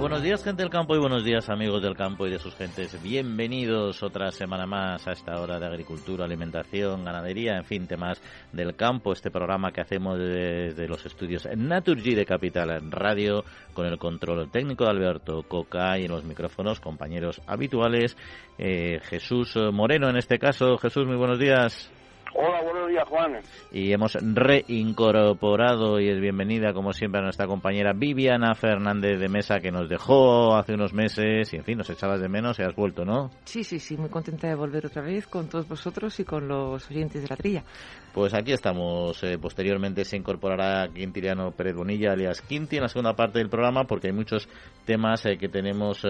Buenos 0.00 0.22
días, 0.22 0.42
gente 0.42 0.62
del 0.62 0.70
campo, 0.70 0.96
y 0.96 0.98
buenos 0.98 1.24
días, 1.24 1.50
amigos 1.50 1.82
del 1.82 1.94
campo 1.94 2.26
y 2.26 2.30
de 2.30 2.38
sus 2.38 2.54
gentes. 2.54 3.00
Bienvenidos 3.02 4.02
otra 4.02 4.30
semana 4.32 4.64
más 4.64 5.06
a 5.06 5.12
esta 5.12 5.38
hora 5.38 5.60
de 5.60 5.66
agricultura, 5.66 6.24
alimentación, 6.24 7.04
ganadería, 7.04 7.58
en 7.58 7.64
fin, 7.64 7.86
temas 7.86 8.18
del 8.50 8.74
campo. 8.76 9.12
Este 9.12 9.30
programa 9.30 9.72
que 9.72 9.82
hacemos 9.82 10.18
desde 10.18 10.88
los 10.88 11.04
estudios 11.04 11.46
Naturgy 11.54 12.14
de 12.14 12.24
Capital 12.24 12.90
Radio, 12.90 13.44
con 13.74 13.84
el 13.84 13.98
control 13.98 14.50
técnico 14.50 14.84
de 14.84 14.90
Alberto 14.90 15.42
Coca 15.42 15.98
y 15.98 16.06
en 16.06 16.12
los 16.12 16.24
micrófonos, 16.24 16.80
compañeros 16.80 17.42
habituales. 17.46 18.16
Eh, 18.56 19.00
Jesús 19.02 19.54
Moreno, 19.70 20.08
en 20.08 20.16
este 20.16 20.38
caso. 20.38 20.78
Jesús, 20.78 21.06
muy 21.06 21.16
buenos 21.16 21.38
días. 21.38 21.92
Hola, 22.32 22.62
buenos 22.62 22.88
días, 22.88 23.08
Juan. 23.08 23.40
Y 23.72 23.92
hemos 23.92 24.14
reincorporado 24.14 25.98
y 25.98 26.08
es 26.08 26.20
bienvenida, 26.20 26.72
como 26.72 26.92
siempre, 26.92 27.20
a 27.20 27.24
nuestra 27.24 27.48
compañera 27.48 27.92
Viviana 27.92 28.54
Fernández 28.54 29.18
de 29.18 29.28
Mesa, 29.28 29.58
que 29.58 29.72
nos 29.72 29.88
dejó 29.88 30.54
hace 30.54 30.74
unos 30.74 30.92
meses 30.92 31.52
y, 31.52 31.56
en 31.56 31.64
fin, 31.64 31.78
nos 31.78 31.90
echabas 31.90 32.20
de 32.20 32.28
menos 32.28 32.58
y 32.58 32.62
has 32.62 32.74
vuelto, 32.76 33.04
¿no? 33.04 33.30
Sí, 33.44 33.64
sí, 33.64 33.80
sí, 33.80 33.96
muy 33.96 34.10
contenta 34.10 34.46
de 34.46 34.54
volver 34.54 34.86
otra 34.86 35.02
vez 35.02 35.26
con 35.26 35.48
todos 35.48 35.66
vosotros 35.66 36.20
y 36.20 36.24
con 36.24 36.46
los 36.46 36.88
oyentes 36.88 37.22
de 37.22 37.28
la 37.28 37.36
trilla. 37.36 37.64
Pues 38.12 38.34
aquí 38.34 38.52
estamos. 38.52 39.22
Eh, 39.22 39.38
posteriormente 39.38 40.04
se 40.04 40.16
incorporará 40.16 40.88
Quintiliano 40.92 41.52
Pérez 41.52 41.74
Bonilla, 41.76 42.12
alias 42.12 42.42
Quinti, 42.42 42.76
en 42.76 42.82
la 42.82 42.88
segunda 42.88 43.14
parte 43.14 43.38
del 43.38 43.48
programa, 43.48 43.84
porque 43.84 44.08
hay 44.08 44.12
muchos 44.12 44.48
temas 44.84 45.24
eh, 45.26 45.36
que 45.36 45.48
tenemos 45.48 46.04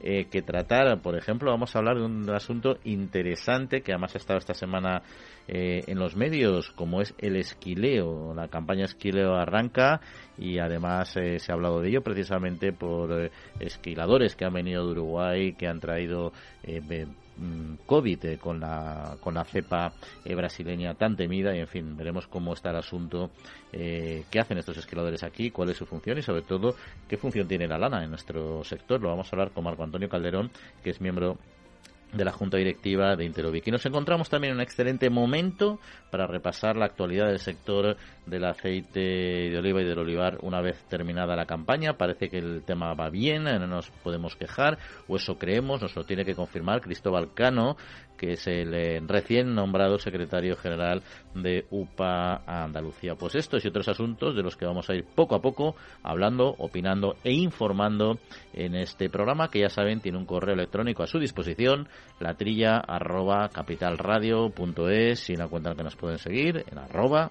eh, 0.00 0.26
que 0.30 0.42
tratar. 0.42 1.00
Por 1.00 1.16
ejemplo, 1.16 1.50
vamos 1.50 1.74
a 1.74 1.78
hablar 1.78 1.96
de 1.96 2.04
un 2.04 2.28
asunto 2.30 2.78
interesante 2.84 3.82
que 3.82 3.92
además 3.92 4.14
ha 4.14 4.18
estado 4.18 4.38
esta 4.38 4.54
semana 4.54 5.02
en 5.86 5.98
los 5.98 6.16
medios, 6.16 6.70
como 6.70 7.00
es 7.00 7.14
el 7.18 7.36
esquileo. 7.36 8.34
La 8.34 8.48
campaña 8.48 8.84
esquileo 8.84 9.34
arranca 9.34 10.00
y 10.38 10.58
además 10.58 11.10
se 11.10 11.40
ha 11.48 11.54
hablado 11.54 11.80
de 11.80 11.88
ello 11.88 12.02
precisamente 12.02 12.72
por 12.72 13.30
esquiladores 13.60 14.36
que 14.36 14.44
han 14.44 14.54
venido 14.54 14.84
de 14.86 14.92
Uruguay, 14.92 15.52
que 15.54 15.66
han 15.66 15.80
traído 15.80 16.32
Mm, 17.36 17.78
COVID 17.86 18.24
eh, 18.26 18.38
con, 18.38 18.60
la, 18.60 19.16
con 19.20 19.34
la 19.34 19.44
cepa 19.44 19.92
eh, 20.24 20.34
brasileña 20.36 20.94
tan 20.94 21.16
temida 21.16 21.54
y 21.54 21.58
en 21.58 21.66
fin, 21.66 21.96
veremos 21.96 22.28
cómo 22.28 22.52
está 22.52 22.70
el 22.70 22.76
asunto, 22.76 23.30
eh, 23.72 24.24
qué 24.30 24.38
hacen 24.38 24.58
estos 24.58 24.76
esquiladores 24.76 25.24
aquí, 25.24 25.50
cuál 25.50 25.70
es 25.70 25.76
su 25.76 25.84
función 25.84 26.18
y 26.18 26.22
sobre 26.22 26.42
todo 26.42 26.76
qué 27.08 27.16
función 27.16 27.48
tiene 27.48 27.66
la 27.66 27.78
lana 27.78 28.04
en 28.04 28.10
nuestro 28.10 28.62
sector. 28.62 29.00
Lo 29.00 29.08
vamos 29.08 29.26
a 29.26 29.36
hablar 29.36 29.50
con 29.50 29.64
Marco 29.64 29.82
Antonio 29.82 30.08
Calderón, 30.08 30.50
que 30.82 30.90
es 30.90 31.00
miembro 31.00 31.36
de 32.14 32.24
la 32.24 32.32
Junta 32.32 32.56
Directiva 32.56 33.16
de 33.16 33.24
Interovic. 33.24 33.66
Y 33.66 33.70
nos 33.70 33.84
encontramos 33.86 34.28
también 34.28 34.52
en 34.52 34.58
un 34.58 34.62
excelente 34.62 35.10
momento 35.10 35.80
para 36.10 36.26
repasar 36.26 36.76
la 36.76 36.86
actualidad 36.86 37.26
del 37.26 37.38
sector 37.38 37.96
del 38.26 38.44
aceite 38.44 39.00
de 39.00 39.58
oliva 39.58 39.82
y 39.82 39.84
del 39.84 39.98
olivar 39.98 40.38
una 40.42 40.60
vez 40.60 40.82
terminada 40.88 41.36
la 41.36 41.46
campaña. 41.46 41.96
Parece 41.96 42.28
que 42.28 42.38
el 42.38 42.62
tema 42.64 42.94
va 42.94 43.10
bien, 43.10 43.44
no 43.44 43.66
nos 43.66 43.90
podemos 44.02 44.36
quejar, 44.36 44.78
o 45.08 45.16
eso 45.16 45.38
creemos, 45.38 45.82
nos 45.82 45.94
lo 45.96 46.04
tiene 46.04 46.24
que 46.24 46.34
confirmar 46.34 46.80
Cristóbal 46.80 47.34
Cano, 47.34 47.76
que 48.16 48.32
es 48.32 48.46
el 48.46 48.74
eh, 48.74 49.00
recién 49.06 49.54
nombrado 49.54 49.98
secretario 49.98 50.56
general 50.56 51.02
de 51.34 51.66
UPA 51.70 52.42
Andalucía. 52.46 53.16
Pues 53.16 53.34
estos 53.34 53.64
y 53.64 53.68
otros 53.68 53.88
asuntos 53.88 54.36
de 54.36 54.42
los 54.42 54.56
que 54.56 54.66
vamos 54.66 54.88
a 54.88 54.94
ir 54.94 55.04
poco 55.04 55.34
a 55.34 55.42
poco 55.42 55.74
hablando, 56.02 56.54
opinando 56.58 57.16
e 57.24 57.32
informando 57.32 58.18
en 58.52 58.74
este 58.76 59.10
programa 59.10 59.50
que 59.50 59.60
ya 59.60 59.68
saben 59.68 60.00
tiene 60.00 60.18
un 60.18 60.26
correo 60.26 60.54
electrónico 60.54 61.02
a 61.02 61.06
su 61.06 61.18
disposición, 61.18 61.88
la 62.20 62.34
trilla 62.34 62.78
arroba 62.78 63.48
capitalradio.es 63.48 65.30
y 65.30 65.36
la 65.36 65.48
cuenta 65.48 65.74
que 65.74 65.82
nos 65.82 65.96
pueden 65.96 66.18
seguir 66.18 66.64
en 66.70 66.78
arroba 66.78 67.30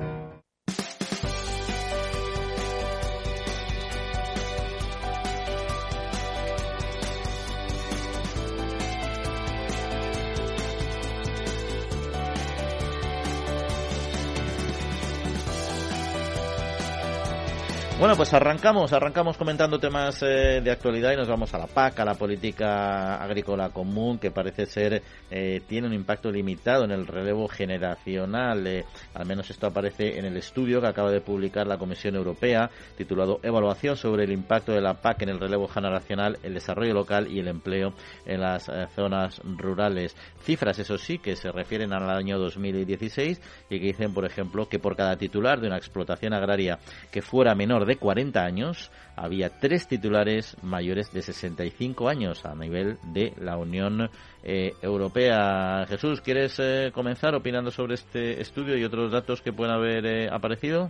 Bueno, 18.01 18.15
pues 18.15 18.33
arrancamos, 18.33 18.93
arrancamos 18.93 19.37
comentando 19.37 19.77
temas 19.77 20.23
eh, 20.23 20.59
de 20.59 20.71
actualidad 20.71 21.11
y 21.13 21.17
nos 21.17 21.27
vamos 21.27 21.53
a 21.53 21.59
la 21.59 21.67
PAC, 21.67 21.99
a 21.99 22.05
la 22.05 22.15
política 22.15 23.17
agrícola 23.17 23.69
común, 23.69 24.17
que 24.17 24.31
parece 24.31 24.65
ser 24.65 25.03
eh, 25.29 25.61
tiene 25.67 25.85
un 25.85 25.93
impacto 25.93 26.31
limitado 26.31 26.83
en 26.85 26.89
el 26.89 27.05
relevo 27.05 27.47
generacional. 27.47 28.65
Eh, 28.65 28.85
al 29.13 29.27
menos 29.27 29.51
esto 29.51 29.67
aparece 29.67 30.17
en 30.17 30.25
el 30.25 30.35
estudio 30.35 30.81
que 30.81 30.87
acaba 30.87 31.11
de 31.11 31.21
publicar 31.21 31.67
la 31.67 31.77
Comisión 31.77 32.15
Europea, 32.15 32.71
titulado 32.97 33.39
Evaluación 33.43 33.95
sobre 33.95 34.23
el 34.23 34.31
impacto 34.31 34.71
de 34.71 34.81
la 34.81 34.95
PAC 34.95 35.21
en 35.21 35.29
el 35.29 35.39
relevo 35.39 35.67
generacional, 35.67 36.39
el 36.41 36.55
desarrollo 36.55 36.95
local 36.95 37.27
y 37.27 37.37
el 37.37 37.49
empleo 37.49 37.93
en 38.25 38.41
las 38.41 38.65
zonas 38.95 39.39
rurales. 39.43 40.15
Cifras, 40.41 40.79
eso 40.79 40.97
sí, 40.97 41.19
que 41.19 41.35
se 41.35 41.51
refieren 41.51 41.93
al 41.93 42.09
año 42.09 42.39
2016 42.39 43.39
y 43.69 43.79
que 43.79 43.85
dicen, 43.85 44.11
por 44.11 44.25
ejemplo, 44.25 44.67
que 44.67 44.79
por 44.79 44.95
cada 44.95 45.17
titular 45.17 45.61
de 45.61 45.67
una 45.67 45.77
explotación 45.77 46.33
agraria 46.33 46.79
que 47.11 47.21
fuera 47.21 47.53
menor 47.53 47.85
de 47.85 47.90
de 47.91 47.97
40 47.97 48.41
años 48.41 48.89
había 49.17 49.49
tres 49.49 49.85
titulares 49.85 50.55
mayores 50.63 51.11
de 51.11 51.21
65 51.21 52.07
años 52.07 52.45
a 52.45 52.55
nivel 52.55 52.97
de 53.11 53.33
la 53.37 53.57
Unión 53.57 54.09
eh, 54.43 54.71
Europea. 54.81 55.85
Jesús, 55.89 56.21
¿quieres 56.21 56.57
eh, 56.59 56.91
comenzar 56.93 57.35
opinando 57.35 57.69
sobre 57.69 57.95
este 57.95 58.39
estudio 58.39 58.77
y 58.77 58.85
otros 58.85 59.11
datos 59.11 59.41
que 59.41 59.51
pueden 59.51 59.73
haber 59.73 60.05
eh, 60.05 60.29
aparecido? 60.31 60.89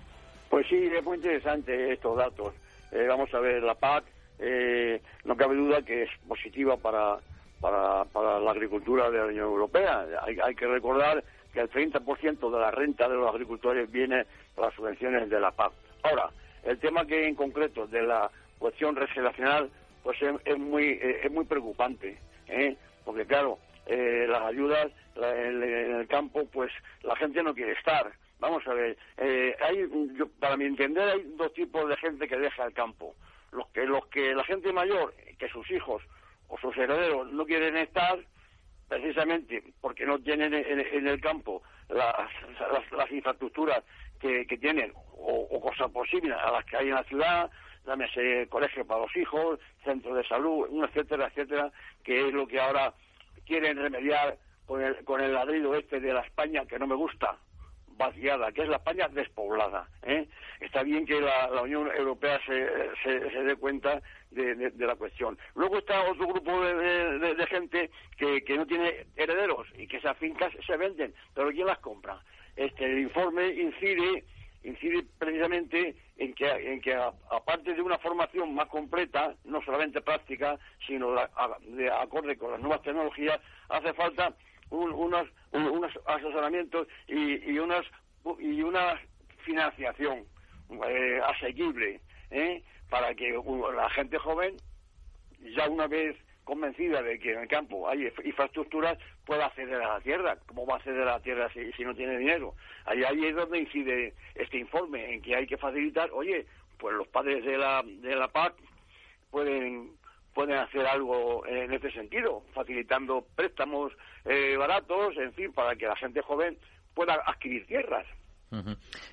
Pues 0.52 0.68
sí, 0.70 0.76
es 0.76 1.04
muy 1.04 1.18
interesante 1.18 1.92
estos 1.92 2.16
datos. 2.16 2.54
vamos 3.08 3.34
a 3.34 3.40
ver, 3.40 3.64
la 3.64 3.74
PAC 3.74 4.04
no 5.24 5.36
cabe 5.36 5.56
duda 5.56 5.82
que 5.82 6.04
es 6.04 6.10
positiva 6.28 6.78
para, 6.78 7.18
para, 7.60 8.40
la 8.40 8.52
agricultura 8.52 9.10
de 9.10 9.18
la 9.18 9.26
Unión 9.26 9.46
Europea. 9.46 10.06
Hay, 10.22 10.38
hay 10.44 10.54
que 10.54 10.68
recordar 10.68 11.24
que 11.52 11.62
el 11.62 11.70
30% 11.70 12.52
de 12.52 12.60
la 12.60 12.70
renta 12.70 13.10
de 13.10 13.16
los 13.16 13.28
agricultores 13.28 13.90
viene 13.92 14.26
por 14.54 14.66
las 14.66 14.76
subvenciones 14.76 15.30
de 15.30 15.40
la 15.40 15.52
PAC. 15.52 15.72
Ahora, 16.04 16.30
el 16.64 16.80
tema 16.80 17.06
que 17.06 17.28
en 17.28 17.36
concreto 17.36 17.88
de 17.88 18.04
la 18.04 18.30
cuestión 18.60 18.96
regeneracional, 18.96 19.70
pues 20.04 20.18
es, 20.22 20.58
muy 20.58 21.00
eh, 21.02 21.22
es 21.24 21.32
muy 21.32 21.46
preocupante, 21.46 22.18
¿eh? 22.48 22.76
porque 23.04 23.26
claro, 23.26 23.58
eh, 23.88 24.26
las 24.30 24.42
ayudas 24.44 24.92
en, 25.16 25.64
el 25.64 26.08
campo, 26.08 26.46
pues 26.46 26.72
la 27.04 27.16
gente 27.16 27.44
no 27.44 27.54
quiere 27.54 27.74
estar. 27.74 28.12
Vamos 28.40 28.66
a 28.68 28.74
ver, 28.74 28.98
hay, 29.64 29.88
para 30.40 30.58
mi 30.58 30.66
entender, 30.66 31.08
hay 31.08 31.24
dos 31.38 31.54
tipos 31.54 31.88
de 31.88 31.96
gente 31.98 32.28
que 32.28 32.38
deja 32.38 32.66
el 32.66 32.74
campo. 32.74 33.14
Los 33.52 33.68
que, 33.70 33.86
los 33.86 34.08
que 34.08 34.34
la 34.34 34.44
gente 34.46 34.74
mayor, 34.74 35.14
que 35.38 35.48
sus 35.50 35.70
hijos 35.70 36.02
o 36.48 36.58
sus 36.58 36.76
herederos 36.78 37.32
no 37.32 37.46
quieren 37.46 37.78
estar, 37.78 38.20
precisamente 38.88 39.64
porque 39.80 40.06
no 40.06 40.20
tienen 40.20 40.54
en, 40.54 41.08
el 41.08 41.22
campo 41.22 41.62
las, 41.88 42.30
las 42.92 43.12
infraestructuras 43.12 43.84
que, 44.22 44.58
tienen 44.58 44.94
o, 45.18 45.60
cosas 45.60 45.92
posibles 45.92 46.38
a 46.38 46.52
las 46.52 46.66
que 46.66 46.78
hay 46.78 46.90
en 46.90 46.96
la 46.96 47.04
ciudad, 47.04 47.52
llámese 47.86 48.48
colegio 48.50 48.86
para 48.86 49.02
los 49.02 49.16
hijos, 49.16 49.60
centro 49.84 50.14
de 50.14 50.24
salud, 50.28 50.68
etcétera, 50.86 51.28
etcétera, 51.28 51.72
que 52.04 52.28
es 52.28 52.34
lo 52.34 52.48
que 52.48 52.60
ahora 52.60 52.94
quieren 53.46 53.78
remediar 53.78 54.38
con 54.66 54.82
el, 54.82 55.04
con 55.04 55.22
el 55.22 55.34
ladrido 55.34 55.76
este 55.76 56.00
de 56.00 56.14
la 56.14 56.22
España 56.22 56.66
que 56.66 56.80
no 56.80 56.88
me 56.88 56.96
gusta, 56.96 57.38
vaciada, 57.98 58.52
que 58.52 58.62
es 58.64 58.70
la 58.70 58.78
España 58.78 59.08
despoblada. 59.10 59.88
¿eh? 60.04 60.28
Está 60.60 60.84
bien 60.84 61.06
que 61.06 61.20
la, 61.20 61.62
Unión 61.62 61.90
Europea 61.96 62.40
se, 62.46 62.70
se, 63.04 63.44
dé 63.44 63.56
cuenta 63.56 64.02
de, 64.32 64.72
la 64.78 64.96
cuestión. 64.96 65.38
Luego 65.56 65.80
está 65.80 66.02
otro 66.04 66.28
grupo 66.28 66.64
de, 66.64 67.48
gente 67.48 67.92
que, 68.18 68.44
que 68.44 68.58
no 68.58 68.66
tiene 68.66 69.08
herederos 69.16 69.68
y 69.78 69.88
que 69.88 69.98
esas 69.98 70.18
fincas 70.18 70.52
se 70.66 70.78
venden, 70.78 71.14
pero 71.34 71.52
¿quién 71.52 71.68
las 71.68 71.80
compra? 71.80 72.20
Este, 72.66 72.86
el 72.86 73.00
informe 73.00 73.48
incide 73.48 74.24
incide 74.64 75.04
precisamente 75.18 75.96
en 76.18 76.34
que, 76.36 76.48
en 76.48 76.82
que 76.82 76.94
aparte 76.94 77.74
de 77.74 77.82
una 77.82 77.98
formación 77.98 78.54
más 78.54 78.68
completa, 78.68 79.34
no 79.44 79.60
solamente 79.64 80.02
práctica, 80.02 80.60
sino 80.86 81.16
de, 81.62 81.92
acorde 81.92 82.38
con 82.38 82.52
las 82.52 82.60
nuevas 82.60 82.84
tecnologías, 82.84 83.40
hace 83.70 83.92
falta 83.94 84.36
unos, 84.70 85.28
unos 85.52 85.92
asesoramientos 86.06 86.88
y, 87.08 87.52
y 87.52 87.58
unas 87.58 87.86
y 88.40 88.62
una 88.62 89.02
financiación 89.44 90.26
eh, 90.88 91.20
asequible 91.26 92.00
¿eh? 92.30 92.64
para 92.90 93.16
que 93.16 93.34
la 93.76 93.90
gente 93.90 94.18
joven, 94.20 94.56
ya 95.56 95.68
una 95.68 95.88
vez 95.88 96.16
convencida 96.52 97.02
de 97.02 97.18
que 97.18 97.32
en 97.32 97.40
el 97.40 97.48
campo 97.48 97.88
hay 97.88 98.12
infraestructuras, 98.26 98.98
pueda 99.26 99.46
acceder 99.46 99.82
a 99.82 99.94
la 99.94 100.02
tierra. 100.02 100.38
¿Cómo 100.48 100.66
va 100.66 100.74
a 100.74 100.78
acceder 100.80 101.04
a 101.04 101.14
la 101.14 101.20
tierra 101.22 101.50
si, 101.54 101.84
no 101.86 101.96
tiene 101.96 102.18
dinero? 102.18 102.56
Ahí, 102.84 103.02
ahí 103.06 103.26
es 103.26 103.36
donde 103.38 103.60
incide 103.60 104.14
este 104.36 104.58
informe, 104.58 105.14
en 105.14 105.22
que 105.22 105.34
hay 105.34 105.48
que 105.48 105.56
facilitar, 105.56 106.12
oye, 106.12 106.46
pues 106.78 106.94
los 106.94 107.08
padres 107.08 107.46
de 107.46 107.58
la, 107.58 107.82
de 107.86 108.18
la 108.18 108.28
PAC 108.28 108.56
pueden 109.30 109.92
pueden 110.34 110.58
hacer 110.58 110.86
algo 110.86 111.46
en 111.46 111.72
este 111.74 111.90
sentido, 111.92 112.44
facilitando 112.54 113.26
préstamos 113.36 113.94
eh, 114.26 114.58
baratos, 114.58 115.16
en 115.18 115.32
fin, 115.34 115.54
para 115.54 115.76
que 115.78 115.86
la 115.86 115.96
gente 115.96 116.22
joven 116.22 116.58
pueda 116.94 117.14
adquirir 117.26 117.66
tierras. 117.66 118.06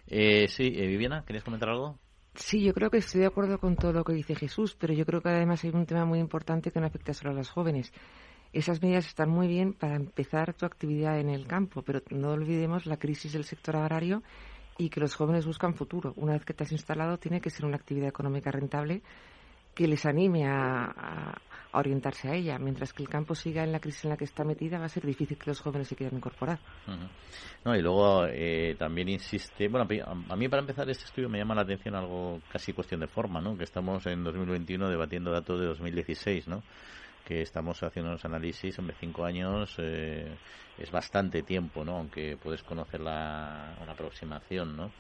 eh, 0.09 0.49
sí, 0.49 0.73
eh, 0.77 0.87
Viviana, 0.89 1.25
¿querías 1.25 1.45
comentar 1.45 1.69
algo? 1.69 1.99
Sí, 2.41 2.63
yo 2.63 2.73
creo 2.73 2.89
que 2.89 2.99
estoy 2.99 3.23
de 3.23 3.27
acuerdo 3.27 3.59
con 3.59 3.75
todo 3.75 3.93
lo 3.93 4.05
que 4.05 4.13
dice 4.13 4.37
Jesús, 4.37 4.77
pero 4.79 4.95
yo 4.95 5.05
creo 5.05 5.21
que 5.21 5.29
además 5.29 5.65
hay 5.65 5.71
un 5.71 5.87
tema 5.87 6.05
muy 6.05 6.21
importante 6.21 6.71
que 6.71 6.79
no 6.79 6.87
afecta 6.87 7.13
solo 7.13 7.33
a 7.33 7.35
los 7.35 7.51
jóvenes. 7.51 7.93
Esas 8.53 8.81
medidas 8.81 9.07
están 9.07 9.29
muy 9.29 9.49
bien 9.49 9.73
para 9.75 9.97
empezar 9.97 10.55
tu 10.55 10.65
actividad 10.65 11.19
en 11.19 11.31
el 11.31 11.49
campo, 11.49 11.83
pero 11.83 12.01
no 12.11 12.31
olvidemos 12.31 12.87
la 12.87 12.97
crisis 12.97 13.33
del 13.33 13.45
sector 13.45 13.77
agrario 13.77 14.23
y 14.79 14.89
que 14.89 15.01
los 15.01 15.17
jóvenes 15.17 15.47
buscan 15.47 15.75
futuro. 15.75 16.15
Una 16.17 16.35
vez 16.35 16.45
que 16.45 16.55
te 16.55 16.63
has 16.63 16.71
instalado, 16.71 17.19
tiene 17.19 17.41
que 17.41 17.51
ser 17.51 17.67
una 17.67 17.77
actividad 17.77 18.09
económica 18.09 18.53
rentable 18.53 19.03
que 19.75 19.89
les 19.89 20.07
anime 20.07 20.47
a, 20.47 21.37
orientarse 21.73 22.29
a 22.29 22.35
ella. 22.35 22.59
Mientras 22.59 22.93
que 22.93 23.03
el 23.03 23.09
campo 23.09 23.35
siga 23.35 23.63
en 23.65 23.73
la 23.73 23.81
crisis 23.81 24.05
en 24.05 24.11
la 24.11 24.17
que 24.17 24.25
está 24.25 24.45
metida, 24.45 24.79
va 24.79 24.87
a 24.87 24.89
ser 24.89 25.05
difícil 25.05 25.37
que 25.37 25.51
los 25.51 25.61
jóvenes 25.61 25.89
se 25.89 25.97
quieran 25.97 26.17
incorporar. 26.17 26.59
No, 27.65 27.77
y 27.77 27.83
luego 27.83 28.27
eh, 28.27 28.77
también 28.79 29.09
insiste, 29.09 29.69
bueno, 29.69 29.87
a 30.29 30.37
mí 30.37 30.49
para 30.49 30.61
empezar 30.61 30.89
este 30.89 31.05
estudio 31.05 31.29
me 31.29 31.39
llama 31.39 31.55
la 31.55 31.63
atención 31.63 31.95
algo 31.95 32.41
casi 32.51 32.73
cuestión 32.73 33.01
de 33.01 33.09
forma, 33.09 33.41
¿no? 33.41 33.57
Que 33.57 33.65
estamos 33.65 34.07
en 34.07 34.25
2021 34.25 34.89
debatiendo 34.89 35.31
datos 35.31 35.61
de 35.61 35.67
2016, 35.67 36.49
¿no? 36.49 36.63
que 37.29 37.43
estamos 37.43 37.83
haciendo 37.83 38.11
unos 38.11 38.25
análisis, 38.25 38.79
hombre, 38.79 38.97
cinco 38.99 39.23
años 39.23 39.75
eh, 39.77 40.35
es 40.79 40.91
bastante 40.91 41.43
tiempo, 41.43 41.85
¿no? 41.85 41.99
Aunque 41.99 42.39
puedes 42.43 42.63
conocer 42.63 43.01
la, 43.01 43.77
una 43.83 43.93
aproximación, 43.93 44.75
¿no? 44.75 44.91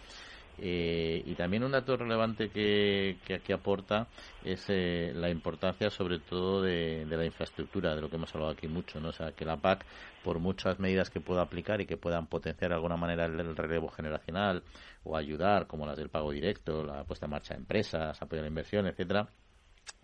Eh, 0.61 1.23
y 1.25 1.35
también 1.35 1.63
un 1.63 1.73
dato 1.73 1.97
relevante 1.97 2.49
que, 2.51 3.19
que 3.25 3.35
aquí 3.35 3.53
aporta 3.53 4.09
es 4.45 4.65
eh, 4.69 5.13
la 5.15 5.31
importancia 5.31 5.91
sobre 5.91 6.19
todo 6.19 6.63
de, 6.63 7.07
la 7.09 7.25
infraestructura, 7.25 7.95
de 7.95 8.01
lo 8.01 8.11
que 8.11 8.17
hemos 8.17 8.35
hablado 8.35 8.53
aquí 8.53 8.67
mucho, 8.67 9.01
¿no? 9.01 9.11
O 9.11 9.13
sea, 9.13 9.33
que 9.33 9.45
la 9.45 9.57
PAC, 9.57 9.85
por 10.25 10.39
muchas 10.39 10.79
medidas 10.81 11.11
que 11.11 11.21
pueda 11.21 11.43
aplicar 11.43 11.81
y 11.81 11.87
que 11.87 11.97
puedan 11.97 12.27
potenciar 12.27 12.71
de 12.71 12.77
alguna 12.77 12.97
manera 12.97 13.27
el, 13.27 13.57
relevo 13.57 13.89
generacional 13.89 14.63
o 15.05 15.17
ayudar, 15.17 15.67
como 15.67 15.87
las 15.87 15.97
del 15.97 16.09
pago 16.09 16.33
directo, 16.33 16.85
la 16.85 17.05
puesta 17.05 17.27
en 17.27 17.31
marcha 17.31 17.55
de 17.55 17.61
empresas, 17.61 18.21
apoyo 18.21 18.41
a 18.41 18.43
la 18.43 18.49
inversión, 18.49 18.87
etcétera, 18.87 19.29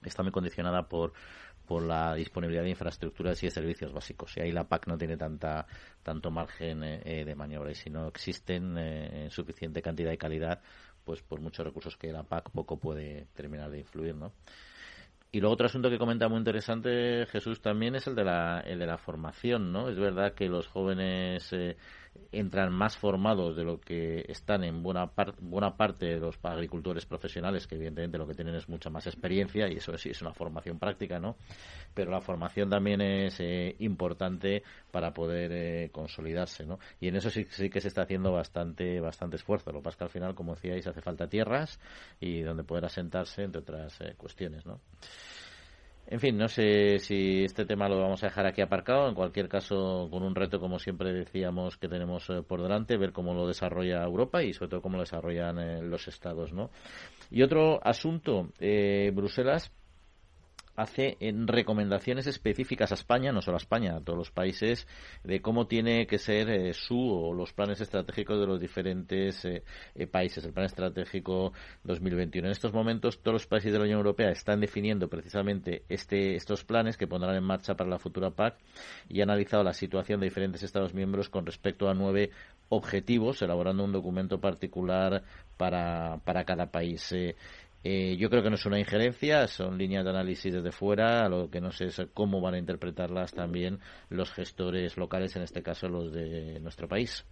está 0.02 0.22
muy 0.22 0.32
condicionada 0.32 0.88
por 0.88 1.12
por 1.66 1.82
la 1.82 2.14
disponibilidad 2.14 2.62
de 2.62 2.70
infraestructuras 2.70 3.42
y 3.42 3.46
de 3.46 3.50
servicios 3.50 3.92
básicos. 3.92 4.36
Y 4.36 4.40
ahí 4.40 4.52
la 4.52 4.64
PAC 4.64 4.86
no 4.86 4.98
tiene 4.98 5.16
tanta 5.16 5.66
tanto 6.02 6.30
margen 6.30 6.82
eh, 6.84 7.00
eh, 7.04 7.24
de 7.24 7.34
maniobra. 7.34 7.70
Y 7.70 7.74
si 7.74 7.90
no 7.90 8.08
existen 8.08 8.76
eh, 8.78 9.24
en 9.24 9.30
suficiente 9.30 9.82
cantidad 9.82 10.12
y 10.12 10.18
calidad, 10.18 10.60
pues 11.04 11.22
por 11.22 11.40
muchos 11.40 11.64
recursos 11.64 11.96
que 11.96 12.12
la 12.12 12.22
PAC 12.22 12.50
poco 12.50 12.78
puede 12.78 13.26
terminar 13.34 13.70
de 13.70 13.80
influir, 13.80 14.14
¿no? 14.14 14.32
Y 15.32 15.40
luego 15.40 15.54
otro 15.54 15.66
asunto 15.66 15.90
que 15.90 15.98
comenta 15.98 16.28
muy 16.28 16.38
interesante 16.38 17.26
Jesús 17.26 17.60
también 17.60 17.96
es 17.96 18.06
el 18.06 18.14
de 18.14 18.22
la, 18.22 18.60
el 18.60 18.78
de 18.78 18.86
la 18.86 18.98
formación, 18.98 19.72
¿no? 19.72 19.88
Es 19.88 19.98
verdad 19.98 20.34
que 20.34 20.48
los 20.48 20.68
jóvenes 20.68 21.52
entran 22.32 22.72
más 22.72 22.96
formados 22.96 23.56
de 23.56 23.64
lo 23.64 23.80
que 23.80 24.24
están 24.28 24.64
en 24.64 24.82
buena, 24.82 25.10
buena 25.40 25.76
parte 25.76 26.06
de 26.06 26.18
los 26.18 26.38
agricultores 26.42 27.06
profesionales, 27.06 27.66
que 27.66 27.76
evidentemente 27.76 28.18
lo 28.18 28.26
que 28.26 28.34
tienen 28.34 28.54
es 28.54 28.68
mucha 28.68 28.90
más 28.90 29.06
experiencia 29.06 29.68
y 29.68 29.76
eso 29.76 29.96
sí 29.98 30.10
es 30.10 30.22
una 30.22 30.32
formación 30.32 30.78
práctica, 30.78 31.18
¿no? 31.18 31.36
Pero 31.94 32.10
la 32.10 32.20
formación 32.20 32.70
también 32.70 33.00
es 33.00 33.38
eh, 33.40 33.76
importante 33.78 34.62
para 34.90 35.12
poder 35.12 35.52
eh, 35.52 35.90
consolidarse, 35.92 36.66
¿no? 36.66 36.78
Y 37.00 37.08
en 37.08 37.16
eso 37.16 37.30
sí, 37.30 37.46
sí 37.50 37.70
que 37.70 37.80
se 37.80 37.88
está 37.88 38.02
haciendo 38.02 38.32
bastante, 38.32 39.00
bastante 39.00 39.36
esfuerzo. 39.36 39.70
Lo 39.72 39.78
que 39.78 39.84
pasa 39.84 39.98
que 39.98 40.04
al 40.04 40.10
final, 40.10 40.34
como 40.34 40.54
decíais, 40.54 40.86
hace 40.86 41.00
falta 41.00 41.28
tierras 41.28 41.78
y 42.20 42.42
donde 42.42 42.64
poder 42.64 42.84
asentarse, 42.86 43.42
entre 43.42 43.60
otras 43.60 44.00
eh, 44.00 44.14
cuestiones, 44.16 44.66
¿no? 44.66 44.80
En 46.06 46.20
fin, 46.20 46.36
no 46.36 46.48
sé 46.48 46.98
si 46.98 47.44
este 47.44 47.64
tema 47.64 47.88
lo 47.88 47.98
vamos 47.98 48.22
a 48.22 48.26
dejar 48.26 48.46
aquí 48.46 48.60
aparcado. 48.60 49.08
En 49.08 49.14
cualquier 49.14 49.48
caso, 49.48 50.08
con 50.10 50.22
un 50.22 50.34
reto, 50.34 50.60
como 50.60 50.78
siempre 50.78 51.12
decíamos, 51.12 51.78
que 51.78 51.88
tenemos 51.88 52.28
eh, 52.28 52.42
por 52.42 52.62
delante, 52.62 52.98
ver 52.98 53.12
cómo 53.12 53.32
lo 53.32 53.46
desarrolla 53.46 54.04
Europa 54.04 54.42
y 54.42 54.52
sobre 54.52 54.70
todo 54.70 54.82
cómo 54.82 54.96
lo 54.96 55.02
desarrollan 55.02 55.58
eh, 55.58 55.82
los 55.82 56.06
estados, 56.06 56.52
¿no? 56.52 56.70
Y 57.30 57.42
otro 57.42 57.80
asunto, 57.82 58.50
eh, 58.60 59.10
Bruselas 59.14 59.72
hace 60.76 61.16
en 61.20 61.46
recomendaciones 61.46 62.26
específicas 62.26 62.90
a 62.90 62.94
España, 62.94 63.32
no 63.32 63.42
solo 63.42 63.56
a 63.56 63.58
España, 63.58 63.96
a 63.96 64.00
todos 64.00 64.18
los 64.18 64.30
países, 64.30 64.86
de 65.22 65.40
cómo 65.40 65.66
tiene 65.66 66.06
que 66.06 66.18
ser 66.18 66.50
eh, 66.50 66.72
su 66.74 66.98
o 66.98 67.32
los 67.32 67.52
planes 67.52 67.80
estratégicos 67.80 68.38
de 68.38 68.46
los 68.46 68.60
diferentes 68.60 69.44
eh, 69.44 69.62
eh, 69.94 70.06
países. 70.06 70.44
El 70.44 70.52
plan 70.52 70.66
estratégico 70.66 71.52
2021. 71.84 72.48
En 72.48 72.52
estos 72.52 72.72
momentos, 72.72 73.20
todos 73.20 73.34
los 73.34 73.46
países 73.46 73.72
de 73.72 73.78
la 73.78 73.84
Unión 73.84 73.98
Europea 73.98 74.30
están 74.30 74.60
definiendo 74.60 75.08
precisamente 75.08 75.84
este, 75.88 76.34
estos 76.36 76.64
planes 76.64 76.96
que 76.96 77.06
pondrán 77.06 77.36
en 77.36 77.44
marcha 77.44 77.74
para 77.74 77.90
la 77.90 77.98
futura 77.98 78.30
PAC 78.30 78.56
y 79.08 79.20
han 79.20 79.30
analizado 79.30 79.62
la 79.62 79.72
situación 79.72 80.20
de 80.20 80.26
diferentes 80.26 80.62
Estados 80.62 80.94
miembros 80.94 81.28
con 81.28 81.46
respecto 81.46 81.88
a 81.88 81.94
nueve 81.94 82.30
objetivos, 82.68 83.42
elaborando 83.42 83.84
un 83.84 83.92
documento 83.92 84.40
particular 84.40 85.22
para, 85.56 86.18
para 86.24 86.44
cada 86.44 86.66
país. 86.66 87.12
Eh, 87.12 87.36
yo 87.84 88.30
creo 88.30 88.42
que 88.42 88.48
no 88.48 88.54
es 88.54 88.64
una 88.64 88.78
injerencia, 88.78 89.46
son 89.46 89.76
líneas 89.76 90.04
de 90.04 90.10
análisis 90.10 90.52
desde 90.52 90.72
fuera, 90.72 91.28
lo 91.28 91.50
que 91.50 91.60
no 91.60 91.70
sé 91.70 91.86
es 91.86 92.00
cómo 92.14 92.40
van 92.40 92.54
a 92.54 92.58
interpretarlas 92.58 93.34
también 93.34 93.78
los 94.08 94.32
gestores 94.32 94.96
locales, 94.96 95.36
en 95.36 95.42
este 95.42 95.62
caso 95.62 95.88
los 95.88 96.12
de 96.12 96.58
nuestro 96.60 96.88
país. 96.88 97.26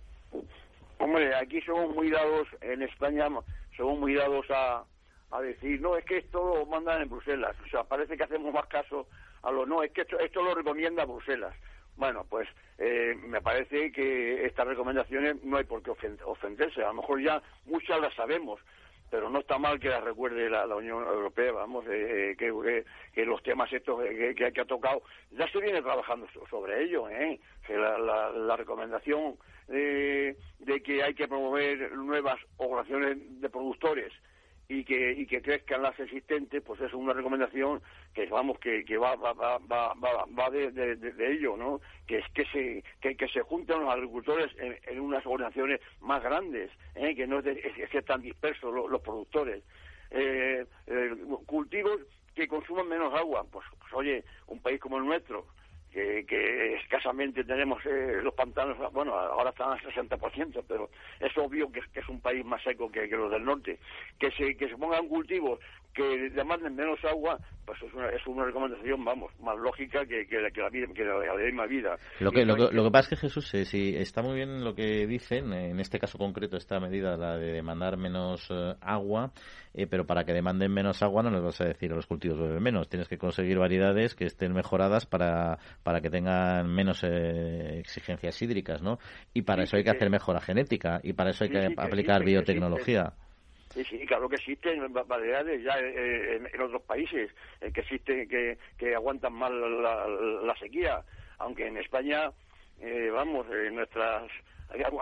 Hombre, 0.98 1.34
aquí 1.34 1.60
somos 1.62 1.94
muy 1.94 2.10
dados, 2.10 2.46
en 2.60 2.82
España 2.82 3.28
somos 3.76 3.98
muy 3.98 4.14
dados 4.14 4.46
a, 4.50 4.84
a 5.30 5.40
decir, 5.40 5.80
no, 5.80 5.96
es 5.96 6.04
que 6.04 6.18
esto 6.18 6.54
lo 6.54 6.66
mandan 6.66 7.02
en 7.02 7.08
Bruselas. 7.08 7.56
O 7.64 7.68
sea, 7.68 7.84
parece 7.84 8.16
que 8.16 8.24
hacemos 8.24 8.52
más 8.52 8.66
caso 8.66 9.08
a 9.42 9.50
lo, 9.50 9.66
no, 9.66 9.82
es 9.82 9.90
que 9.92 10.02
esto, 10.02 10.18
esto 10.20 10.42
lo 10.42 10.54
recomienda 10.54 11.04
Bruselas. 11.04 11.54
Bueno, 11.96 12.24
pues 12.28 12.48
eh, 12.78 13.14
me 13.26 13.40
parece 13.40 13.90
que 13.92 14.46
estas 14.46 14.66
recomendaciones 14.66 15.42
no 15.44 15.56
hay 15.56 15.64
por 15.64 15.82
qué 15.82 15.90
ofenderse. 16.24 16.82
A 16.82 16.88
lo 16.88 16.94
mejor 16.94 17.22
ya 17.22 17.42
muchas 17.66 18.00
las 18.00 18.14
sabemos, 18.14 18.60
pero 19.12 19.28
no 19.28 19.40
está 19.40 19.58
mal 19.58 19.78
que 19.78 19.90
la 19.90 20.00
recuerde 20.00 20.48
la, 20.48 20.64
Unión 20.74 21.04
Europea, 21.04 21.52
vamos, 21.52 21.84
eh, 21.86 22.30
eh, 22.30 22.84
que, 23.14 23.26
los 23.26 23.42
temas 23.42 23.70
estos 23.70 24.02
que, 24.02 24.34
que, 24.34 24.60
ha 24.62 24.64
tocado, 24.64 25.02
ya 25.32 25.46
se 25.48 25.60
viene 25.60 25.82
trabajando 25.82 26.26
sobre 26.48 26.82
ello, 26.82 27.10
¿eh? 27.10 27.38
Que 27.66 27.76
la, 27.76 27.98
la, 27.98 28.56
recomendación 28.56 29.36
de 29.68 30.34
que 30.82 31.02
hay 31.02 31.12
que 31.12 31.28
promover 31.28 31.92
nuevas 31.92 32.40
organizaciones 32.56 33.18
de 33.38 33.50
productores 33.50 34.14
y 34.72 34.84
que, 34.84 35.12
y 35.12 35.26
que 35.26 35.42
crezcan 35.42 35.82
las 35.82 35.98
existentes, 36.00 36.62
pues 36.62 36.80
es 36.80 36.94
una 36.94 37.12
recomendación 37.12 37.82
que 38.14 38.24
vamos 38.26 38.58
que, 38.58 38.84
que 38.86 38.96
va, 38.96 39.16
va, 39.16 39.34
va, 39.34 39.58
va, 39.58 39.94
va 39.94 40.50
de, 40.50 40.70
de, 40.70 41.32
ello, 41.32 41.58
¿no? 41.58 41.80
Que 42.06 42.18
es 42.18 42.24
que 42.32 42.46
se 42.46 42.82
que, 43.00 43.14
que 43.14 43.28
se 43.28 43.42
junten 43.42 43.80
los 43.80 43.90
agricultores 43.90 44.50
en, 44.58 44.98
unas 44.98 45.26
organizaciones 45.26 45.80
más 46.00 46.22
grandes, 46.22 46.70
¿eh? 46.94 47.14
que 47.14 47.26
no 47.26 47.40
es, 47.40 47.46
es, 47.46 47.90
que 47.90 48.02
dispersos 48.20 48.72
los, 48.72 49.00
productores. 49.02 49.62
Eh, 50.10 50.64
eh, 50.86 51.16
cultivos 51.44 52.00
que 52.34 52.48
consuman 52.48 52.88
menos 52.88 53.12
agua, 53.12 53.44
pues, 53.50 53.66
pues 53.78 53.92
oye, 53.92 54.24
un 54.46 54.60
país 54.60 54.80
como 54.80 54.96
el 54.96 55.04
nuestro, 55.04 55.46
que, 55.92 56.74
escasamente 56.80 57.44
tenemos 57.44 57.84
eh, 57.86 58.20
los 58.22 58.34
pantanos, 58.34 58.76
bueno, 58.92 59.14
ahora 59.14 59.50
están 59.50 59.72
al 59.72 59.80
60%, 59.80 60.64
pero 60.66 60.90
es 61.20 61.36
obvio 61.36 61.70
que, 61.70 61.80
es 61.94 62.08
un 62.08 62.20
país 62.20 62.44
más 62.44 62.62
seco 62.62 62.90
que, 62.90 63.08
que 63.08 63.16
los 63.16 63.30
del 63.30 63.44
norte. 63.44 63.78
Que 64.18 64.30
se, 64.32 64.56
que 64.56 64.68
se 64.68 64.76
pongan 64.76 65.08
cultivos 65.08 65.60
que 65.94 66.30
demanden 66.30 66.74
menos 66.74 66.98
agua, 67.04 67.38
pues 67.64 67.80
es 67.82 67.92
una, 67.94 68.08
es 68.08 68.26
una 68.26 68.44
recomendación, 68.44 69.04
vamos, 69.04 69.30
más 69.40 69.56
lógica 69.58 70.04
que, 70.06 70.26
que, 70.26 70.40
la, 70.40 70.50
que, 70.50 70.60
la, 70.60 70.70
que 70.70 71.04
la, 71.04 71.34
misma 71.34 71.66
vida. 71.66 71.96
Lo 72.20 72.32
que, 72.32 72.44
lo, 72.44 72.56
que, 72.56 72.90
pasa 72.90 73.00
es 73.00 73.08
que 73.20 73.26
Jesús, 73.28 73.54
eh, 73.54 73.64
sí, 73.64 73.94
está 73.96 74.22
muy 74.22 74.34
bien 74.34 74.64
lo 74.64 74.74
que 74.74 75.06
dicen, 75.06 75.52
en 75.52 75.78
este 75.80 75.98
caso 75.98 76.18
concreto, 76.18 76.56
esta 76.56 76.80
medida, 76.80 77.16
la 77.16 77.36
de 77.36 77.52
demandar 77.52 77.96
menos 77.96 78.48
eh, 78.50 78.74
agua, 78.80 79.32
eh, 79.74 79.86
pero 79.86 80.06
para 80.06 80.24
que 80.24 80.32
demanden 80.32 80.72
menos 80.72 81.02
agua 81.02 81.22
no 81.22 81.30
les 81.30 81.42
vas 81.42 81.60
a 81.60 81.66
decir 81.66 81.92
a 81.92 81.96
los 81.96 82.06
cultivos 82.06 82.38
beben 82.38 82.62
menos, 82.62 82.88
tienes 82.88 83.08
que 83.08 83.18
conseguir 83.18 83.58
variedades 83.58 84.14
que 84.14 84.24
estén 84.24 84.52
mejoradas 84.52 85.06
para, 85.06 85.58
para 85.82 86.00
que 86.00 86.10
tengan 86.10 86.68
menos 86.68 87.04
exigencias 87.04 88.40
hídricas, 88.40 88.82
¿no? 88.82 88.98
Y 89.34 89.42
para 89.42 89.64
eso 89.64 89.76
hay 89.76 89.84
que 89.84 89.90
hacer 89.90 90.10
mejora 90.10 90.40
genética 90.40 91.00
y 91.02 91.12
para 91.12 91.30
eso 91.30 91.44
hay 91.44 91.50
que 91.50 91.74
aplicar 91.76 92.24
biotecnología. 92.24 93.12
Sí, 93.74 93.84
sí, 93.84 94.06
claro 94.06 94.28
que 94.28 94.36
existen 94.36 94.92
variedades 94.92 95.62
ya 95.62 95.78
eh, 95.78 95.94
eh, 95.96 96.50
en, 96.52 96.60
otros 96.60 96.82
países 96.82 97.30
eh, 97.60 97.72
que 97.72 97.80
existen, 97.80 98.28
que, 98.28 98.58
que 98.76 98.94
aguantan 98.94 99.32
mal 99.32 99.82
la, 99.82 100.54
sequía, 100.56 101.02
aunque 101.38 101.66
en 101.66 101.78
España, 101.78 102.30
vamos, 103.12 103.46
en 103.50 103.76
nuestras 103.76 104.30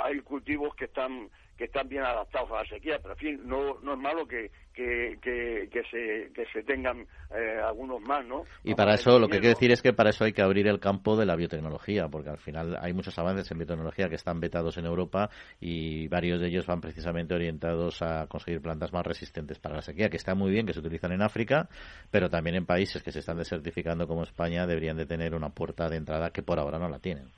hay, 0.02 0.20
cultivos 0.20 0.74
que 0.74 0.86
están 0.86 1.30
que 1.60 1.66
están 1.66 1.90
bien 1.90 2.02
adaptados 2.02 2.50
a 2.52 2.62
la 2.62 2.64
sequía, 2.64 2.98
pero 3.02 3.12
en 3.12 3.20
fin, 3.20 3.40
no, 3.44 3.78
no 3.82 3.92
es 3.92 3.98
malo 3.98 4.26
que, 4.26 4.50
que, 4.72 5.18
que, 5.20 5.82
se, 5.90 6.32
que 6.32 6.46
se 6.50 6.62
tengan 6.62 7.06
eh, 7.36 7.60
algunos 7.62 8.00
más, 8.00 8.24
¿no? 8.24 8.44
Y 8.64 8.74
para 8.74 8.94
eso, 8.94 9.18
lo 9.18 9.28
que 9.28 9.40
quiero 9.40 9.50
decir 9.50 9.70
es 9.70 9.82
que 9.82 9.92
para 9.92 10.08
eso 10.08 10.24
hay 10.24 10.32
que 10.32 10.40
abrir 10.40 10.66
el 10.68 10.80
campo 10.80 11.18
de 11.18 11.26
la 11.26 11.36
biotecnología, 11.36 12.08
porque 12.08 12.30
al 12.30 12.38
final 12.38 12.78
hay 12.80 12.94
muchos 12.94 13.18
avances 13.18 13.50
en 13.50 13.58
biotecnología 13.58 14.08
que 14.08 14.14
están 14.14 14.40
vetados 14.40 14.78
en 14.78 14.86
Europa 14.86 15.28
y 15.60 16.08
varios 16.08 16.40
de 16.40 16.46
ellos 16.46 16.64
van 16.64 16.80
precisamente 16.80 17.34
orientados 17.34 18.00
a 18.00 18.26
conseguir 18.26 18.62
plantas 18.62 18.94
más 18.94 19.06
resistentes 19.06 19.58
para 19.58 19.76
la 19.76 19.82
sequía, 19.82 20.08
que 20.08 20.16
está 20.16 20.34
muy 20.34 20.50
bien 20.50 20.64
que 20.64 20.72
se 20.72 20.80
utilizan 20.80 21.12
en 21.12 21.20
África, 21.20 21.68
pero 22.10 22.30
también 22.30 22.56
en 22.56 22.64
países 22.64 23.02
que 23.02 23.12
se 23.12 23.18
están 23.18 23.36
desertificando 23.36 24.06
como 24.06 24.22
España 24.22 24.66
deberían 24.66 24.96
de 24.96 25.04
tener 25.04 25.34
una 25.34 25.50
puerta 25.50 25.90
de 25.90 25.98
entrada 25.98 26.30
que 26.30 26.42
por 26.42 26.58
ahora 26.58 26.78
no 26.78 26.88
la 26.88 27.00
tienen. 27.00 27.28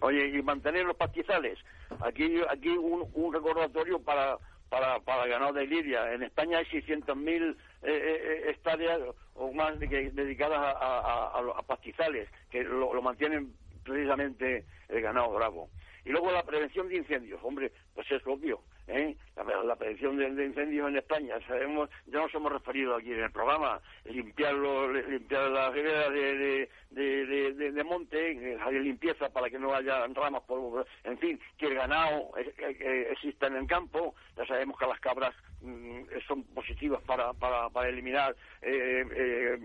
Oye, 0.00 0.28
y 0.28 0.42
mantener 0.42 0.84
los 0.84 0.96
pastizales. 0.96 1.58
Aquí, 2.00 2.40
aquí 2.48 2.68
un, 2.68 3.08
un 3.14 3.32
recordatorio 3.32 4.00
para, 4.00 4.38
para, 4.68 5.00
para 5.00 5.26
ganado 5.26 5.52
de 5.52 5.66
Lidia. 5.66 6.12
En 6.12 6.22
España 6.22 6.58
hay 6.58 6.64
600.000 6.66 7.50
eh, 7.50 7.56
eh, 7.82 7.90
eh, 7.92 8.50
hectáreas 8.50 9.00
o 9.34 9.52
más 9.52 9.78
dedicadas 9.78 10.58
a, 10.58 11.38
a, 11.38 11.62
pastizales, 11.62 12.28
que 12.50 12.62
lo, 12.62 12.92
lo 12.92 13.02
mantienen 13.02 13.54
precisamente 13.82 14.66
el 14.88 15.00
ganado 15.00 15.32
bravo. 15.32 15.70
Y 16.04 16.10
luego 16.10 16.30
la 16.30 16.42
prevención 16.42 16.88
de 16.88 16.96
incendios, 16.96 17.40
hombre, 17.42 17.72
pues 17.94 18.10
es 18.10 18.26
obvio. 18.26 18.62
¿Eh? 18.88 19.16
La, 19.64 19.76
prevención 19.76 20.16
de, 20.16 20.44
incendios 20.44 20.88
en 20.88 20.96
España, 20.96 21.38
sabemos, 21.46 21.88
ya 22.06 22.18
nos 22.18 22.34
hemos 22.34 22.52
referido 22.52 22.96
aquí 22.96 23.12
en 23.12 23.20
el 23.20 23.30
programa, 23.30 23.80
limpiar, 24.04 24.54
limpiar 24.54 25.50
las 25.50 25.72
riberas 25.72 26.12
de, 26.12 26.68
de, 26.90 27.52
de, 27.72 27.84
monte, 27.84 28.56
hacer 28.60 28.80
limpieza 28.80 29.28
para 29.28 29.48
que 29.48 29.58
no 29.58 29.72
haya 29.72 30.06
ramas, 30.08 30.42
por, 30.42 30.84
en 31.04 31.18
fin, 31.18 31.40
que 31.56 31.66
el 31.66 31.74
ganado 31.74 32.32
exista 32.36 33.46
en 33.46 33.56
el 33.56 33.66
campo, 33.66 34.14
ya 34.36 34.44
sabemos 34.46 34.76
que 34.76 34.86
las 34.86 34.98
cabras 34.98 35.34
mm, 35.60 36.02
son 36.26 36.42
positivas 36.54 37.00
para, 37.02 37.32
para, 37.34 37.70
para 37.70 37.88
eliminar 37.88 38.34
eh, 38.62 39.04
eh, 39.14 39.58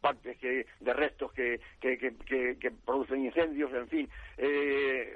partes 0.00 0.38
que, 0.38 0.66
de 0.78 0.92
restos 0.92 1.32
que, 1.32 1.60
que, 1.80 1.98
que, 1.98 2.70
producen 2.84 3.24
incendios, 3.24 3.72
en 3.72 3.88
fin. 3.88 4.08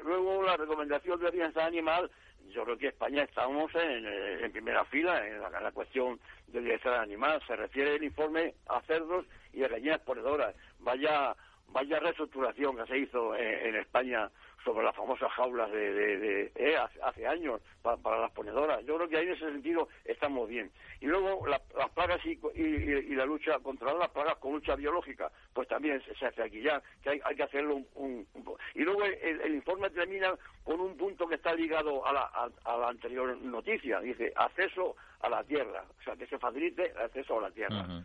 luego 0.04 0.42
la 0.42 0.56
recomendación 0.56 1.20
de 1.20 1.30
bienestar 1.30 1.68
animal 1.68 2.10
yo 2.50 2.64
creo 2.64 2.78
que 2.78 2.88
España 2.88 3.22
estamos 3.22 3.74
en, 3.74 4.06
en 4.06 4.52
primera 4.52 4.84
fila 4.84 5.26
en 5.26 5.40
la, 5.40 5.72
cuestión 5.72 6.20
del 6.48 6.64
bienestar 6.64 6.94
animal. 6.94 7.42
Se 7.46 7.56
refiere 7.56 7.96
el 7.96 8.04
informe 8.04 8.54
a 8.68 8.80
cerdos 8.82 9.26
y 9.52 9.64
a 9.64 9.68
gallinas 9.68 10.00
ponedoras. 10.00 10.54
Vaya, 10.80 11.34
vaya 11.68 12.00
reestructuración 12.00 12.76
que 12.76 12.86
se 12.86 12.98
hizo 12.98 13.34
en 13.36 13.76
España 13.76 14.30
sobre 14.64 14.84
las 14.84 14.94
famosas 14.94 15.30
jaulas 15.32 15.70
de, 15.70 15.92
de, 15.92 16.52
eh, 16.54 16.76
hace, 17.02 17.26
años 17.26 17.60
para, 17.82 18.20
las 18.20 18.30
ponedoras. 18.32 18.84
Yo 18.84 18.96
creo 18.96 19.08
que 19.08 19.16
ahí 19.16 19.26
en 19.26 19.32
ese 19.32 19.50
sentido 19.50 19.88
estamos 20.04 20.48
bien. 20.48 20.70
Y 21.00 21.06
luego 21.06 21.46
las 21.46 21.60
plagas 21.94 22.20
y, 22.24 22.38
y, 22.54 23.14
la 23.14 23.24
lucha 23.24 23.58
contra 23.60 23.94
las 23.94 24.10
plagas 24.10 24.36
con 24.36 24.52
lucha 24.52 24.76
biológica, 24.76 25.30
pues 25.52 25.68
también 25.68 26.02
se, 26.02 26.26
hace 26.26 26.42
aquí 26.42 26.62
ya, 26.62 26.82
que 27.02 27.10
hay, 27.10 27.20
hay 27.24 27.36
que 27.36 27.42
hacerlo 27.42 27.80
un, 27.94 28.26
Y 28.74 28.80
luego 28.80 29.02
el, 29.04 29.54
informe 29.54 29.90
termina 29.90 30.34
con 30.64 30.80
un 30.80 30.96
punto 30.96 31.26
que 31.26 31.36
está 31.36 31.54
ligado 31.54 32.06
a 32.06 32.12
la, 32.12 32.50
a, 32.64 32.76
la 32.76 32.88
anterior 32.88 33.36
noticia, 33.38 34.00
dice 34.00 34.32
acceso 34.36 34.96
a 35.20 35.28
la 35.28 35.42
tierra, 35.44 35.84
o 35.98 36.02
sea, 36.02 36.16
que 36.16 36.26
se 36.26 36.38
facilite 36.38 36.90
el 36.90 36.98
acceso 36.98 37.38
a 37.38 37.42
la 37.42 37.50
tierra. 37.50 38.04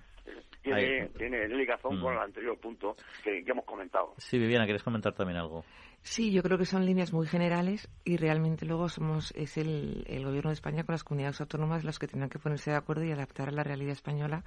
Tiene, 0.61 1.09
tiene 1.09 1.47
ligación 1.47 2.01
con 2.01 2.13
el 2.13 2.19
anterior 2.19 2.57
punto 2.57 2.95
que, 3.23 3.43
que 3.43 3.51
hemos 3.51 3.65
comentado. 3.65 4.15
Sí, 4.17 4.39
Viviana, 4.39 4.65
¿quieres 4.65 4.81
comentar 4.81 5.13
también 5.13 5.37
algo? 5.37 5.63
Sí, 6.01 6.31
yo 6.31 6.41
creo 6.41 6.57
que 6.57 6.65
son 6.65 6.85
líneas 6.85 7.13
muy 7.13 7.27
generales 7.27 7.87
y 8.03 8.17
realmente 8.17 8.65
luego 8.65 8.89
somos 8.89 9.31
es 9.35 9.57
el, 9.57 10.03
el 10.07 10.23
gobierno 10.25 10.49
de 10.49 10.55
España 10.55 10.83
con 10.83 10.93
las 10.93 11.03
comunidades 11.03 11.41
autónomas 11.41 11.83
los 11.83 11.99
que 11.99 12.07
tendrán 12.07 12.29
que 12.29 12.39
ponerse 12.39 12.71
de 12.71 12.77
acuerdo 12.77 13.03
y 13.03 13.11
adaptar 13.11 13.49
a 13.49 13.51
la 13.51 13.63
realidad 13.63 13.93
española 13.93 14.43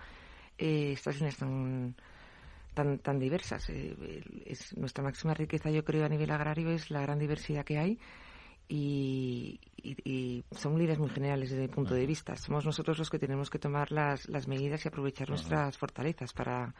eh, 0.57 0.93
estas 0.93 1.17
líneas 1.17 1.37
tan 1.37 1.95
tan, 2.75 2.99
tan 2.99 3.19
diversas. 3.19 3.69
Eh, 3.71 4.23
es 4.47 4.77
nuestra 4.77 5.03
máxima 5.03 5.35
riqueza, 5.35 5.71
yo 5.71 5.85
creo, 5.85 6.05
a 6.05 6.09
nivel 6.09 6.31
agrario 6.31 6.71
es 6.71 6.91
la 6.91 7.01
gran 7.01 7.19
diversidad 7.19 7.65
que 7.65 7.79
hay 7.79 7.99
y, 8.69 9.61
y, 9.83 10.45
son 10.51 10.79
líneas 10.79 10.99
muy 10.99 11.09
generales 11.09 11.51
desde 11.51 11.63
mi 11.63 11.69
punto 11.69 11.95
de 11.95 12.07
vista. 12.07 12.37
Somos 12.37 12.65
nosotros 12.65 12.99
los 12.99 13.11
que 13.11 13.19
tenemos 13.19 13.51
que 13.51 13.59
tomar 13.59 13.91
las, 13.93 14.29
las 14.29 14.47
medidas 14.47 14.85
y 14.85 14.89
aprovechar 14.89 15.31
nuestras 15.31 15.77
fortalezas 15.79 16.33
para 16.33 16.75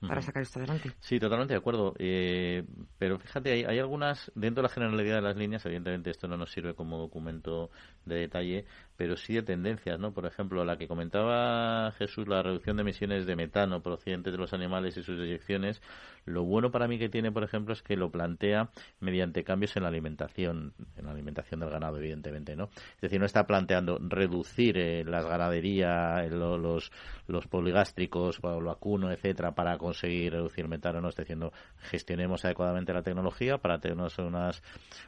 para 0.00 0.20
sacar 0.20 0.42
esto 0.42 0.58
adelante. 0.58 0.92
Sí, 1.00 1.18
totalmente 1.18 1.54
de 1.54 1.58
acuerdo. 1.58 1.94
Eh, 1.98 2.64
pero 2.98 3.18
fíjate, 3.18 3.52
hay, 3.52 3.64
hay, 3.64 3.78
algunas, 3.78 4.30
dentro 4.34 4.62
de 4.62 4.68
la 4.68 4.74
generalidad 4.74 5.16
de 5.16 5.22
las 5.22 5.36
líneas, 5.36 5.64
evidentemente 5.66 6.10
esto 6.10 6.28
no 6.28 6.36
nos 6.36 6.50
sirve 6.50 6.74
como 6.74 6.98
documento 6.98 7.70
de 8.04 8.16
detalle, 8.16 8.66
pero 8.96 9.16
sí 9.16 9.34
de 9.34 9.42
tendencias, 9.42 9.98
¿no? 9.98 10.12
Por 10.12 10.26
ejemplo, 10.26 10.64
la 10.64 10.76
que 10.76 10.88
comentaba 10.88 11.92
Jesús, 11.92 12.26
la 12.28 12.42
reducción 12.42 12.76
de 12.76 12.82
emisiones 12.82 13.26
de 13.26 13.36
metano 13.36 13.82
procedentes 13.82 14.32
de 14.32 14.38
los 14.38 14.52
animales 14.52 14.96
y 14.96 15.02
sus 15.02 15.18
deyecciones, 15.18 15.82
lo 16.24 16.44
bueno 16.44 16.70
para 16.70 16.88
mí 16.88 16.98
que 16.98 17.08
tiene, 17.08 17.30
por 17.30 17.44
ejemplo, 17.44 17.72
es 17.72 17.82
que 17.82 17.96
lo 17.96 18.10
plantea 18.10 18.70
mediante 19.00 19.44
cambios 19.44 19.76
en 19.76 19.84
la 19.84 19.88
alimentación, 19.88 20.74
en 20.96 21.04
la 21.04 21.12
alimentación 21.12 21.60
del 21.60 21.70
ganado, 21.70 21.98
evidentemente, 21.98 22.56
¿no? 22.56 22.64
Es 22.96 23.02
decir, 23.02 23.20
no 23.20 23.26
está 23.26 23.46
planteando 23.46 23.98
reducir 24.00 24.76
eh, 24.78 25.04
las 25.04 25.24
ganaderías, 25.24 26.30
los, 26.30 26.90
los 27.28 27.46
poligástricos, 27.46 28.40
el 28.42 28.64
vacuno, 28.64 29.12
etcétera, 29.12 29.54
para 29.54 29.78
conseguir 29.78 30.32
reducir 30.32 30.66
metano, 30.68 31.00
no 31.00 31.08
está 31.08 31.22
diciendo 31.22 31.52
gestionemos 31.78 32.44
adecuadamente 32.44 32.92
la 32.92 33.02
tecnología 33.02 33.58
para 33.58 33.78
tener 33.78 33.96
unas, 33.96 34.62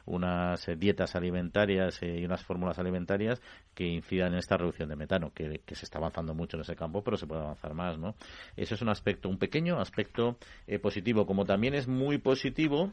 unas 0.05 0.67
eh, 0.67 0.75
dietas 0.75 1.15
alimentarias 1.15 2.01
eh, 2.01 2.19
y 2.19 2.25
unas 2.25 2.43
fórmulas 2.43 2.79
alimentarias 2.79 3.41
que 3.79 3.87
incidan 3.87 4.33
en 4.33 4.39
esta 4.39 4.57
reducción 4.57 4.89
de 4.89 4.97
metano, 4.97 5.31
que, 5.33 5.61
se 5.71 5.85
está 5.85 5.99
avanzando 5.99 6.33
mucho 6.33 6.57
en 6.57 6.63
ese 6.63 6.75
campo, 6.75 7.01
pero 7.01 7.15
se 7.15 7.25
puede 7.25 7.39
avanzar 7.39 7.73
más, 7.73 7.97
¿no? 7.97 8.13
Eso 8.57 8.75
es 8.75 8.81
un 8.81 8.89
aspecto, 8.89 9.29
un 9.29 9.37
pequeño 9.37 9.79
aspecto 9.79 10.35
positivo 10.81 11.25
como 11.25 11.45
también 11.45 11.73
es 11.73 11.87
muy 11.87 12.17
positivo 12.17 12.91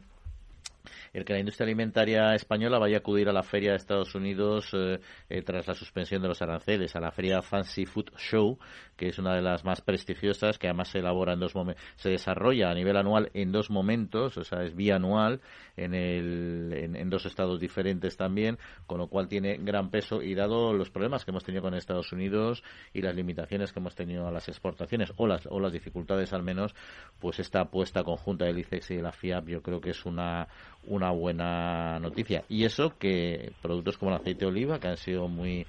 el 1.13 1.25
que 1.25 1.33
la 1.33 1.41
industria 1.41 1.65
alimentaria 1.65 2.35
española 2.35 2.79
vaya 2.79 2.97
a 2.97 3.01
acudir 3.01 3.29
a 3.29 3.33
la 3.33 3.43
feria 3.43 3.71
de 3.71 3.77
Estados 3.77 4.15
Unidos 4.15 4.71
eh, 4.73 5.01
eh, 5.29 5.43
tras 5.43 5.67
la 5.67 5.75
suspensión 5.75 6.23
de 6.23 6.29
los 6.29 6.43
aranceles, 6.43 6.97
a 6.97 7.01
la 7.01 7.11
feria 7.11 7.43
Fancy 7.43 7.87
Food 7.87 8.11
Show, 8.17 8.59
que 8.97 9.09
es 9.09 9.19
una 9.19 9.35
de 9.35 9.43
las 9.43 9.65
más 9.65 9.81
prestigiosas, 9.81 10.59
que 10.59 10.69
además 10.69 10.89
se 10.89 10.99
elabora 10.99 11.35
en 11.35 11.41
dos 11.41 11.55
se 11.97 12.11
desarrolla 12.11 12.71
a 12.71 12.75
nivel 12.75 12.97
anual 12.97 13.31
en 13.35 13.53
dos 13.53 13.71
momentos, 13.71 14.37
o 14.37 14.45
sea, 14.45 14.63
es 14.63 14.75
bianual 14.75 15.41
en, 15.77 15.95
el, 15.95 16.95
en, 16.95 17.11
dos 17.11 17.27
estados 17.27 17.61
diferentes 17.61 18.17
también, 18.17 18.59
con 18.87 18.99
lo 18.99 19.09
cual 19.09 19.29
tiene 19.29 19.57
gran 19.59 19.91
peso 19.91 20.23
y 20.23 20.35
dado 20.35 20.73
los 20.73 20.91
problemas 20.91 21.25
que 21.25 21.31
hemos 21.31 21.45
tenido 21.45 21.63
con 21.63 21.75
Estados 21.75 22.13
Unidos 22.13 22.63
y 22.93 23.03
las 23.03 23.15
limitaciones 23.15 23.73
que 23.73 23.81
hemos 23.81 23.95
tenido 23.95 24.27
a 24.27 24.31
las 24.31 24.49
exportaciones 24.49 25.13
o 25.17 25.27
las, 25.27 25.47
o 25.47 25.61
las 25.61 25.73
dificultades 25.73 26.33
al 26.33 26.43
menos, 26.43 26.75
pues 27.19 27.39
esta 27.39 27.61
apuesta 27.61 28.03
conjunta 28.03 28.45
del 28.45 28.59
ICEX 28.59 28.91
y 28.91 28.97
de 28.97 29.03
la 29.03 29.13
FIAP 29.13 29.49
yo 29.49 29.63
creo 29.63 29.81
que 29.81 29.91
es 29.91 30.05
una, 30.07 30.49
una 30.87 31.11
buena 31.11 31.99
noticia. 31.99 32.45
Y 32.49 32.65
eso 32.65 32.97
que 32.99 33.53
productos 33.63 33.99
como 33.99 34.13
el 34.13 34.19
aceite 34.19 34.41
de 34.41 34.51
oliva, 34.51 34.79
que 34.79 34.89
han 34.89 34.97
sido 34.97 35.29
muy 35.29 35.67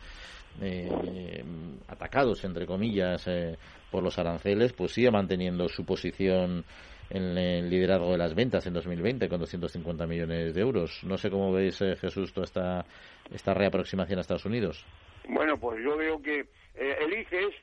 eh, 0.61 1.43
atacados, 1.87 2.43
entre 2.43 2.65
comillas, 2.65 3.27
eh, 3.27 3.57
por 3.91 4.03
los 4.03 4.17
aranceles, 4.17 4.73
pues 4.73 4.91
sigue 4.91 5.11
manteniendo 5.11 5.69
su 5.69 5.85
posición 5.85 6.65
en 7.09 7.37
el 7.37 7.69
liderazgo 7.69 8.11
de 8.11 8.17
las 8.17 8.33
ventas 8.33 8.65
en 8.67 8.73
2020 8.73 9.29
con 9.29 9.39
250 9.39 10.07
millones 10.07 10.55
de 10.55 10.61
euros. 10.61 11.03
No 11.03 11.17
sé 11.17 11.29
cómo 11.29 11.51
veis, 11.51 11.79
eh, 11.81 11.95
Jesús, 11.95 12.33
toda 12.33 12.45
esta, 12.45 12.85
esta 13.31 13.53
reaproximación 13.53 14.17
a 14.17 14.21
Estados 14.21 14.45
Unidos. 14.45 14.83
Bueno, 15.29 15.57
pues 15.59 15.79
yo 15.83 15.95
veo 15.95 16.21
que 16.21 16.47
el 16.75 17.13
ICES 17.19 17.53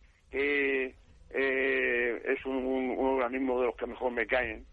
es 1.35 2.47
un, 2.47 2.97
organismo 2.99 3.61
de 3.61 3.67
los 3.67 3.77
que 3.77 3.87
mejor 3.87 4.13
me 4.13 4.27
caen 4.27 4.65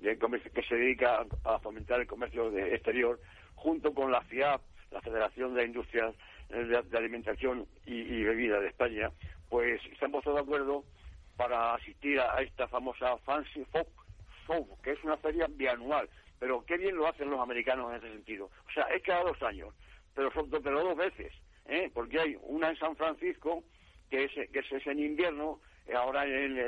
que 0.00 0.62
se 0.62 0.74
dedica 0.74 1.24
a 1.44 1.58
fomentar 1.58 2.00
el 2.00 2.06
comercio 2.06 2.50
de 2.50 2.74
exterior, 2.74 3.20
junto 3.54 3.92
con 3.92 4.10
la 4.10 4.22
FIAP, 4.22 4.60
la 4.90 5.00
Federación 5.00 5.54
de 5.54 5.64
Industrias 5.64 6.14
de, 6.48 6.98
Alimentación 6.98 7.66
y, 7.86 8.22
Bebida 8.22 8.60
de 8.60 8.68
España, 8.68 9.10
pues 9.48 9.80
han 10.00 10.10
puesto 10.10 10.34
de 10.34 10.40
acuerdo 10.40 10.84
para 11.36 11.74
asistir 11.74 12.18
a, 12.20 12.40
esta 12.42 12.68
famosa 12.68 13.16
Fancy 13.18 13.64
Folk 13.66 13.88
Show, 14.46 14.78
que 14.82 14.92
es 14.92 15.04
una 15.04 15.16
feria 15.18 15.46
bianual. 15.48 16.08
Pero 16.38 16.64
qué 16.64 16.76
bien 16.76 16.96
lo 16.96 17.06
hacen 17.06 17.30
los 17.30 17.40
americanos 17.40 17.90
en 17.90 17.98
ese 17.98 18.12
sentido. 18.12 18.50
O 18.68 18.72
sea, 18.72 18.84
es 18.84 19.02
cada 19.02 19.24
dos 19.24 19.42
años, 19.42 19.74
pero, 20.14 20.32
son, 20.32 20.50
pero 20.50 20.82
dos 20.82 20.96
veces, 20.96 21.32
¿eh? 21.66 21.90
porque 21.92 22.18
hay 22.18 22.36
una 22.42 22.70
en 22.70 22.76
San 22.76 22.96
Francisco, 22.96 23.62
que 24.08 24.24
es, 24.24 24.32
que 24.50 24.58
es 24.58 24.86
en 24.86 24.98
invierno, 24.98 25.60
ahora 25.94 26.24
en, 26.24 26.58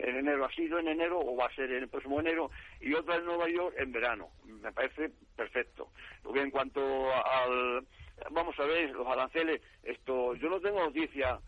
enero, 0.00 0.44
ha 0.44 0.52
sido 0.52 0.78
en 0.78 0.88
enero 0.88 1.20
o 1.20 1.36
va 1.36 1.46
a 1.46 1.54
ser 1.54 1.70
en 1.70 1.82
el 1.84 1.88
próximo 1.88 2.20
enero, 2.20 2.50
y 2.80 2.94
otra 2.94 3.16
en 3.16 3.24
Nueva 3.24 3.48
York 3.48 3.74
en 3.78 3.92
verano. 3.92 4.28
Me 4.44 4.72
parece 4.72 5.10
perfecto. 5.36 5.88
Porque 6.22 6.40
en 6.40 6.50
cuanto 6.50 6.80
al, 7.12 7.86
vamos 8.30 8.58
a 8.58 8.64
ver, 8.64 8.90
los 8.90 9.06
aranceles, 9.06 9.60
esto, 9.82 10.34
yo 10.34 10.48
no 10.48 10.60
tengo 10.60 10.80
noticia 10.80 11.38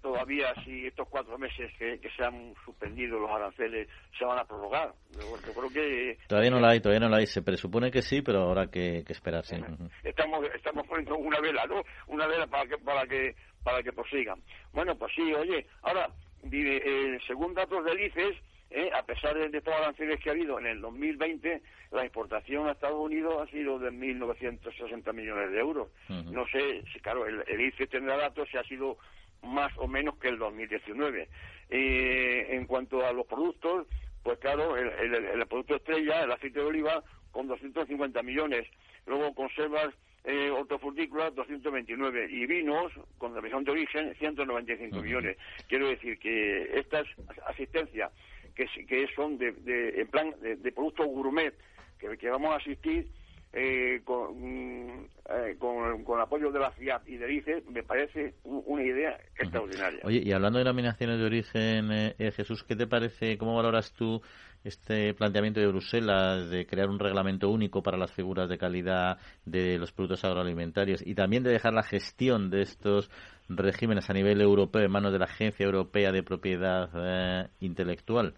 todavía 0.00 0.54
si 0.64 0.86
estos 0.86 1.08
cuatro 1.08 1.38
meses 1.38 1.70
que, 1.78 2.00
se 2.16 2.24
han 2.24 2.54
suspendido 2.64 3.18
los 3.18 3.30
aranceles 3.30 3.88
se 4.18 4.24
van 4.24 4.38
a 4.38 4.44
prorrogar. 4.44 4.92
Yo, 5.12 5.52
creo 5.52 5.70
que... 5.70 6.18
Todavía 6.26 6.50
no 6.50 6.60
la 6.60 6.70
hay, 6.70 6.80
todavía 6.80 7.00
no 7.00 7.08
la 7.08 7.18
hay. 7.18 7.26
Se 7.26 7.42
presupone 7.42 7.90
que 7.90 8.02
sí, 8.02 8.22
pero 8.22 8.48
habrá 8.48 8.68
que, 8.68 9.04
que 9.06 9.12
esperar, 9.12 9.44
sí. 9.44 9.56
Estamos, 10.02 10.44
estamos 10.54 10.86
poniendo 10.86 11.16
una 11.16 11.40
vela, 11.40 11.66
¿no? 11.66 11.82
Una 12.06 12.26
vela 12.26 12.46
para 12.46 12.66
que, 12.66 12.78
para 12.78 13.06
que, 13.06 13.34
para 13.62 13.82
que 13.82 13.92
prosigan. 13.92 14.40
Bueno, 14.72 14.96
pues 14.96 15.12
sí, 15.14 15.32
oye, 15.34 15.66
ahora, 15.82 16.08
eh, 16.42 17.18
según 17.26 17.54
datos 17.54 17.84
del 17.84 18.00
ICES, 18.00 18.36
eh, 18.70 18.90
a 18.94 19.02
pesar 19.02 19.36
de, 19.36 19.48
de 19.48 19.60
todas 19.60 19.80
las 19.80 19.88
aranceles 19.88 20.20
que 20.20 20.30
ha 20.30 20.32
habido 20.32 20.58
en 20.58 20.66
el 20.66 20.80
2020, 20.80 21.60
la 21.90 22.04
exportación 22.04 22.68
a 22.68 22.72
Estados 22.72 23.00
Unidos 23.00 23.34
ha 23.42 23.50
sido 23.50 23.78
de 23.78 23.90
1.960 23.90 25.12
millones 25.12 25.50
de 25.50 25.58
euros. 25.58 25.88
No 26.08 26.46
sé, 26.46 26.84
si, 26.92 27.00
claro, 27.00 27.26
el, 27.26 27.42
el 27.48 27.60
ICE 27.60 27.88
tendrá 27.88 28.16
datos 28.16 28.48
si 28.50 28.56
ha 28.56 28.64
sido 28.64 28.96
más 29.42 29.72
o 29.76 29.88
menos 29.88 30.16
que 30.18 30.28
el 30.28 30.38
2019. 30.38 31.28
Eh, 31.70 32.46
en 32.50 32.66
cuanto 32.66 33.04
a 33.04 33.12
los 33.12 33.26
productos, 33.26 33.86
pues 34.22 34.38
claro, 34.38 34.76
el, 34.76 35.14
el, 35.14 35.46
producto 35.46 35.76
estrella, 35.76 36.22
el 36.22 36.32
aceite 36.32 36.60
de 36.60 36.66
oliva, 36.66 37.02
con 37.32 37.48
250 37.48 38.22
millones. 38.22 38.68
Luego 39.06 39.34
conservas 39.34 39.88
eh, 40.24 40.50
hortofrutícolas 40.50 41.34
229 41.34 42.28
y 42.30 42.46
vinos 42.46 42.92
con 43.18 43.34
la 43.34 43.40
de 43.40 43.70
origen 43.70 44.14
195 44.18 45.02
millones. 45.02 45.36
Quiero 45.68 45.88
decir 45.88 46.18
que 46.18 46.78
estas 46.78 47.06
asistencias 47.46 48.12
que, 48.54 48.66
que 48.86 49.06
son 49.14 49.38
de, 49.38 49.54
en 49.96 50.08
plan 50.08 50.34
de, 50.40 50.72
productos 50.72 51.06
gourmet 51.06 51.54
que, 51.98 52.16
que 52.18 52.28
vamos 52.28 52.52
a 52.52 52.56
asistir 52.56 53.06
eh, 53.52 54.00
con, 54.04 55.08
eh, 55.28 55.56
con, 55.58 56.04
con, 56.04 56.20
apoyo 56.20 56.52
de 56.52 56.60
la 56.60 56.70
FIAP 56.70 57.08
y 57.08 57.16
de 57.16 57.32
ICE, 57.32 57.64
me 57.68 57.82
parece 57.82 58.34
una 58.44 58.82
idea 58.82 59.18
extraordinaria. 59.38 60.00
Oye, 60.04 60.22
y 60.24 60.32
hablando 60.32 60.60
de 60.60 60.64
nominaciones 60.64 61.18
de 61.18 61.24
origen, 61.24 61.90
eh, 61.90 62.14
eh, 62.18 62.30
Jesús, 62.30 62.62
¿qué 62.62 62.76
te 62.76 62.86
parece, 62.86 63.38
cómo 63.38 63.56
valoras 63.56 63.92
tú 63.92 64.22
este 64.64 65.14
planteamiento 65.14 65.60
de 65.60 65.68
Bruselas 65.68 66.50
de 66.50 66.66
crear 66.66 66.88
un 66.88 66.98
reglamento 66.98 67.48
único 67.48 67.82
para 67.82 67.96
las 67.96 68.12
figuras 68.12 68.48
de 68.48 68.58
calidad 68.58 69.18
de 69.44 69.78
los 69.78 69.92
productos 69.92 70.24
agroalimentarios 70.24 71.06
y 71.06 71.14
también 71.14 71.42
de 71.42 71.50
dejar 71.50 71.72
la 71.72 71.82
gestión 71.82 72.50
de 72.50 72.62
estos 72.62 73.10
regímenes 73.48 74.10
a 74.10 74.12
nivel 74.12 74.40
europeo 74.40 74.82
en 74.82 74.90
manos 74.90 75.12
de 75.12 75.18
la 75.18 75.24
Agencia 75.24 75.64
Europea 75.64 76.12
de 76.12 76.22
Propiedad 76.22 77.50
Intelectual? 77.60 78.34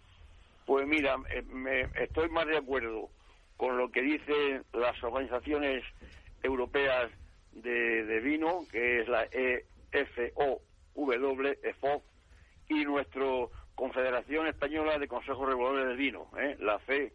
Pues 0.66 0.86
mira, 0.86 1.16
me, 1.48 1.82
estoy 2.00 2.28
más 2.28 2.46
de 2.46 2.56
acuerdo 2.56 3.10
con 3.56 3.76
lo 3.76 3.90
que 3.90 4.02
dicen 4.02 4.64
las 4.72 5.02
organizaciones 5.02 5.84
europeas 6.42 7.10
de, 7.52 8.20
vino, 8.20 8.64
que 8.70 9.00
es 9.00 9.08
la 9.08 9.24
EFOW, 9.92 10.60
EFOF, 11.62 12.02
y 12.68 12.84
nuestra 12.84 13.26
Confederación 13.74 14.46
Española 14.46 14.98
de 14.98 15.08
Consejos 15.08 15.48
Reguladores 15.48 15.86
del 15.88 15.96
Vino, 15.96 16.28
¿eh? 16.38 16.56
la 16.60 16.78
C, 16.80 17.12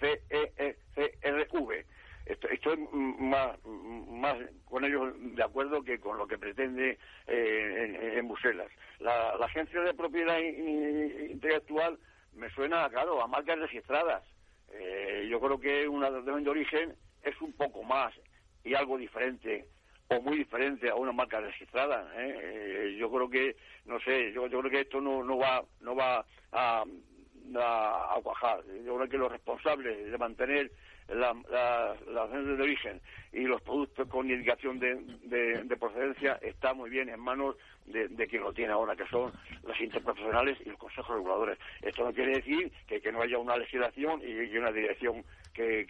CECRV. 0.00 1.84
Estoy, 2.26 2.76
más, 2.92 3.58
más 3.64 4.36
con 4.66 4.84
ellos 4.84 5.14
de 5.16 5.42
acuerdo 5.42 5.82
que 5.82 5.98
con 5.98 6.18
lo 6.18 6.26
que 6.26 6.36
pretende 6.36 6.98
eh, 7.26 8.14
en, 8.18 8.28
Bruselas. 8.28 8.68
La, 9.00 9.30
Agencia 9.30 9.80
de 9.80 9.94
Propiedad 9.94 10.38
Intelectual 10.38 11.98
me 12.34 12.50
suena, 12.50 12.88
claro, 12.90 13.22
a 13.22 13.26
marcas 13.26 13.58
registradas 13.58 14.22
eh, 14.72 15.26
yo 15.30 15.40
creo 15.40 15.58
que 15.58 15.88
una 15.88 16.10
de 16.10 16.48
origen 16.48 16.94
es 17.22 17.40
un 17.40 17.52
poco 17.52 17.82
más 17.82 18.14
y 18.64 18.74
algo 18.74 18.98
diferente 18.98 19.66
o 20.08 20.20
muy 20.22 20.38
diferente 20.38 20.88
a 20.88 20.94
una 20.94 21.12
marca 21.12 21.40
registrada. 21.40 22.10
¿eh? 22.16 22.38
Eh, 22.42 22.96
yo 22.98 23.10
creo 23.10 23.28
que, 23.28 23.56
no 23.84 24.00
sé, 24.00 24.32
yo, 24.32 24.48
creo 24.48 24.70
que 24.70 24.80
esto 24.80 25.00
no, 25.00 25.22
no 25.22 25.38
va, 25.38 25.62
no 25.80 25.94
va 25.94 26.24
a, 26.52 26.84
a, 26.84 28.20
cuajar. 28.22 28.62
Yo 28.84 28.96
creo 28.96 29.08
que 29.08 29.18
los 29.18 29.30
responsables 29.30 30.10
de 30.10 30.18
mantener 30.18 30.70
la, 31.08 31.34
la, 31.50 32.26
de 32.26 32.62
origen 32.62 33.00
y 33.32 33.40
los 33.40 33.60
productos 33.62 34.08
con 34.08 34.30
indicación 34.30 34.78
de, 34.78 34.96
de, 35.24 35.76
procedencia 35.76 36.38
está 36.42 36.74
muy 36.74 36.90
bien 36.90 37.08
en 37.08 37.20
manos 37.20 37.56
de, 37.86 38.26
quien 38.28 38.42
lo 38.42 38.52
tiene 38.52 38.72
ahora, 38.72 38.94
que 38.94 39.06
son 39.06 39.32
los 39.62 39.80
interprofesionales 39.80 40.58
y 40.64 40.70
los 40.70 40.78
consejos 40.78 41.16
reguladores. 41.16 41.58
Esto 41.82 42.04
no 42.04 42.12
quiere 42.12 42.36
decir 42.36 42.70
que, 42.86 43.12
no 43.12 43.22
haya 43.22 43.38
una 43.38 43.56
legislación 43.56 44.20
y, 44.22 44.56
una 44.56 44.72
dirección 44.72 45.24
que, 45.54 45.86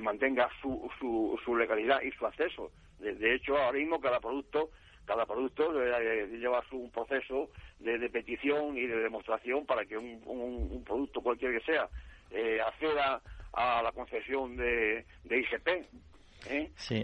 mantenga 0.00 0.48
su, 0.60 0.90
su, 0.98 1.38
su 1.44 1.56
legalidad 1.56 2.02
y 2.02 2.10
su 2.12 2.26
acceso. 2.26 2.70
De, 2.98 3.34
hecho, 3.34 3.56
ahora 3.56 3.78
mismo 3.78 4.00
cada 4.00 4.20
producto 4.20 4.70
cada 5.04 5.26
producto 5.26 5.70
eh, 5.82 6.26
lleva 6.38 6.64
su 6.70 6.90
proceso 6.90 7.50
de, 7.78 8.08
petición 8.08 8.78
y 8.78 8.86
de 8.86 8.96
demostración 8.96 9.66
para 9.66 9.84
que 9.84 9.98
un, 9.98 10.22
un, 10.24 10.82
producto 10.82 11.20
cualquiera 11.20 11.58
que 11.58 11.64
sea 11.66 11.88
eh, 12.30 12.58
acceda 12.66 13.20
a 13.52 13.82
la 13.82 13.92
concesión 13.92 14.56
de, 14.56 15.04
de 15.24 15.40
IGP. 15.40 15.68
¿eh? 16.48 16.70
Sí, 16.76 17.02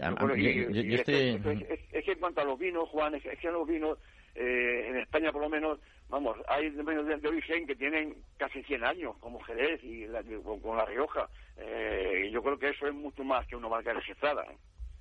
es, 1.92 2.04
que 2.04 2.12
en 2.12 2.18
cuanto 2.18 2.40
a 2.40 2.44
los 2.44 2.58
vinos, 2.58 2.88
Juan, 2.88 3.14
es, 3.14 3.22
que 3.22 3.50
los 3.50 3.66
vinos, 3.66 3.98
eh, 4.34 4.86
en 4.88 4.96
España 4.98 5.32
por 5.32 5.42
lo 5.42 5.48
menos, 5.48 5.78
vamos, 6.08 6.36
hay 6.48 6.70
vinos 6.70 7.06
de, 7.06 7.28
origen 7.28 7.66
que 7.66 7.76
tienen 7.76 8.16
casi 8.36 8.62
100 8.62 8.84
años, 8.84 9.16
como 9.20 9.40
Jerez 9.40 9.82
y 9.82 10.06
con, 10.62 10.76
La 10.76 10.84
Rioja. 10.84 11.28
Eh, 11.56 12.30
yo 12.32 12.42
creo 12.42 12.58
que 12.58 12.70
eso 12.70 12.86
es 12.86 12.94
mucho 12.94 13.24
más 13.24 13.46
que 13.46 13.56
una 13.56 13.68
marca 13.68 13.92
registrada. 13.92 14.44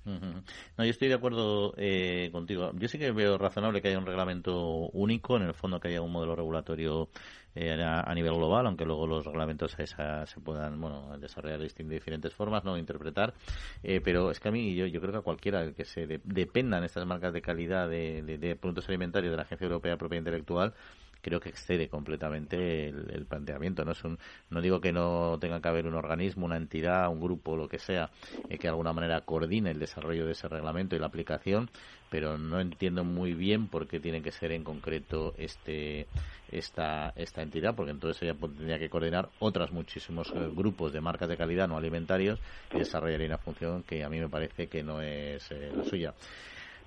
No, 0.04 0.84
yo 0.84 0.90
estoy 0.90 1.08
de 1.08 1.14
acuerdo 1.14 1.74
eh, 1.76 2.30
contigo. 2.32 2.72
Yo 2.74 2.88
sí 2.88 2.98
que 2.98 3.12
veo 3.12 3.36
razonable 3.36 3.82
que 3.82 3.88
haya 3.88 3.98
un 3.98 4.06
reglamento 4.06 4.88
único, 4.92 5.36
en 5.36 5.42
el 5.42 5.54
fondo 5.54 5.78
que 5.78 5.88
haya 5.88 6.00
un 6.00 6.10
modelo 6.10 6.34
regulatorio 6.34 7.10
eh, 7.54 7.82
a, 7.82 8.14
nivel 8.14 8.34
global, 8.34 8.66
aunque 8.66 8.86
luego 8.86 9.06
los 9.06 9.26
reglamentos 9.26 9.72
se 9.72 10.40
puedan 10.40 10.80
bueno, 10.80 11.18
desarrollar 11.18 11.60
de 11.60 11.84
diferentes 11.84 12.32
formas, 12.34 12.64
no 12.64 12.78
interpretar. 12.78 13.34
Eh, 13.82 14.00
pero 14.02 14.30
es 14.30 14.40
que 14.40 14.48
a 14.48 14.52
mí, 14.52 14.74
yo, 14.74 14.86
yo 14.86 15.00
creo 15.00 15.12
que 15.12 15.18
a 15.18 15.22
cualquiera 15.22 15.72
que 15.72 15.84
se 15.84 16.06
dependan 16.24 16.84
estas 16.84 17.04
marcas 17.06 17.32
de 17.32 17.42
calidad 17.42 17.88
de, 17.88 18.22
de 18.22 18.56
productos 18.56 18.88
alimentarios 18.88 19.32
de 19.32 19.36
la 19.36 19.42
Agencia 19.42 19.66
Europea 19.66 19.92
de 19.92 19.98
Propiedad 19.98 20.20
Intelectual, 20.20 20.74
creo 21.20 21.40
que 21.40 21.48
excede 21.48 21.88
completamente 21.88 22.88
el, 22.88 23.26
planteamiento. 23.26 23.84
No 23.84 23.92
es 23.92 24.02
un, 24.04 24.18
no 24.50 24.60
digo 24.60 24.80
que 24.80 24.92
no 24.92 25.38
tenga 25.40 25.60
que 25.60 25.68
haber 25.68 25.86
un 25.86 25.94
organismo, 25.94 26.46
una 26.46 26.56
entidad, 26.56 27.08
un 27.08 27.20
grupo, 27.20 27.56
lo 27.56 27.68
que 27.68 27.78
sea, 27.78 28.10
eh, 28.48 28.58
que 28.58 28.62
de 28.62 28.68
alguna 28.68 28.92
manera 28.92 29.20
coordine 29.22 29.70
el 29.70 29.78
desarrollo 29.78 30.26
de 30.26 30.32
ese 30.32 30.48
reglamento 30.48 30.96
y 30.96 30.98
la 30.98 31.06
aplicación, 31.06 31.70
pero 32.10 32.38
no 32.38 32.60
entiendo 32.60 33.04
muy 33.04 33.34
bien 33.34 33.68
por 33.68 33.86
qué 33.86 34.00
tiene 34.00 34.22
que 34.22 34.32
ser 34.32 34.52
en 34.52 34.64
concreto 34.64 35.34
este 35.38 36.06
esta 36.50 37.12
esta 37.14 37.42
entidad, 37.42 37.74
porque 37.76 37.92
entonces 37.92 38.20
ella 38.22 38.34
tendría 38.34 38.78
que 38.78 38.90
coordinar 38.90 39.28
otros 39.38 39.70
muchísimos 39.72 40.32
eh, 40.34 40.50
grupos 40.52 40.92
de 40.92 41.00
marcas 41.00 41.28
de 41.28 41.36
calidad 41.36 41.68
no 41.68 41.76
alimentarios 41.76 42.40
y 42.74 42.78
desarrollaría 42.78 43.26
una 43.26 43.38
función 43.38 43.82
que 43.84 44.02
a 44.02 44.08
mí 44.08 44.18
me 44.18 44.28
parece 44.28 44.66
que 44.66 44.82
no 44.82 45.00
es 45.00 45.50
eh, 45.52 45.72
la 45.74 45.84
suya. 45.84 46.14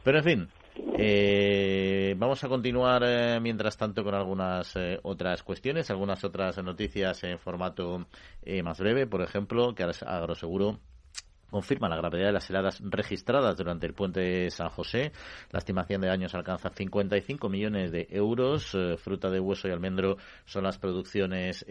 Pero 0.04 0.18
en 0.18 0.24
fin, 0.24 0.48
eh, 0.76 2.16
vamos 2.18 2.44
a 2.44 2.48
continuar 2.48 3.04
eh, 3.06 3.40
mientras 3.40 3.78
tanto 3.78 4.04
con 4.04 4.16
algunas 4.16 4.76
eh, 4.76 5.00
otras 5.04 5.44
cuestiones, 5.44 5.90
algunas 5.90 6.24
otras 6.24 6.58
noticias 6.64 7.24
en 7.24 7.40
formato 7.40 8.08
más 8.64 8.80
breve. 8.80 9.08
Por 9.08 9.22
ejemplo, 9.22 9.74
que 9.76 9.84
Agroseguro 9.84 10.80
confirma 11.50 11.88
la 11.88 11.98
gravedad 11.98 12.28
de 12.28 12.32
las 12.32 12.50
heladas 12.50 12.82
registradas 12.84 13.56
durante 13.56 13.86
el 13.86 13.94
puente 13.94 14.20
de 14.20 14.50
San 14.50 14.70
José. 14.70 15.12
La 15.52 15.60
estimación 15.60 16.02
de 16.02 16.08
daños 16.08 16.34
alcanza 16.34 16.70
55 16.70 17.48
millones 17.50 17.92
de 17.92 18.08
euros. 18.10 18.76
fruta 18.98 19.30
de 19.30 19.40
hueso 19.40 19.68
y 19.68 19.72
almendro 19.72 20.18
son 20.46 20.64
las 20.64 20.80
producciones 20.80 21.64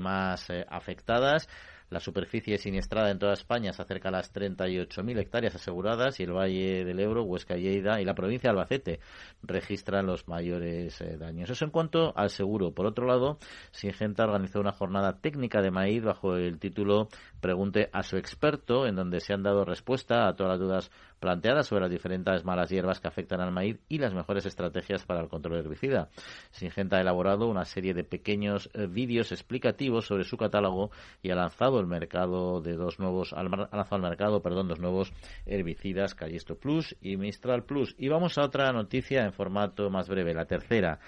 más 0.00 0.48
afectadas. 0.68 1.48
La 1.90 1.98
superficie 1.98 2.56
siniestrada 2.56 3.10
en 3.10 3.18
toda 3.18 3.32
España 3.32 3.72
se 3.72 3.82
acerca 3.82 4.10
a 4.10 4.12
las 4.12 4.32
38.000 4.32 5.18
hectáreas 5.18 5.56
aseguradas 5.56 6.20
y 6.20 6.22
el 6.22 6.32
Valle 6.32 6.84
del 6.84 7.00
Ebro, 7.00 7.24
Huesca 7.24 7.56
y 7.56 7.62
Lleida 7.62 8.00
y 8.00 8.04
la 8.04 8.14
provincia 8.14 8.48
de 8.48 8.52
Albacete 8.52 9.00
registran 9.42 10.06
los 10.06 10.28
mayores 10.28 11.00
eh, 11.00 11.16
daños. 11.18 11.50
Eso 11.50 11.64
en 11.64 11.72
cuanto 11.72 12.16
al 12.16 12.30
seguro. 12.30 12.72
Por 12.72 12.86
otro 12.86 13.06
lado, 13.06 13.38
Singenta 13.72 14.22
organizó 14.22 14.60
una 14.60 14.70
jornada 14.70 15.18
técnica 15.20 15.62
de 15.62 15.72
maíz 15.72 16.04
bajo 16.04 16.36
el 16.36 16.60
título 16.60 17.08
Pregunte 17.40 17.90
a 17.92 18.04
su 18.04 18.16
experto, 18.16 18.86
en 18.86 18.94
donde 18.94 19.18
se 19.18 19.32
han 19.32 19.42
dado 19.42 19.64
respuesta 19.64 20.28
a 20.28 20.36
todas 20.36 20.52
las 20.52 20.60
dudas 20.60 20.90
planteadas 21.20 21.66
sobre 21.66 21.82
las 21.82 21.90
diferentes 21.90 22.44
malas 22.44 22.70
hierbas 22.70 22.98
que 22.98 23.08
afectan 23.08 23.40
al 23.40 23.52
maíz 23.52 23.78
y 23.88 23.98
las 23.98 24.14
mejores 24.14 24.46
estrategias 24.46 25.04
para 25.04 25.20
el 25.20 25.28
control 25.28 25.58
herbicida. 25.58 26.08
Singenta 26.50 26.96
ha 26.96 27.00
elaborado 27.00 27.46
una 27.46 27.64
serie 27.64 27.94
de 27.94 28.04
pequeños 28.04 28.70
eh, 28.74 28.86
vídeos 28.86 29.30
explicativos 29.30 30.06
sobre 30.06 30.24
su 30.24 30.36
catálogo 30.36 30.90
y 31.22 31.30
ha 31.30 31.36
lanzado 31.36 31.78
el 31.78 31.86
mercado 31.86 32.60
de 32.60 32.74
dos 32.74 32.98
nuevos 32.98 33.32
ha 33.32 33.42
lanzado 33.42 33.96
al 33.96 34.02
mercado, 34.02 34.42
perdón, 34.42 34.68
dos 34.68 34.80
nuevos 34.80 35.12
herbicidas, 35.46 36.14
Callisto 36.14 36.56
Plus 36.56 36.96
y 37.00 37.16
Mistral 37.16 37.64
Plus. 37.64 37.94
Y 37.98 38.08
vamos 38.08 38.38
a 38.38 38.42
otra 38.42 38.72
noticia 38.72 39.24
en 39.24 39.32
formato 39.32 39.90
más 39.90 40.08
breve, 40.08 40.34
la 40.34 40.46
tercera 40.46 41.00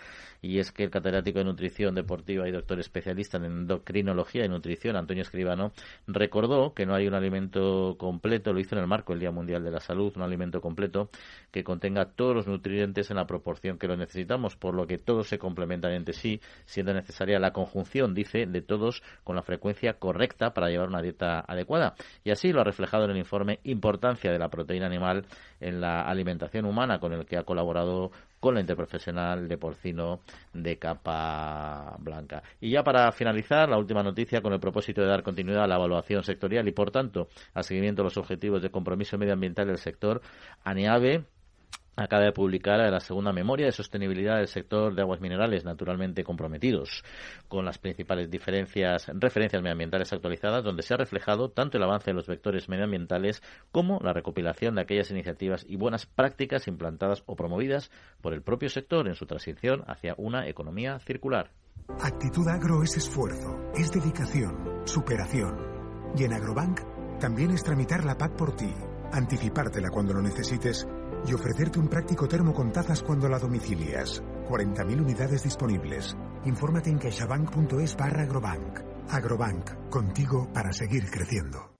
y 0.42 0.58
es 0.58 0.72
que 0.72 0.82
el 0.82 0.90
catedrático 0.90 1.38
de 1.38 1.44
nutrición 1.44 1.94
deportiva 1.94 2.48
y 2.48 2.50
doctor 2.50 2.80
especialista 2.80 3.36
en 3.36 3.44
endocrinología 3.44 4.44
y 4.44 4.48
nutrición, 4.48 4.96
Antonio 4.96 5.22
Escribano, 5.22 5.72
recordó 6.08 6.74
que 6.74 6.84
no 6.84 6.94
hay 6.94 7.06
un 7.06 7.14
alimento 7.14 7.96
completo, 7.96 8.52
lo 8.52 8.58
hizo 8.58 8.74
en 8.74 8.80
el 8.80 8.88
marco 8.88 9.12
del 9.12 9.20
Día 9.20 9.30
Mundial 9.30 9.62
de 9.62 9.70
la 9.70 9.78
Salud 9.78 10.12
un 10.16 10.22
alimento 10.22 10.60
completo 10.60 11.10
que 11.52 11.62
contenga 11.62 12.06
todos 12.06 12.34
los 12.34 12.46
nutrientes 12.48 13.10
en 13.10 13.16
la 13.16 13.26
proporción 13.26 13.78
que 13.78 13.86
lo 13.86 13.96
necesitamos, 13.96 14.56
por 14.56 14.74
lo 14.74 14.86
que 14.86 14.98
todos 14.98 15.28
se 15.28 15.38
complementan 15.38 15.92
entre 15.92 16.12
sí, 16.12 16.40
siendo 16.64 16.92
necesaria 16.92 17.38
la 17.38 17.52
conjunción, 17.52 18.12
dice, 18.12 18.46
de 18.46 18.62
todos 18.62 19.02
con 19.22 19.36
la 19.36 19.42
frecuencia 19.42 19.94
correcta 19.94 20.52
para 20.52 20.68
llevar 20.68 20.88
una 20.88 21.02
dieta 21.02 21.44
adecuada. 21.46 21.94
Y 22.24 22.32
así 22.32 22.52
lo 22.52 22.60
ha 22.60 22.64
reflejado 22.64 23.04
en 23.04 23.12
el 23.12 23.18
informe 23.18 23.60
Importancia 23.64 24.32
de 24.32 24.38
la 24.38 24.48
proteína 24.48 24.86
animal 24.86 25.24
en 25.60 25.80
la 25.80 26.02
alimentación 26.02 26.64
humana, 26.64 26.98
con 26.98 27.12
el 27.12 27.26
que 27.26 27.36
ha 27.36 27.44
colaborado 27.44 28.10
con 28.42 28.54
la 28.54 28.60
interprofesional 28.60 29.46
de 29.46 29.56
porcino 29.56 30.18
de 30.52 30.76
capa 30.76 31.94
blanca. 32.00 32.42
Y 32.60 32.70
ya 32.70 32.82
para 32.82 33.12
finalizar, 33.12 33.68
la 33.68 33.78
última 33.78 34.02
noticia 34.02 34.42
con 34.42 34.52
el 34.52 34.58
propósito 34.58 35.00
de 35.00 35.06
dar 35.06 35.22
continuidad 35.22 35.62
a 35.62 35.68
la 35.68 35.76
evaluación 35.76 36.24
sectorial 36.24 36.66
y, 36.66 36.72
por 36.72 36.90
tanto, 36.90 37.28
al 37.54 37.62
seguimiento 37.62 38.02
de 38.02 38.06
los 38.06 38.16
objetivos 38.16 38.60
de 38.60 38.70
compromiso 38.70 39.16
medioambiental 39.16 39.68
del 39.68 39.78
sector, 39.78 40.22
ANEAVE 40.64 41.22
acaba 41.96 42.24
de 42.24 42.32
publicar 42.32 42.78
la 42.78 43.00
segunda 43.00 43.32
memoria 43.32 43.66
de 43.66 43.72
sostenibilidad 43.72 44.38
del 44.38 44.48
sector 44.48 44.94
de 44.94 45.02
aguas 45.02 45.20
minerales 45.20 45.64
naturalmente 45.64 46.24
comprometidos, 46.24 47.04
con 47.48 47.64
las 47.64 47.78
principales 47.78 48.30
diferencias, 48.30 49.10
referencias 49.14 49.62
medioambientales 49.62 50.12
actualizadas, 50.12 50.64
donde 50.64 50.82
se 50.82 50.94
ha 50.94 50.96
reflejado 50.96 51.50
tanto 51.50 51.76
el 51.76 51.84
avance 51.84 52.10
de 52.10 52.14
los 52.14 52.26
vectores 52.26 52.68
medioambientales 52.68 53.42
como 53.70 54.00
la 54.00 54.12
recopilación 54.12 54.74
de 54.74 54.82
aquellas 54.82 55.10
iniciativas 55.10 55.64
y 55.68 55.76
buenas 55.76 56.06
prácticas 56.06 56.66
implantadas 56.68 57.22
o 57.26 57.36
promovidas 57.36 57.90
por 58.20 58.32
el 58.32 58.42
propio 58.42 58.68
sector 58.68 59.08
en 59.08 59.14
su 59.14 59.26
transición 59.26 59.84
hacia 59.86 60.14
una 60.16 60.48
economía 60.48 60.98
circular. 61.00 61.50
Actitud 62.00 62.46
Agro 62.48 62.82
es 62.82 62.96
esfuerzo, 62.96 63.70
es 63.74 63.90
dedicación, 63.90 64.82
superación. 64.84 65.56
Y 66.16 66.24
en 66.24 66.32
Agrobank 66.32 66.80
también 67.18 67.50
es 67.50 67.62
tramitar 67.62 68.04
la 68.04 68.16
PAC 68.16 68.36
por 68.36 68.56
ti, 68.56 68.72
anticipártela 69.12 69.90
cuando 69.90 70.14
lo 70.14 70.22
necesites 70.22 70.86
y 71.26 71.34
ofrecerte 71.34 71.78
un 71.78 71.88
práctico 71.88 72.28
termo 72.28 72.52
con 72.52 72.72
tazas 72.72 73.02
cuando 73.02 73.28
la 73.28 73.38
domicilias. 73.38 74.22
40.000 74.48 75.00
unidades 75.00 75.42
disponibles. 75.42 76.16
Infórmate 76.44 76.90
en 76.90 76.98
caixabank.es 76.98 77.96
barra 77.96 78.22
agrobank. 78.22 78.80
Agrobank, 79.10 79.88
contigo 79.90 80.48
para 80.52 80.72
seguir 80.72 81.10
creciendo. 81.10 81.71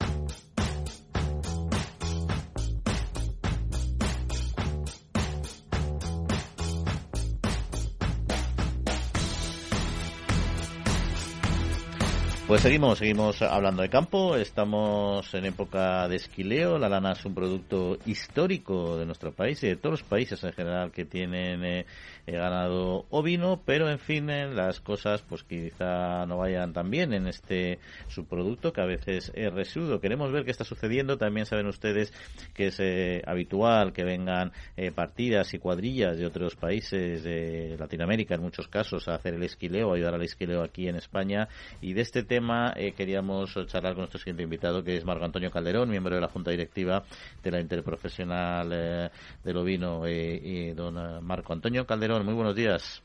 Pues 12.53 12.61
seguimos, 12.61 12.99
seguimos 12.99 13.41
hablando 13.41 13.81
de 13.81 13.89
campo. 13.89 14.37
Estamos 14.37 15.33
en 15.33 15.47
época 15.47 16.07
de 16.07 16.17
esquileo. 16.17 16.77
La 16.77 16.91
lana 16.91 17.13
es 17.13 17.25
un 17.25 17.35
producto 17.35 17.97
histórico 18.05 18.99
de 18.99 19.07
nuestro 19.07 19.33
país 19.33 19.63
y 19.65 19.69
de 19.69 19.77
todos 19.77 20.01
los 20.01 20.03
países 20.03 20.45
en 20.45 20.53
general 20.53 20.93
que 20.93 21.07
tienen 21.07 21.65
eh, 21.65 21.87
ganado 22.27 23.07
ovino, 23.11 23.63
pero 23.65 23.91
en 23.91 23.99
fin, 23.99 24.31
eh, 24.31 24.49
las 24.49 24.81
cosas 24.81 25.23
pues 25.23 25.43
quizá 25.43 26.27
no 26.27 26.39
vayan 26.39 26.73
tan 26.73 26.91
bien 26.91 27.13
en 27.13 27.27
este 27.27 27.79
subproducto 28.09 28.73
que 28.73 28.81
a 28.81 28.87
veces 28.87 29.33
es 29.35 29.53
residuo. 29.53 30.01
Queremos 30.01 30.33
ver 30.33 30.45
qué 30.45 30.51
está 30.51 30.65
sucediendo. 30.65 31.19
También 31.19 31.47
saben 31.47 31.67
ustedes 31.67 32.13
que 32.55 32.69
es 32.69 32.81
habitual 33.27 33.93
que 33.93 34.05
vengan 34.05 34.53
partidas 34.95 35.55
y 35.55 35.59
cuadrillas 35.59 36.19
de 36.19 36.27
otros 36.27 36.57
países 36.57 37.23
de 37.23 37.77
Latinoamérica, 37.79 38.35
en 38.35 38.43
muchos 38.43 38.69
casos, 38.69 39.09
a 39.09 39.15
hacer 39.15 39.35
el 39.35 39.43
esquileo, 39.43 39.93
ayudar 39.93 40.15
al 40.15 40.23
esquileo 40.23 40.63
aquí 40.63 40.89
en 40.89 40.97
España. 40.97 41.49
Y 41.81 41.93
de 41.93 42.03
este 42.03 42.23
tema 42.23 42.73
eh, 42.77 42.93
queríamos 42.93 43.55
charlar 43.67 43.95
con 43.95 44.03
nuestro 44.03 44.19
siguiente 44.19 44.43
invitado, 44.43 44.83
que 44.83 44.97
es 44.97 45.05
Marco 45.05 45.25
Antonio 45.25 45.51
Calderón, 45.51 45.89
miembro 45.89 46.15
de 46.15 46.21
la 46.21 46.29
Junta 46.29 46.51
Directiva 46.51 47.05
de 47.43 47.51
la 47.51 47.61
Interprofesional 47.61 48.71
eh, 48.73 49.11
del 49.45 49.57
Ovino. 49.57 50.03
Eh, 50.07 50.73
don 50.77 51.25
Marco 51.25 51.53
Antonio 51.53 51.87
Calderón, 51.87 52.12
muy 52.21 52.35
buenos 52.35 52.55
días. 52.55 53.03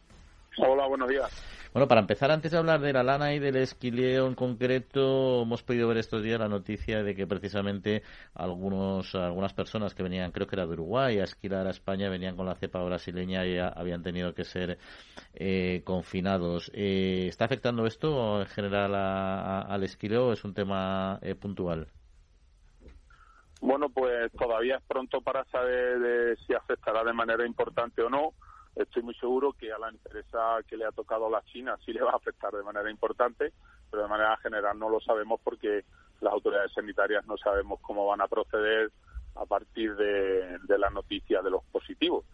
Hola, 0.58 0.86
buenos 0.88 1.08
días. 1.08 1.70
Bueno, 1.72 1.88
para 1.88 2.02
empezar, 2.02 2.32
antes 2.32 2.52
de 2.52 2.58
hablar 2.58 2.82
de 2.82 2.92
la 2.92 3.04
lana 3.04 3.34
y 3.34 3.40
del 3.40 3.56
esquileo 3.58 4.28
en 4.28 4.36
concreto, 4.36 5.44
hemos 5.44 5.64
podido 5.64 5.88
ver 5.88 5.98
estos 5.98 6.24
días 6.24 6.40
la 6.40 6.50
noticia 6.50 7.04
de 7.04 7.16
que 7.16 7.26
precisamente 7.28 8.04
algunos, 8.34 9.16
algunas 9.16 9.54
personas 9.54 9.94
que 9.94 10.04
venían, 10.04 10.32
creo 10.32 10.48
que 10.48 10.56
era 10.56 10.66
de 10.66 10.74
Uruguay, 10.74 11.20
a 11.20 11.24
esquilar 11.24 11.68
a 11.68 11.70
España, 11.70 12.10
venían 12.10 12.36
con 12.36 12.48
la 12.48 12.56
cepa 12.56 12.84
brasileña 12.84 13.46
y 13.46 13.58
habían 13.60 14.04
tenido 14.04 14.34
que 14.34 14.44
ser 14.44 14.78
eh, 15.36 15.84
confinados. 15.86 16.70
Eh, 16.74 17.28
¿Está 17.30 17.46
afectando 17.46 17.86
esto 17.86 18.42
en 18.42 18.48
general 18.48 18.94
al 18.96 19.84
esquileo 19.84 20.28
o 20.28 20.34
es 20.34 20.44
un 20.44 20.54
tema 20.54 21.20
eh, 21.22 21.36
puntual? 21.36 21.88
Bueno, 23.62 23.90
pues 23.90 24.32
todavía 24.34 24.78
es 24.78 24.84
pronto 24.88 25.22
para 25.22 25.46
saber 25.46 26.38
si 26.46 26.54
afectará 26.54 27.04
de 27.04 27.14
manera 27.14 27.46
importante 27.46 28.02
o 28.02 28.10
no 28.10 28.34
estoy 28.78 29.04
muy 29.04 29.16
seguro 29.16 29.54
que 29.54 29.72
a 29.72 29.80
la 29.80 29.90
empresa 29.90 30.60
que 30.68 30.78
le 30.78 30.86
ha 30.86 30.92
tocado 30.92 31.28
a 31.28 31.30
la 31.30 31.44
China 31.46 31.78
sí 31.86 31.94
le 31.94 32.02
va 32.02 32.12
a 32.12 32.18
afectar 32.18 32.54
de 32.54 32.64
manera 32.64 32.90
importante, 32.90 33.54
pero 33.90 34.04
de 34.04 34.10
manera 34.10 34.38
general 34.38 34.78
no 34.78 34.90
lo 34.90 35.00
sabemos 35.00 35.40
porque 35.44 35.86
las 36.22 36.34
autoridades 36.34 36.74
sanitarias 36.74 37.26
no 37.26 37.38
sabemos 37.38 37.80
cómo 37.82 38.06
van 38.08 38.22
a 38.22 38.28
proceder 38.28 38.92
a 39.36 39.46
partir 39.46 39.96
de, 39.96 40.60
la 40.78 40.90
noticia 40.90 41.42
de 41.42 41.52
los 41.52 41.64
positivos. 41.66 42.26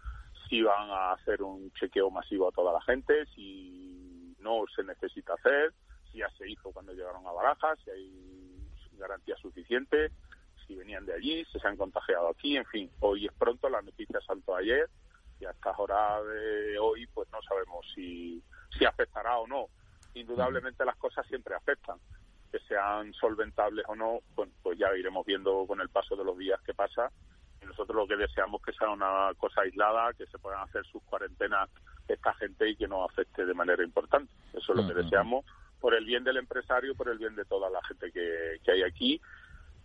Si 0.50 0.62
van 0.62 0.90
a 0.90 1.14
hacer 1.14 1.42
un 1.42 1.72
chequeo 1.74 2.10
masivo 2.10 2.48
a 2.48 2.52
toda 2.52 2.74
la 2.74 2.82
gente, 2.82 3.26
si 3.36 4.36
no 4.40 4.64
se 4.76 4.84
necesita 4.84 5.34
hacer, 5.34 5.74
si 6.12 6.20
ya 6.20 6.30
se 6.38 6.50
hizo 6.50 6.72
cuando 6.72 6.94
llegaron 6.94 7.26
a 7.26 7.32
Barajas, 7.32 7.80
si 7.84 7.90
hay 7.90 8.98
garantía 8.98 9.36
suficiente, 9.38 10.12
si 10.66 10.76
venían 10.76 11.06
de 11.06 11.14
allí, 11.14 11.46
si 11.52 11.60
se 11.60 11.68
han 11.68 11.78
contagiado 11.78 12.30
aquí, 12.30 12.56
en 12.56 12.66
fin, 12.66 12.90
hoy 13.00 13.26
es 13.26 13.34
pronto, 13.34 13.70
la 13.70 13.82
noticia 13.82 14.20
saltó 14.22 14.56
ayer, 14.56 14.90
y 15.44 15.46
hasta 15.46 15.72
ahora 15.72 16.24
de 16.24 16.80
hoy 16.80 17.06
pues 17.08 17.30
no 17.32 17.42
sabemos 17.42 17.86
si, 17.94 18.42
si 18.78 18.86
afectará 18.86 19.38
o 19.38 19.48
no. 19.48 19.68
Indudablemente 20.14 20.86
las 20.86 20.96
cosas 20.96 21.28
siempre 21.28 21.56
afectan. 21.56 21.98
Que 22.52 22.60
sean 22.60 23.14
solventables 23.14 23.84
o 23.88 23.96
no, 23.96 24.20
pues, 24.36 24.50
pues 24.62 24.78
ya 24.78 24.96
iremos 24.96 25.26
viendo 25.26 25.66
con 25.68 25.82
el 25.82 25.90
paso 25.90 26.16
de 26.16 26.24
los 26.24 26.38
días 26.38 26.62
qué 26.66 26.74
pasa. 26.74 27.12
Y 27.62 27.66
nosotros 27.66 27.96
lo 27.96 28.08
que 28.08 28.16
deseamos 28.16 28.62
es 28.62 28.66
que 28.68 28.80
sea 28.80 28.90
una 28.90 29.32
cosa 29.38 29.62
aislada, 29.62 30.14
que 30.14 30.28
se 30.28 30.38
puedan 30.38 30.62
hacer 30.62 30.86
sus 30.86 31.04
cuarentenas 31.04 31.70
esta 32.08 32.34
gente 32.36 32.70
y 32.70 32.76
que 32.76 32.88
no 32.88 33.04
afecte 33.04 33.46
de 33.46 33.54
manera 33.54 33.84
importante. 33.84 34.32
Eso 34.54 34.74
es 34.74 34.78
lo 34.78 34.88
que 34.88 34.94
deseamos 34.94 35.46
por 35.80 35.94
el 35.96 36.06
bien 36.06 36.24
del 36.24 36.38
empresario, 36.38 36.96
por 36.96 37.10
el 37.10 37.18
bien 37.18 37.36
de 37.36 37.46
toda 37.46 37.70
la 37.70 37.84
gente 37.84 38.12
que, 38.12 38.60
que 38.64 38.72
hay 38.72 38.84
aquí 38.84 39.20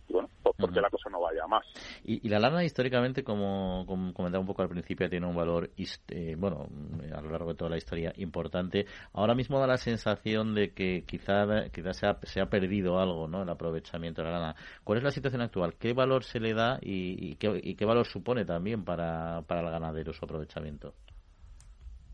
bueno, 0.09 0.29
pues 0.41 0.55
porque 0.59 0.81
la 0.81 0.89
cosa 0.89 1.09
no 1.09 1.21
vaya 1.21 1.45
más. 1.47 1.65
Y, 2.03 2.27
la 2.29 2.39
lana 2.39 2.63
históricamente, 2.63 3.23
como, 3.23 3.85
comentaba 3.85 4.39
un 4.39 4.47
poco 4.47 4.61
al 4.61 4.69
principio, 4.69 5.09
tiene 5.09 5.27
un 5.27 5.35
valor, 5.35 5.69
eh, 5.77 6.35
bueno, 6.37 6.67
a 7.13 7.21
lo 7.21 7.31
largo 7.31 7.49
de 7.49 7.55
toda 7.55 7.69
la 7.69 7.77
historia 7.77 8.13
importante. 8.17 8.85
Ahora 9.13 9.35
mismo 9.35 9.59
da 9.59 9.67
la 9.67 9.77
sensación 9.77 10.55
de 10.55 10.73
que 10.73 11.03
quizá, 11.05 11.69
quizá 11.71 11.93
se, 11.93 12.07
ha, 12.07 12.17
se 12.23 12.41
ha 12.41 12.49
perdido 12.49 12.99
algo, 12.99 13.27
¿no? 13.27 13.43
El 13.43 13.49
aprovechamiento 13.49 14.21
de 14.21 14.29
la 14.29 14.39
lana. 14.39 14.55
¿Cuál 14.83 14.97
es 14.97 15.03
la 15.03 15.11
situación 15.11 15.41
actual? 15.41 15.75
¿Qué 15.75 15.93
valor 15.93 16.23
se 16.23 16.39
le 16.39 16.53
da 16.53 16.79
y, 16.81 17.35
qué, 17.35 17.75
qué, 17.75 17.85
valor 17.85 18.05
supone 18.05 18.45
también 18.45 18.83
para, 18.83 19.41
para 19.43 19.61
el 19.61 19.69
ganadero 19.69 20.13
su 20.13 20.25
aprovechamiento? 20.25 20.93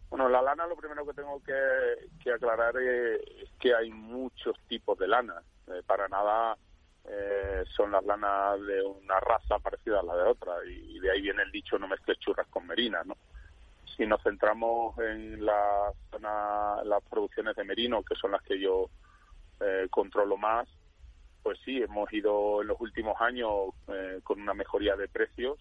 Bueno, 0.10 0.30
la 0.30 0.42
lana 0.42 0.66
lo 0.68 0.78
primero 0.78 1.06
que 1.06 1.14
tengo 1.14 1.42
que, 1.44 2.32
aclarar 2.32 2.78
es, 2.78 3.50
que 3.60 3.76
hay 3.76 3.90
muchos 3.90 4.58
tipos 4.68 4.98
de 4.98 5.08
lana. 5.08 5.42
Eh, 5.68 5.82
para 5.86 6.08
nada 6.08 6.58
eh, 7.08 7.64
son 7.76 7.92
las 7.92 8.04
lanas 8.04 8.60
de 8.66 8.82
una 8.82 9.20
raza 9.20 9.60
parecida 9.60 10.00
a 10.00 10.04
la 10.04 10.16
de 10.16 10.24
otra 10.24 10.54
y 10.66 11.00
de 11.00 11.12
ahí 11.12 11.22
viene 11.22 11.44
el 11.44 11.52
dicho 11.52 11.78
no 11.78 11.88
mezcles 11.88 12.18
churras 12.20 12.48
con 12.48 12.66
merinas, 12.66 13.06
¿no? 13.06 13.16
Si 13.96 14.06
nos 14.06 14.22
centramos 14.24 14.98
en 15.00 15.46
la 15.46 15.92
zona, 16.12 16.84
las 16.84 17.04
producciones 17.04 17.56
de 17.56 17.64
merino, 17.64 18.04
que 18.04 18.16
son 18.16 18.32
las 18.32 18.42
que 18.42 18.60
yo 18.60 18.90
eh, 19.62 19.88
controlo 19.90 20.36
más, 20.36 20.68
pues 21.44 21.60
sí, 21.64 21.82
hemos 21.82 22.12
ido 22.12 22.62
en 22.62 22.68
los 22.68 22.82
últimos 22.82 23.20
años 23.22 23.70
eh, 23.88 24.20
con 24.24 24.42
una 24.42 24.54
mejoría 24.54 24.96
de 24.96 25.08
precios 25.08 25.60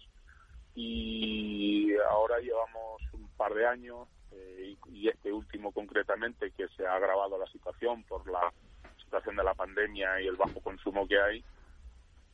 y 0.73 1.95
ahora 2.09 2.39
llevamos 2.39 3.01
un 3.13 3.29
par 3.37 3.53
de 3.53 3.67
años 3.67 4.07
y 4.91 5.07
este 5.07 5.31
último 5.31 5.71
concretamente 5.71 6.51
que 6.51 6.67
se 6.69 6.85
ha 6.85 6.95
agravado 6.95 7.37
la 7.37 7.47
situación 7.47 8.03
por 8.03 8.29
la 8.29 8.51
situación 9.15 9.37
de 9.37 9.43
la 9.45 9.53
pandemia 9.53 10.19
y 10.19 10.27
el 10.27 10.35
bajo 10.35 10.59
consumo 10.59 11.07
que 11.07 11.17
hay, 11.17 11.43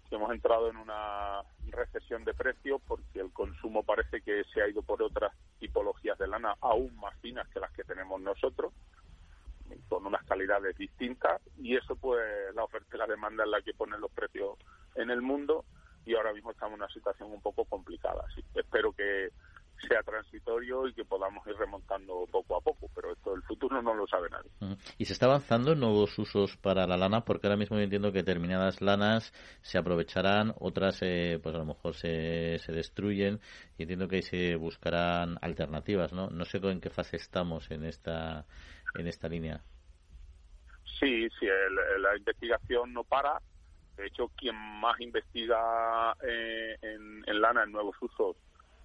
hemos 0.09 0.31
entrado 0.31 0.67
en 0.69 0.77
una 0.77 1.41
recesión 1.69 2.25
de 2.25 2.33
precios 2.33 2.81
porque 2.87 3.19
el 3.19 3.31
consumo 3.31 3.83
parece 3.83 4.21
que 4.21 4.43
se 4.51 4.61
ha 4.61 4.67
ido 4.67 4.81
por 4.81 5.01
otras 5.03 5.31
tipologías 5.59 6.17
de 6.17 6.27
lana 6.27 6.55
aún 6.59 6.95
más 6.97 7.15
finas 7.19 7.47
que 7.49 7.59
las 7.59 7.71
que 7.71 7.83
tenemos 7.83 8.19
nosotros, 8.19 8.73
con 9.87 10.07
unas 10.07 10.23
calidades 10.25 10.75
distintas, 10.75 11.39
y 11.59 11.77
eso 11.77 11.95
pues 11.95 12.19
la 12.55 12.63
oferta 12.63 12.95
y 12.95 12.99
la 12.99 13.05
demanda 13.05 13.43
es 13.43 13.49
la 13.49 13.61
que 13.61 13.75
ponen 13.75 14.01
los 14.01 14.11
precios 14.11 14.57
en 14.95 15.11
el 15.11 15.21
mundo 15.21 15.63
y 16.05 16.15
ahora 16.15 16.33
mismo 16.33 16.49
estamos 16.49 16.73
en 16.77 16.83
una 16.83 16.93
situación 16.93 17.31
un 17.31 17.41
poco 17.41 17.65
complicada. 17.65 18.23
Así 18.27 18.43
espero 18.55 18.91
que 18.91 19.29
sea 19.87 20.01
transitorio 20.03 20.87
y 20.87 20.93
que 20.93 21.05
podamos 21.05 21.45
ir 21.47 21.55
remontando 21.55 22.25
poco 22.31 22.57
a 22.57 22.61
poco, 22.61 22.89
pero 22.95 23.11
esto 23.11 23.31
del 23.31 23.43
futuro 23.43 23.81
no 23.81 23.93
lo 23.93 24.07
sabe 24.07 24.29
nadie. 24.29 24.51
¿Y 24.97 25.05
se 25.05 25.13
está 25.13 25.25
avanzando 25.25 25.73
en 25.73 25.79
nuevos 25.79 26.17
usos 26.17 26.57
para 26.57 26.87
la 26.87 26.97
lana? 26.97 27.21
Porque 27.21 27.47
ahora 27.47 27.57
mismo 27.57 27.77
yo 27.77 27.83
entiendo 27.83 28.11
que 28.11 28.19
determinadas 28.19 28.81
lanas 28.81 29.33
se 29.61 29.77
aprovecharán, 29.77 30.53
otras 30.59 30.99
eh, 31.01 31.39
pues 31.41 31.55
a 31.55 31.59
lo 31.59 31.65
mejor 31.65 31.95
se, 31.95 32.59
se 32.59 32.71
destruyen 32.71 33.39
y 33.77 33.83
entiendo 33.83 34.07
que 34.07 34.17
ahí 34.17 34.21
se 34.21 34.55
buscarán 34.55 35.37
alternativas, 35.41 36.13
¿no? 36.13 36.29
No 36.29 36.45
sé 36.45 36.57
en 36.57 36.81
qué 36.81 36.89
fase 36.89 37.17
estamos 37.17 37.69
en 37.71 37.85
esta, 37.85 38.45
en 38.95 39.07
esta 39.07 39.27
línea. 39.27 39.61
Sí, 40.99 41.27
sí, 41.39 41.47
la 41.99 42.15
investigación 42.15 42.93
no 42.93 43.03
para. 43.03 43.41
De 43.97 44.07
hecho, 44.07 44.29
quien 44.37 44.55
más 44.55 44.99
investiga 44.99 46.15
eh, 46.23 46.77
en, 46.81 47.41
lana 47.41 47.63
en 47.63 47.71
nuevos 47.71 47.95
usos 48.01 48.37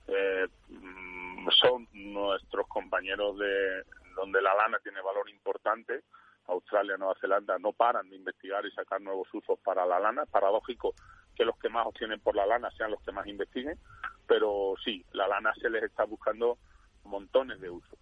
eh, 0.09 0.47
mm, 0.69 1.49
son 1.51 1.89
nuestros 1.93 2.67
compañeros 2.69 3.39
de 3.39 3.85
donde 4.15 4.41
la 4.41 4.55
lana 4.55 4.79
tiene 4.83 5.01
valor 5.01 5.29
importante. 5.29 6.03
Australia, 6.49 6.97
Nueva 6.97 7.17
Zelanda 7.21 7.59
no 7.59 7.73
paran 7.73 8.09
de 8.09 8.17
investigar 8.17 8.65
y 8.65 8.71
sacar 8.71 9.01
nuevos 9.01 9.29
usos 9.33 9.59
para 9.61 9.85
la 9.85 9.99
lana. 9.99 10.23
Es 10.23 10.31
paradójico 10.31 10.95
que 11.35 11.45
los 11.45 11.59
que 11.59 11.69
más 11.69 11.87
obtienen 11.87 12.21
por 12.21 12.35
la 12.35 12.47
lana 12.47 12.71
sean 12.71 12.91
los 12.91 13.03
que 13.03 13.13
más 13.13 13.27
investiguen, 13.27 13.79
pero 14.27 14.75
sí, 14.83 15.05
la 15.13 15.29
lana 15.29 15.53
se 15.61 15.69
les 15.69 15.83
está 15.83 16.05
buscando 16.05 16.57
montones 17.05 17.61
de 17.61 17.71
usos 17.71 17.99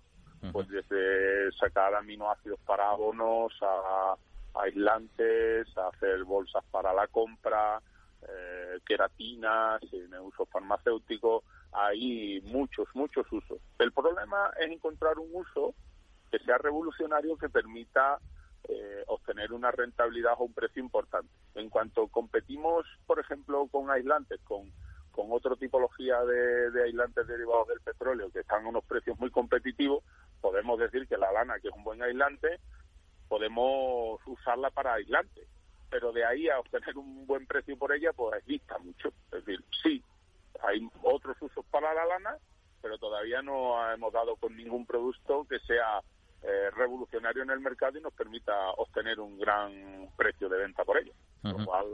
pues 0.52 0.68
desde 0.68 1.52
sacar 1.52 1.94
aminoácidos 1.94 2.60
para 2.60 2.90
abonos 2.90 3.52
a, 3.62 4.14
aislantes, 4.54 5.66
a 5.76 5.88
hacer 5.88 6.24
bolsas 6.24 6.64
para 6.70 6.92
la 6.92 7.06
compra, 7.08 7.80
eh, 8.22 8.78
queratinas, 8.86 9.82
en 9.92 10.14
uso 10.20 10.46
farmacéutico, 10.46 11.42
hay 11.74 12.40
muchos, 12.42 12.88
muchos 12.94 13.26
usos. 13.32 13.58
El 13.78 13.92
problema 13.92 14.50
es 14.60 14.70
encontrar 14.70 15.18
un 15.18 15.28
uso 15.32 15.74
que 16.30 16.38
sea 16.38 16.58
revolucionario 16.58 17.37
que 17.37 17.48
permita 17.48 18.18
eh, 18.68 19.04
obtener 19.08 19.52
una 19.52 19.70
rentabilidad 19.70 20.34
o 20.38 20.44
un 20.44 20.54
precio 20.54 20.82
importante. 20.82 21.28
En 21.54 21.68
cuanto 21.68 22.08
competimos, 22.08 22.87
por 23.06 23.18
ejemplo, 23.18 23.66
con 23.70 23.90
aislantes, 23.90 24.40
con, 24.44 24.72
con 25.10 25.26
otra 25.30 25.56
tipología 25.56 26.22
de, 26.24 26.70
de 26.70 26.84
aislantes 26.84 27.26
derivados 27.26 27.68
del 27.68 27.80
petróleo 27.80 28.30
que 28.30 28.40
están 28.40 28.64
a 28.64 28.68
unos 28.68 28.84
precios 28.84 29.18
muy 29.18 29.30
competitivos, 29.30 30.02
podemos 30.40 30.78
decir 30.78 31.06
que 31.08 31.18
la 31.18 31.32
lana, 31.32 31.58
que 31.60 31.68
es 31.68 31.74
un 31.74 31.84
buen 31.84 32.02
aislante, 32.02 32.60
podemos 33.28 34.20
usarla 34.26 34.70
para 34.70 34.94
aislante. 34.94 35.46
Pero 35.90 36.12
de 36.12 36.24
ahí 36.24 36.48
a 36.48 36.58
obtener 36.58 36.96
un 36.96 37.26
buen 37.26 37.46
precio 37.46 37.76
por 37.76 37.92
ella, 37.92 38.12
pues 38.12 38.44
dista 38.46 38.78
mucho. 38.78 39.08
Es 39.30 39.44
decir, 39.44 39.64
sí, 39.82 40.02
hay 40.62 40.88
otros 41.02 41.36
usos 41.40 41.64
para 41.66 41.92
la 41.94 42.04
lana, 42.04 42.36
pero 42.80 42.98
todavía 42.98 43.42
no 43.42 43.92
hemos 43.92 44.12
dado 44.12 44.36
con 44.36 44.56
ningún 44.56 44.86
producto 44.86 45.46
que 45.48 45.58
sea 45.60 46.00
eh, 46.42 46.70
revolucionario 46.70 47.42
en 47.42 47.50
el 47.50 47.60
mercado 47.60 47.98
y 47.98 48.02
nos 48.02 48.12
permita 48.12 48.70
obtener 48.76 49.18
un 49.20 49.38
gran 49.38 50.10
precio 50.16 50.48
de 50.48 50.58
venta 50.58 50.84
por 50.84 50.98
ella. 50.98 51.12
Lo 51.42 51.64
cual, 51.64 51.86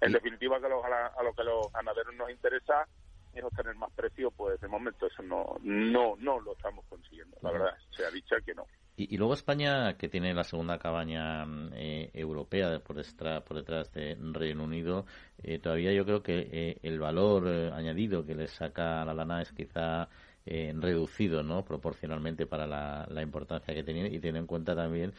en 0.00 0.12
definitiva, 0.12 0.60
que 0.60 0.66
a 0.66 1.22
lo 1.22 1.32
que 1.34 1.44
los 1.44 1.72
ganaderos 1.72 2.14
nos 2.14 2.30
interesa 2.30 2.86
es 3.32 3.44
obtener 3.44 3.74
más 3.76 3.90
precio, 3.92 4.30
pues 4.30 4.60
de 4.60 4.68
momento 4.68 5.06
eso 5.06 5.22
no 5.22 5.56
no 5.62 6.16
no 6.18 6.40
lo 6.40 6.52
estamos 6.52 6.84
consiguiendo, 6.86 7.36
la 7.40 7.50
verdad, 7.50 7.76
se 7.90 8.04
ha 8.04 8.10
dicho 8.10 8.36
que 8.44 8.54
no. 8.54 8.66
Y, 8.96 9.16
luego 9.16 9.34
España, 9.34 9.96
que 9.96 10.08
tiene 10.08 10.34
la 10.34 10.44
segunda 10.44 10.78
cabaña 10.78 11.44
eh, 11.74 12.10
europea 12.12 12.78
por, 12.80 12.96
detrás 12.96 13.92
de 13.92 14.16
Reino 14.32 14.64
Unido, 14.64 15.06
eh, 15.42 15.58
todavía 15.58 15.92
yo 15.92 16.04
creo 16.04 16.22
que 16.22 16.48
eh, 16.52 16.78
el 16.82 16.98
valor 16.98 17.48
añadido 17.72 18.24
que 18.26 18.34
le 18.34 18.48
saca 18.48 19.04
la 19.04 19.14
lana 19.14 19.40
es 19.42 19.50
quizá 19.52 20.08
eh, 20.44 20.74
reducido 20.76 21.44
¿no? 21.44 21.64
proporcionalmente 21.64 22.46
para 22.46 22.66
la, 22.66 23.22
importancia 23.22 23.72
que 23.72 23.84
tiene 23.84 24.08
y 24.08 24.18
tiene 24.18 24.40
en 24.40 24.46
cuenta 24.48 24.74
también 24.74 25.12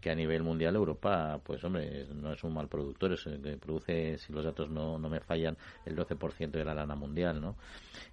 que 0.00 0.10
a 0.10 0.14
nivel 0.14 0.42
mundial 0.42 0.74
Europa 0.74 1.38
pues 1.44 1.62
hombre 1.64 2.06
no 2.14 2.32
es 2.32 2.42
un 2.44 2.54
mal 2.54 2.66
productor 2.66 3.12
es 3.12 3.24
que 3.24 3.58
produce 3.58 4.16
si 4.16 4.32
los 4.32 4.42
datos 4.42 4.70
no, 4.70 4.98
no 4.98 5.10
me 5.10 5.20
fallan 5.20 5.58
el 5.84 5.94
12% 5.94 6.52
de 6.52 6.64
la 6.64 6.74
lana 6.74 6.94
mundial 6.94 7.42
¿no? 7.42 7.56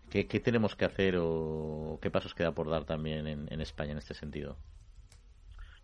¿Qué, 0.09 0.25
tenemos 0.25 0.75
que 0.75 0.83
hacer 0.83 1.15
o 1.17 1.99
qué 2.01 2.11
pasos 2.11 2.33
queda 2.33 2.51
por 2.51 2.69
dar 2.69 2.83
también 2.83 3.27
en, 3.27 3.61
España 3.61 3.93
en 3.93 3.99
este 3.99 4.13
sentido? 4.13 4.57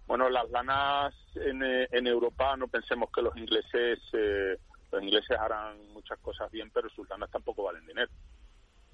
Bueno, 0.06 0.30
las 0.30 0.50
lanas 0.50 1.14
en, 1.36 1.64
eh, 1.64 1.88
en 1.92 2.08
Europa 2.08 2.56
no 2.58 2.68
pensemos 2.68 3.10
que 3.12 3.22
los 3.22 3.36
ingleses 3.38 4.00
eh, 4.14 4.58
los 4.92 5.02
ingleses 5.02 5.38
harán 5.38 5.92
muchas 5.94 6.20
cosas 6.20 6.52
bien 6.52 6.70
pero 6.72 6.90
sus 6.90 7.10
lanas 7.10 7.32
tampoco 7.32 7.64
valen 7.64 7.86
dinero 7.88 8.12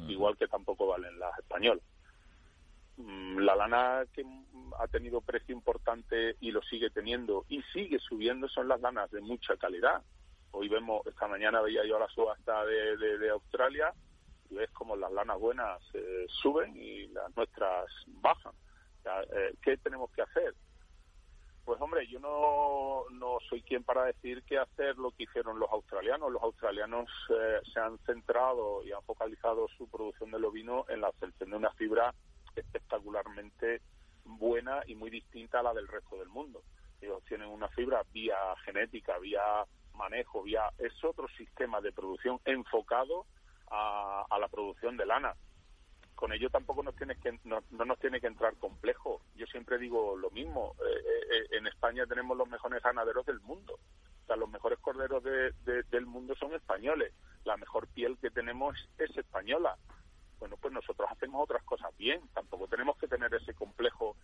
igual 0.07 0.37
que 0.37 0.47
tampoco 0.47 0.87
valen 0.87 1.19
las 1.19 1.37
españolas. 1.39 1.83
Mm, 2.97 3.39
la 3.39 3.55
lana 3.55 4.03
que 4.13 4.23
ha 4.79 4.87
tenido 4.87 5.21
precio 5.21 5.55
importante 5.55 6.35
y 6.39 6.51
lo 6.51 6.61
sigue 6.63 6.89
teniendo 6.89 7.45
y 7.49 7.61
sigue 7.73 7.99
subiendo 7.99 8.47
son 8.49 8.67
las 8.67 8.81
lanas 8.81 9.09
de 9.11 9.21
mucha 9.21 9.57
calidad. 9.57 10.01
Hoy 10.51 10.67
vemos, 10.67 11.05
esta 11.05 11.27
mañana 11.27 11.61
veía 11.61 11.85
yo 11.85 11.99
la 11.99 12.07
subasta 12.07 12.65
de, 12.65 12.97
de, 12.97 13.29
Australia 13.29 13.93
y 14.49 14.55
ves 14.55 14.69
como 14.71 14.95
las 14.95 15.11
lanas 15.11 15.39
buenas 15.39 15.79
eh, 15.93 16.25
suben 16.41 16.75
y 16.75 17.07
las 17.07 17.35
nuestras 17.35 17.85
bajan. 18.07 18.53
Eh, 19.05 19.53
¿Qué 19.61 19.77
tenemos 19.77 20.11
que 20.11 20.23
hacer? 20.23 20.53
Pues 21.69 21.79
hombre, 21.81 22.07
yo 22.07 22.19
no, 22.19 23.03
no 23.11 23.37
soy 23.47 23.61
quien 23.61 23.83
para 23.83 24.05
decir 24.05 24.41
qué 24.41 24.57
hacer 24.57 24.97
lo 24.97 25.11
que 25.11 25.25
hicieron 25.25 25.59
los 25.59 25.69
australianos. 25.69 26.31
Los 26.31 26.41
australianos 26.41 27.07
eh, 27.29 27.59
se 27.71 27.79
han 27.79 27.99
centrado 28.07 28.83
y 28.83 28.91
han 28.91 29.03
focalizado 29.03 29.67
su 29.77 29.87
producción 29.87 30.31
de 30.31 30.37
ovino 30.37 30.85
en 30.89 31.01
la 31.01 31.09
obtención 31.09 31.51
de 31.51 31.57
una 31.57 31.69
fibra 31.73 32.11
espectacularmente 32.55 33.83
buena 34.25 34.81
y 34.87 34.95
muy 34.95 35.11
distinta 35.11 35.59
a 35.59 35.61
la 35.61 35.75
del 35.75 35.87
resto 35.87 36.17
del 36.17 36.29
mundo. 36.29 36.63
Ellos 37.01 37.23
tienen 37.25 37.49
una 37.49 37.67
fibra 37.67 38.01
vía 38.11 38.35
genética, 38.65 39.19
vía 39.19 39.63
manejo, 39.93 40.41
vía 40.41 40.71
es 40.79 41.03
otro 41.03 41.27
sistema 41.37 41.81
de 41.81 41.91
producción 41.91 42.39
enfocado 42.45 43.27
a 43.69 44.39
la 44.39 44.47
producción 44.47 44.97
de 44.97 45.05
lana 45.05 45.35
con 46.19 46.33
ello 46.33 46.49
tampoco 46.49 46.83
nos 46.83 46.97
tiene 46.97 47.15
que, 47.15 47.39
no, 47.45 47.63
nos 47.69 47.97
tiene 47.99 48.19
que 48.19 48.27
entrar 48.27 48.53
complejo. 48.57 49.21
Yo 49.37 49.45
siempre 49.45 49.77
digo 49.77 50.17
lo 50.17 50.29
mismo. 50.31 50.75
Eh, 50.81 50.99
eh, 51.07 51.31
eh, 51.31 51.47
Tenemos 52.07 52.37
los 52.37 52.47
mejores 52.47 52.81
ganaderos 52.81 53.25
del 53.25 53.39
mundo. 53.41 53.73
O 53.73 54.25
sea, 54.25 54.35
los 54.35 54.49
mejores 54.49 54.79
corderos 54.79 55.23
del 55.23 56.05
mundo 56.05 56.35
son 56.35 56.53
españoles. 56.53 57.13
La 57.45 57.57
mejor 57.57 57.87
piel 57.87 58.17
que 58.19 58.29
tenemos 58.29 58.77
es 58.97 59.15
española. 59.17 59.75
Bueno, 60.39 60.55
pues 60.57 60.73
nosotros 60.73 61.09
hacemos 61.11 61.43
otras 61.43 61.63
cosas 61.63 61.95
bien. 61.97 62.21
Tampoco 62.33 62.67
tenemos 62.67 62.97
que 62.97 63.07
tener 63.07 63.33
ese 63.33 63.53
complejo. 63.53 64.15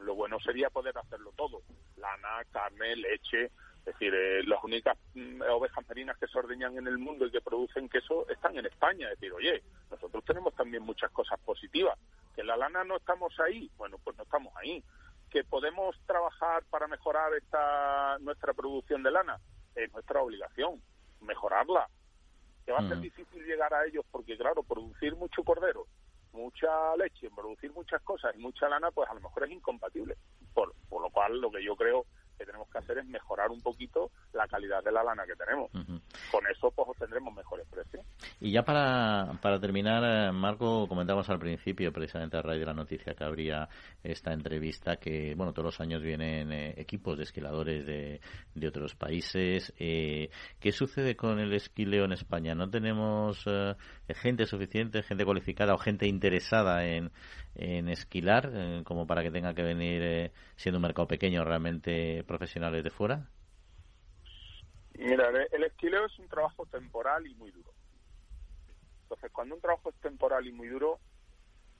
Lo 0.00 0.14
bueno 0.14 0.38
sería 0.40 0.70
poder 0.70 0.96
hacerlo 0.98 1.32
todo. 1.36 1.62
Lana, 1.96 2.44
carne, 2.50 2.96
leche, 2.96 3.50
es 3.88 3.94
decir, 3.94 4.14
eh, 4.14 4.42
las 4.44 4.62
únicas 4.62 4.98
mm, 5.14 5.40
ovejas 5.50 5.86
marinas 5.88 6.18
que 6.18 6.26
se 6.26 6.38
ordeñan 6.38 6.76
en 6.76 6.86
el 6.86 6.98
mundo 6.98 7.24
y 7.26 7.30
que 7.30 7.40
producen 7.40 7.88
queso 7.88 8.28
están 8.28 8.56
en 8.58 8.66
España. 8.66 9.10
Es 9.10 9.18
decir, 9.18 9.32
oye, 9.32 9.62
nosotros 9.90 10.22
tenemos 10.26 10.54
también 10.54 10.82
muchas 10.82 11.10
cosas 11.10 11.40
positivas. 11.40 11.98
Que 12.36 12.44
la 12.44 12.56
lana 12.56 12.84
no 12.84 12.96
estamos 12.96 13.32
ahí, 13.40 13.70
bueno, 13.78 13.96
pues 14.04 14.14
no 14.18 14.24
estamos 14.24 14.54
ahí. 14.56 14.84
Que 15.30 15.44
podemos 15.44 15.96
trabajar 16.06 16.64
para 16.70 16.86
mejorar 16.86 17.32
esta 17.34 18.18
nuestra 18.20 18.54
producción 18.54 19.02
de 19.02 19.10
lana, 19.10 19.38
es 19.74 19.92
nuestra 19.92 20.22
obligación, 20.22 20.80
mejorarla. 21.20 21.88
Que 22.64 22.72
va 22.72 22.78
a 22.78 22.88
ser 22.88 22.98
mm. 22.98 23.02
difícil 23.02 23.44
llegar 23.44 23.72
a 23.72 23.84
ellos 23.86 24.04
porque, 24.10 24.36
claro, 24.36 24.62
producir 24.62 25.16
mucho 25.16 25.42
cordero, 25.42 25.86
mucha 26.32 26.96
leche, 26.96 27.30
producir 27.30 27.72
muchas 27.72 28.02
cosas 28.02 28.34
y 28.34 28.38
mucha 28.38 28.68
lana, 28.68 28.90
pues 28.90 29.08
a 29.08 29.14
lo 29.14 29.20
mejor 29.20 29.44
es 29.44 29.52
incompatible. 29.52 30.16
Por, 30.54 30.74
por 30.88 31.02
lo 31.02 31.10
cual, 31.10 31.40
lo 31.40 31.50
que 31.50 31.62
yo 31.62 31.76
creo 31.76 32.04
que 32.38 32.46
tenemos 32.46 32.68
que 32.70 32.78
hacer 32.78 32.98
es 32.98 33.06
mejorar 33.06 33.50
un 33.50 33.60
poquito 33.60 34.10
la 34.32 34.46
calidad 34.46 34.82
de 34.82 34.92
la 34.92 35.02
lana 35.02 35.24
que 35.26 35.34
tenemos. 35.34 35.70
Con 36.30 36.46
eso 36.46 36.70
pues 36.70 36.88
obtendremos 36.88 37.34
mejores 37.34 37.66
precios. 37.68 38.04
Y 38.40 38.52
ya 38.52 38.62
para, 38.62 39.32
para 39.42 39.58
terminar, 39.58 40.02
eh, 40.04 40.32
Marco, 40.32 40.86
comentábamos 40.86 41.28
al 41.28 41.38
principio, 41.38 41.92
precisamente 41.92 42.36
a 42.36 42.42
raíz 42.42 42.60
de 42.60 42.66
la 42.66 42.74
noticia 42.74 43.14
que 43.14 43.24
habría 43.24 43.68
esta 44.02 44.32
entrevista, 44.32 44.96
que 44.96 45.34
bueno, 45.34 45.52
todos 45.52 45.66
los 45.66 45.80
años 45.80 46.02
vienen 46.02 46.52
eh, 46.52 46.74
equipos 46.76 47.16
de 47.16 47.24
esquiladores 47.24 47.84
de, 47.84 48.20
de 48.54 48.68
otros 48.68 48.94
países. 48.94 49.72
Eh, 49.78 50.30
¿Qué 50.60 50.72
sucede 50.72 51.16
con 51.16 51.40
el 51.40 51.52
esquileo 51.52 52.04
en 52.04 52.12
España? 52.12 52.54
¿No 52.54 52.70
tenemos 52.70 53.44
gente 54.08 54.46
suficiente, 54.46 55.02
gente 55.02 55.24
cualificada 55.24 55.74
o 55.74 55.78
gente 55.78 56.06
interesada 56.06 56.84
en, 56.86 57.10
en 57.58 57.88
esquilar, 57.88 58.50
como 58.84 59.06
para 59.06 59.22
que 59.22 59.30
tenga 59.30 59.54
que 59.54 59.62
venir, 59.62 60.32
siendo 60.56 60.78
un 60.78 60.82
mercado 60.82 61.08
pequeño, 61.08 61.44
realmente 61.44 62.24
profesionales 62.24 62.82
de 62.82 62.90
fuera? 62.90 63.28
Mira, 64.94 65.30
el 65.52 65.64
esquileo 65.64 66.06
es 66.06 66.18
un 66.18 66.28
trabajo 66.28 66.66
temporal 66.66 67.26
y 67.26 67.34
muy 67.34 67.50
duro. 67.50 67.70
Entonces, 69.02 69.30
cuando 69.32 69.54
un 69.54 69.60
trabajo 69.60 69.90
es 69.90 69.96
temporal 69.96 70.46
y 70.46 70.52
muy 70.52 70.68
duro, 70.68 71.00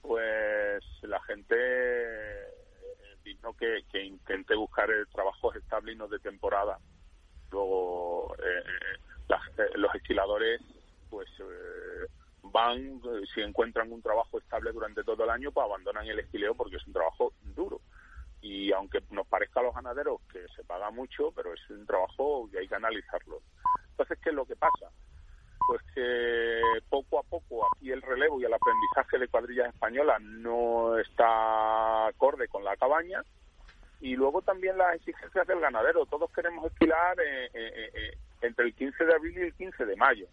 pues 0.01 0.83
la 1.03 1.21
gente 1.23 1.55
digno 3.23 3.53
que, 3.53 3.83
que 3.91 4.03
intente 4.03 4.55
buscar 4.55 4.89
el 4.89 5.07
trabajo 5.07 5.53
estable 5.53 5.93
y 5.93 5.95
no 5.95 6.07
de 6.07 6.19
temporada. 6.19 6.79
Luego, 7.51 8.35
eh, 8.37 8.63
eh, 9.27 9.69
los 9.75 9.93
esquiladores, 9.95 10.61
pues 11.09 11.27
van, 12.43 13.01
eh, 13.03 13.23
si 13.33 13.41
encuentran 13.41 13.91
un 13.91 14.01
trabajo 14.01 14.39
estable 14.39 14.71
durante 14.71 15.03
todo 15.03 15.23
el 15.23 15.29
año, 15.29 15.51
pues 15.51 15.65
abandonan 15.65 16.07
el 16.07 16.19
esquileo 16.19 16.55
porque 16.55 16.77
es 16.77 16.87
un 16.87 16.93
trabajo 16.93 17.33
duro. 17.55 17.81
Y 18.41 18.71
aunque 18.71 19.03
nos 19.11 19.27
parezca 19.27 19.59
a 19.59 19.63
los 19.63 19.75
ganaderos 19.75 20.21
que 20.31 20.47
se 20.55 20.63
paga 20.63 20.91
mucho, 20.91 21.31
pero 21.35 21.53
es 21.53 21.69
un 21.69 21.85
trabajo 21.85 22.49
que 22.51 22.59
hay 22.59 22.67
que 22.67 22.75
analizarlo. 22.75 23.41
Entonces, 23.91 24.17
¿qué 24.23 24.29
es 24.29 24.35
lo 24.35 24.45
que 24.45 24.55
pasa? 24.55 24.89
Pues 25.67 25.81
que 25.93 26.61
poco 26.89 27.19
a 27.19 27.23
poco 27.23 27.67
aquí 27.67 27.91
el 27.91 28.01
relevo 28.01 28.39
y 28.39 28.45
el 28.45 28.53
aprendizaje 28.53 29.19
de 29.19 29.27
cuadrillas 29.27 29.73
españolas 29.73 30.21
no 30.21 30.97
está 30.97 32.07
acorde 32.07 32.47
con 32.47 32.63
la 32.63 32.77
cabaña 32.77 33.23
y 34.01 34.15
luego 34.15 34.41
también 34.41 34.77
las 34.77 34.95
exigencias 34.95 35.45
del 35.47 35.59
ganadero. 35.59 36.05
Todos 36.05 36.31
queremos 36.31 36.65
esquilar 36.71 37.19
eh, 37.19 37.49
eh, 37.53 37.91
eh, 37.93 38.17
entre 38.41 38.65
el 38.65 38.73
15 38.73 39.05
de 39.05 39.13
abril 39.13 39.37
y 39.37 39.41
el 39.41 39.53
15 39.53 39.85
de 39.85 39.95
mayo. 39.95 40.27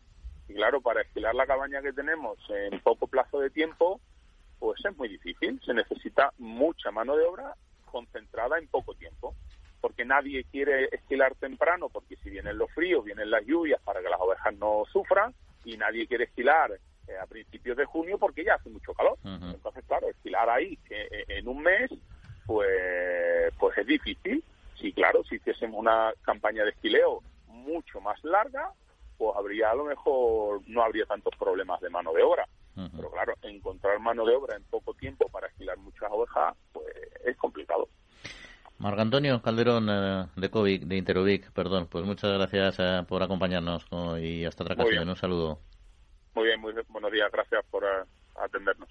Y 0.49 0.55
claro, 0.55 0.81
para 0.81 1.03
esquilar 1.03 1.35
la 1.35 1.47
cabaña 1.47 1.83
que 1.83 1.93
tenemos 1.93 2.39
en 2.51 2.81
poco 2.81 3.07
plazo 3.07 3.41
de 3.41 3.51
tiempo, 3.51 4.01
pues 4.59 4.85
es 4.85 4.97
muy 4.97 5.09
difícil. 5.09 5.61
Se 5.65 5.75
necesita 5.75 6.33
mucha 6.39 6.91
mano 6.91 7.17
de 7.17 7.25
obra 7.25 7.55
concentrada 7.85 8.59
en 8.59 8.69
poco 8.69 8.95
tiempo. 8.95 9.35
Porque 9.81 10.05
nadie 10.05 10.45
quiere 10.45 10.87
esquilar 10.87 11.35
temprano, 11.37 11.89
porque 11.91 12.17
si 12.17 12.31
vienen 12.31 12.59
los 12.59 12.73
fríos, 12.73 13.05
vienen 13.05 13.31
las 13.31 13.45
lluvias 13.45 13.81
para 13.83 14.01
que 14.01 14.09
las 14.09 14.21
ovejas 14.21 14.55
no 14.57 14.85
sufran, 14.91 15.35
y 15.65 15.77
nadie 15.77 16.07
quiere 16.07 16.25
esquilar 16.25 16.73
a 17.23 17.27
principios 17.27 17.77
de 17.77 17.85
junio 17.85 18.19
porque 18.19 18.43
ya 18.43 18.55
hace 18.55 18.69
mucho 18.71 18.95
calor. 18.95 19.19
Entonces, 19.25 19.85
claro, 19.87 20.09
esquilar 20.09 20.49
ahí 20.49 20.79
en 20.91 21.47
un 21.47 21.63
mes 21.63 21.91
pues, 22.47 23.53
pues 23.59 23.79
es 23.79 23.87
difícil. 23.87 24.43
Sí, 24.81 24.93
claro, 24.93 25.23
si 25.25 25.37
hiciésemos 25.37 25.79
una 25.79 26.13
campaña 26.23 26.65
de 26.65 26.71
esquileo 26.71 27.23
mucho 27.49 28.01
más 28.01 28.23
larga, 28.25 28.71
pues 29.17 29.37
habría 29.37 29.71
a 29.71 29.75
lo 29.75 29.85
mejor 29.85 30.61
no 30.67 30.83
habría 30.83 31.07
tantos 31.07 31.35
problemas 31.39 31.81
de 31.81 31.91
mano 31.91 32.13
de 32.13 32.23
obra. 32.23 32.47
Pero 32.95 33.11
claro, 33.11 33.33
encontrar 33.41 33.99
mano 34.01 34.27
de 34.27 34.35
obra 34.35 34.55
en 34.55 34.63
poco 34.65 34.93
tiempo 34.93 35.27
para 35.31 35.47
esquilar 35.47 35.79
muchas 35.79 36.11
ovejas, 36.13 36.55
pues 36.75 36.87
es 37.25 37.35
complicado. 37.39 37.89
Marco 38.79 39.01
Antonio 39.01 39.41
Calderón 39.41 39.89
eh, 39.89 40.27
de 40.37 40.51
Covic, 40.51 40.83
de 40.83 40.97
Interovic, 40.97 41.51
perdón, 41.53 41.89
pues 41.91 42.05
muchas 42.05 42.37
gracias 42.37 42.77
eh, 42.79 43.05
por 43.09 43.23
acompañarnos 43.23 43.87
y 44.21 44.45
hasta 44.45 44.65
otra 44.65 44.75
ocasión. 44.75 45.09
Un 45.09 45.17
saludo. 45.17 45.61
Muy 46.35 46.45
bien, 46.45 46.61
muy 46.61 46.75
buenos 46.89 47.11
días, 47.11 47.33
gracias 47.33 47.65
por 47.71 47.85
eh, 47.85 48.05
atendernos. 48.35 48.91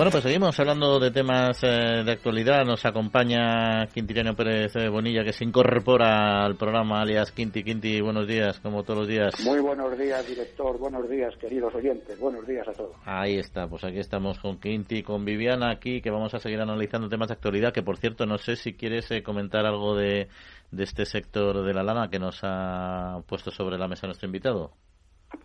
Bueno, 0.00 0.12
pues 0.12 0.24
seguimos 0.24 0.58
hablando 0.58 0.98
de 0.98 1.10
temas 1.10 1.62
eh, 1.62 2.02
de 2.02 2.10
actualidad. 2.10 2.64
Nos 2.64 2.86
acompaña 2.86 3.86
Quintiliano 3.92 4.34
Pérez 4.34 4.74
eh, 4.76 4.88
Bonilla, 4.88 5.22
que 5.22 5.34
se 5.34 5.44
incorpora 5.44 6.42
al 6.42 6.56
programa 6.56 7.02
alias 7.02 7.32
Quinti. 7.32 7.62
Quinti, 7.62 8.00
buenos 8.00 8.26
días, 8.26 8.58
como 8.60 8.82
todos 8.82 9.00
los 9.00 9.08
días. 9.08 9.34
Muy 9.44 9.60
buenos 9.60 9.98
días, 9.98 10.26
director. 10.26 10.78
Buenos 10.78 11.06
días, 11.06 11.36
queridos 11.36 11.74
oyentes. 11.74 12.18
Buenos 12.18 12.46
días 12.46 12.66
a 12.66 12.72
todos. 12.72 12.96
Ahí 13.04 13.36
está, 13.36 13.68
pues 13.68 13.84
aquí 13.84 13.98
estamos 13.98 14.38
con 14.38 14.58
Quinti, 14.58 15.02
con 15.02 15.26
Viviana 15.26 15.70
aquí, 15.70 16.00
que 16.00 16.10
vamos 16.10 16.32
a 16.32 16.38
seguir 16.38 16.62
analizando 16.62 17.10
temas 17.10 17.28
de 17.28 17.34
actualidad, 17.34 17.74
que 17.74 17.82
por 17.82 17.98
cierto, 17.98 18.24
no 18.24 18.38
sé 18.38 18.56
si 18.56 18.72
quieres 18.72 19.10
eh, 19.10 19.22
comentar 19.22 19.66
algo 19.66 19.94
de, 19.94 20.28
de 20.70 20.82
este 20.82 21.04
sector 21.04 21.62
de 21.62 21.74
la 21.74 21.82
lana 21.82 22.08
que 22.08 22.18
nos 22.18 22.40
ha 22.42 23.18
puesto 23.26 23.50
sobre 23.50 23.76
la 23.76 23.86
mesa 23.86 24.06
nuestro 24.06 24.24
invitado. 24.24 24.72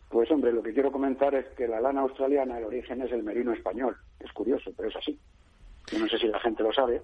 Pues 0.09 0.31
hombre, 0.31 0.51
lo 0.51 0.63
que 0.63 0.73
quiero 0.73 0.91
comentar 0.91 1.35
es 1.35 1.45
que 1.57 1.67
la 1.67 1.81
lana 1.81 2.01
australiana, 2.01 2.57
el 2.57 2.65
origen 2.65 3.01
es 3.01 3.11
el 3.11 3.23
merino 3.23 3.51
español. 3.51 3.97
Es 4.19 4.31
curioso, 4.31 4.71
pero 4.75 4.89
es 4.89 4.95
así. 4.95 5.19
Yo 5.91 5.99
no 5.99 6.07
sé 6.07 6.17
si 6.17 6.27
la 6.27 6.39
gente 6.39 6.63
lo 6.63 6.73
sabe, 6.73 7.01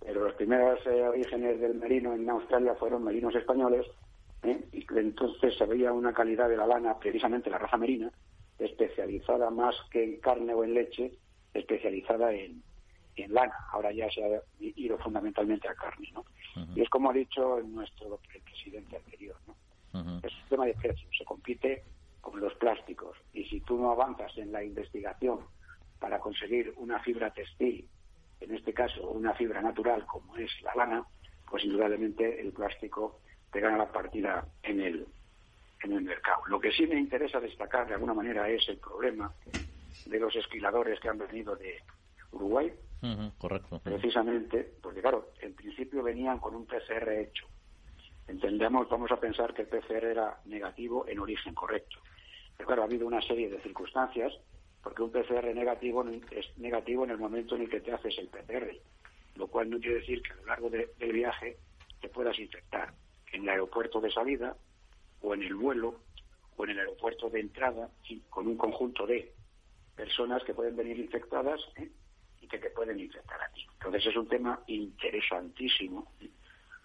pero 0.00 0.24
los 0.24 0.34
primeros 0.34 0.78
eh, 0.86 1.02
orígenes 1.06 1.60
del 1.60 1.74
merino 1.74 2.14
en 2.14 2.28
Australia 2.30 2.74
fueron 2.76 3.04
merinos 3.04 3.34
españoles, 3.34 3.86
¿eh? 4.42 4.64
y 4.72 4.86
entonces 4.96 5.56
se 5.56 5.66
veía 5.66 5.92
una 5.92 6.12
calidad 6.12 6.48
de 6.48 6.56
la 6.56 6.66
lana, 6.66 6.98
precisamente 6.98 7.50
la 7.50 7.58
raza 7.58 7.76
merina, 7.76 8.10
especializada 8.58 9.50
más 9.50 9.74
que 9.90 10.04
en 10.04 10.20
carne 10.20 10.54
o 10.54 10.64
en 10.64 10.74
leche, 10.74 11.12
especializada 11.52 12.32
en, 12.32 12.62
en 13.16 13.34
lana. 13.34 13.54
Ahora 13.72 13.92
ya 13.92 14.10
se 14.10 14.24
ha 14.24 14.42
ido 14.60 14.96
fundamentalmente 14.98 15.68
a 15.68 15.74
carne, 15.74 16.08
¿no? 16.14 16.24
Y 16.74 16.82
es 16.82 16.88
como 16.88 17.10
ha 17.10 17.12
dicho 17.12 17.60
nuestro 17.66 18.18
el 18.34 18.40
presidente 18.42 18.96
anterior, 18.96 19.36
¿no? 19.46 19.54
Es 20.22 20.32
un 20.32 20.48
tema 20.48 20.66
de 20.66 20.74
precios. 20.74 21.08
Se 21.16 21.24
compite 21.24 21.82
con 22.30 22.40
los 22.40 22.54
plásticos. 22.54 23.16
Y 23.32 23.44
si 23.44 23.60
tú 23.60 23.78
no 23.78 23.90
avanzas 23.90 24.36
en 24.38 24.52
la 24.52 24.62
investigación 24.62 25.40
para 25.98 26.18
conseguir 26.18 26.72
una 26.76 27.00
fibra 27.00 27.30
textil, 27.32 27.88
en 28.40 28.54
este 28.54 28.72
caso 28.72 29.10
una 29.10 29.34
fibra 29.34 29.60
natural 29.60 30.06
como 30.06 30.36
es 30.36 30.50
la 30.62 30.74
lana, 30.74 31.04
pues 31.50 31.64
indudablemente 31.64 32.40
el 32.40 32.52
plástico 32.52 33.20
te 33.50 33.60
gana 33.60 33.78
la 33.78 33.90
partida 33.90 34.46
en 34.62 34.80
el, 34.80 35.06
en 35.82 35.92
el 35.92 36.02
mercado. 36.02 36.42
Lo 36.46 36.60
que 36.60 36.72
sí 36.72 36.86
me 36.86 36.98
interesa 36.98 37.40
destacar 37.40 37.88
de 37.88 37.94
alguna 37.94 38.14
manera 38.14 38.48
es 38.48 38.68
el 38.68 38.78
problema 38.78 39.32
de 40.06 40.20
los 40.20 40.34
esquiladores 40.36 41.00
que 41.00 41.08
han 41.08 41.18
venido 41.18 41.56
de 41.56 41.78
Uruguay. 42.32 42.72
correcto. 43.38 43.80
Precisamente, 43.80 44.70
porque 44.82 45.00
claro, 45.00 45.32
en 45.40 45.54
principio 45.54 46.02
venían 46.02 46.38
con 46.38 46.54
un 46.54 46.66
PCR 46.66 47.08
hecho. 47.10 47.46
Entendemos, 48.26 48.88
vamos 48.90 49.10
a 49.10 49.18
pensar 49.18 49.54
que 49.54 49.62
el 49.62 49.68
PCR 49.68 50.04
era 50.04 50.38
negativo 50.44 51.06
en 51.08 51.18
origen, 51.18 51.54
correcto. 51.54 51.98
Claro, 52.64 52.82
ha 52.82 52.84
habido 52.84 53.06
una 53.06 53.22
serie 53.22 53.48
de 53.48 53.60
circunstancias, 53.62 54.32
porque 54.82 55.02
un 55.02 55.10
PCR 55.10 55.54
negativo 55.54 56.04
es 56.30 56.58
negativo 56.58 57.04
en 57.04 57.10
el 57.10 57.18
momento 57.18 57.56
en 57.56 57.62
el 57.62 57.70
que 57.70 57.80
te 57.80 57.92
haces 57.92 58.18
el 58.18 58.28
PCR, 58.28 58.70
lo 59.36 59.46
cual 59.46 59.70
no 59.70 59.78
quiere 59.78 60.00
decir 60.00 60.22
que 60.22 60.32
a 60.32 60.36
lo 60.36 60.46
largo 60.46 60.70
del 60.70 61.12
viaje 61.12 61.56
te 62.00 62.08
puedas 62.08 62.38
infectar 62.38 62.92
en 63.32 63.42
el 63.42 63.48
aeropuerto 63.48 64.00
de 64.00 64.10
salida 64.10 64.56
o 65.22 65.34
en 65.34 65.42
el 65.42 65.54
vuelo 65.54 66.00
o 66.56 66.64
en 66.64 66.70
el 66.70 66.80
aeropuerto 66.80 67.30
de 67.30 67.40
entrada 67.40 67.90
con 68.30 68.46
un 68.46 68.56
conjunto 68.56 69.06
de 69.06 69.32
personas 69.96 70.42
que 70.44 70.54
pueden 70.54 70.76
venir 70.76 70.98
infectadas 70.98 71.60
¿eh? 71.76 71.90
y 72.40 72.48
que 72.48 72.58
te 72.58 72.70
pueden 72.70 73.00
infectar 73.00 73.40
a 73.40 73.48
ti. 73.52 73.66
Entonces 73.74 74.06
es 74.06 74.16
un 74.16 74.28
tema 74.28 74.62
interesantísimo 74.66 76.12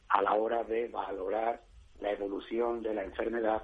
a 0.10 0.22
la 0.22 0.34
hora 0.34 0.64
de 0.64 0.88
valorar 0.88 1.62
la 2.00 2.12
evolución 2.12 2.82
de 2.84 2.94
la 2.94 3.04
enfermedad 3.04 3.64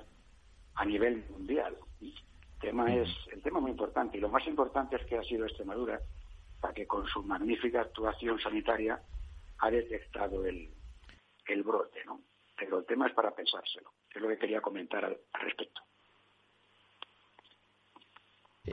a 0.75 0.85
nivel 0.85 1.23
mundial. 1.29 1.75
El 2.01 2.13
tema 2.59 2.93
es 2.93 3.09
el 3.31 3.41
tema 3.41 3.59
muy 3.59 3.71
importante 3.71 4.17
y 4.17 4.21
lo 4.21 4.29
más 4.29 4.45
importante 4.47 4.95
es 4.95 5.05
que 5.05 5.17
ha 5.17 5.23
sido 5.23 5.45
Extremadura 5.45 5.99
para 6.59 6.73
que 6.73 6.85
con 6.87 7.07
su 7.07 7.23
magnífica 7.23 7.81
actuación 7.81 8.39
sanitaria 8.39 9.01
ha 9.59 9.71
detectado 9.71 10.45
el, 10.45 10.69
el 11.47 11.63
brote, 11.63 12.03
¿no? 12.05 12.21
Pero 12.57 12.79
el 12.79 12.85
tema 12.85 13.07
es 13.07 13.13
para 13.13 13.33
pensárselo. 13.33 13.93
Es 14.13 14.21
lo 14.21 14.27
que 14.27 14.37
quería 14.37 14.61
comentar 14.61 15.05
al 15.05 15.17
respecto. 15.33 15.81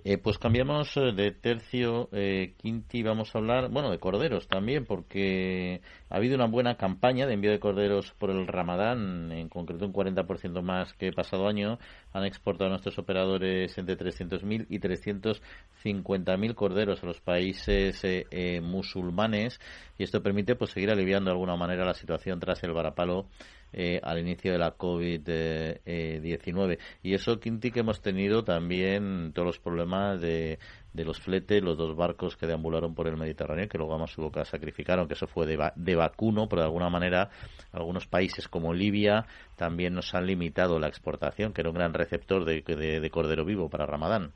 Eh, 0.04 0.18
pues 0.18 0.38
cambiamos 0.38 0.96
eh, 0.96 1.12
de 1.14 1.30
tercio, 1.32 2.08
eh, 2.12 2.54
Quinti, 2.56 3.02
vamos 3.02 3.34
a 3.34 3.38
hablar, 3.38 3.70
bueno, 3.70 3.90
de 3.90 3.98
corderos 3.98 4.48
también, 4.48 4.84
porque 4.84 5.80
ha 6.10 6.16
habido 6.16 6.34
una 6.34 6.46
buena 6.46 6.76
campaña 6.76 7.26
de 7.26 7.34
envío 7.34 7.50
de 7.50 7.60
corderos 7.60 8.12
por 8.18 8.30
el 8.30 8.46
Ramadán, 8.46 9.32
en 9.32 9.48
concreto 9.48 9.86
un 9.86 9.92
40% 9.92 10.62
más 10.62 10.92
que 10.94 11.12
pasado 11.12 11.48
año. 11.48 11.78
Han 12.12 12.24
exportado 12.24 12.70
nuestros 12.70 12.98
operadores 12.98 13.76
entre 13.78 13.96
300.000 13.96 14.66
y 14.68 14.78
350.000 14.78 16.54
corderos 16.54 17.02
a 17.02 17.06
los 17.06 17.20
países 17.20 18.00
eh, 18.04 18.60
musulmanes 18.62 19.60
y 19.98 20.04
esto 20.04 20.22
permite 20.22 20.56
pues 20.56 20.70
seguir 20.70 20.90
aliviando 20.90 21.30
de 21.30 21.34
alguna 21.34 21.56
manera 21.56 21.84
la 21.84 21.94
situación 21.94 22.40
tras 22.40 22.62
el 22.64 22.72
varapalo 22.72 23.26
eh, 23.72 24.00
al 24.02 24.18
inicio 24.18 24.52
de 24.52 24.58
la 24.58 24.76
COVID-19. 24.76 26.78
y 27.02 27.14
eso, 27.14 27.40
Quinti, 27.40 27.70
que 27.70 27.80
hemos 27.80 28.00
tenido 28.00 28.44
también 28.44 29.32
todos 29.34 29.46
los 29.46 29.58
problemas 29.58 30.20
de, 30.20 30.58
de 30.96 31.04
los 31.04 31.20
fletes, 31.20 31.62
los 31.62 31.76
dos 31.76 31.94
barcos 31.94 32.36
que 32.36 32.46
deambularon 32.46 32.94
por 32.94 33.06
el 33.06 33.16
Mediterráneo, 33.16 33.68
que 33.68 33.78
luego 33.78 34.02
a 34.02 34.06
su 34.06 34.22
boca 34.22 34.44
sacrificaron, 34.44 35.06
que 35.06 35.14
eso 35.14 35.26
fue 35.26 35.46
de, 35.46 35.58
de 35.76 35.94
vacuno, 35.94 36.48
pero 36.48 36.62
de 36.62 36.66
alguna 36.66 36.88
manera 36.88 37.28
algunos 37.72 38.06
países 38.06 38.48
como 38.48 38.72
Libia 38.72 39.26
también 39.56 39.94
nos 39.94 40.14
han 40.14 40.26
limitado 40.26 40.78
la 40.78 40.88
exportación, 40.88 41.52
que 41.52 41.60
era 41.60 41.70
un 41.70 41.76
gran 41.76 41.92
receptor 41.92 42.44
de, 42.44 42.62
de, 42.62 43.10
cordero 43.10 43.44
vivo 43.44 43.68
para 43.68 43.86
Ramadán. 43.86 44.32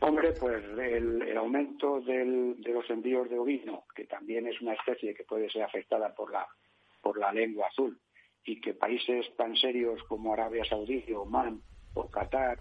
Hombre, 0.00 0.32
pues 0.38 0.62
el, 0.78 1.36
aumento 1.36 2.00
del, 2.00 2.60
de 2.62 2.72
los 2.72 2.88
envíos 2.90 3.28
de 3.28 3.38
ovino, 3.38 3.84
que 3.94 4.04
también 4.04 4.46
es 4.46 4.60
una 4.60 4.74
especie 4.74 5.14
que 5.14 5.24
puede 5.24 5.50
ser 5.50 5.62
afectada 5.62 6.14
por 6.14 6.30
la, 6.30 6.46
por 7.06 7.20
la 7.20 7.32
lengua 7.32 7.68
azul, 7.68 7.96
y 8.44 8.60
que 8.60 8.74
países 8.74 9.24
tan 9.36 9.54
serios 9.54 10.02
como 10.08 10.32
Arabia 10.32 10.64
Saudí, 10.64 11.04
Oman, 11.12 11.62
o 11.94 12.10
Qatar, 12.10 12.58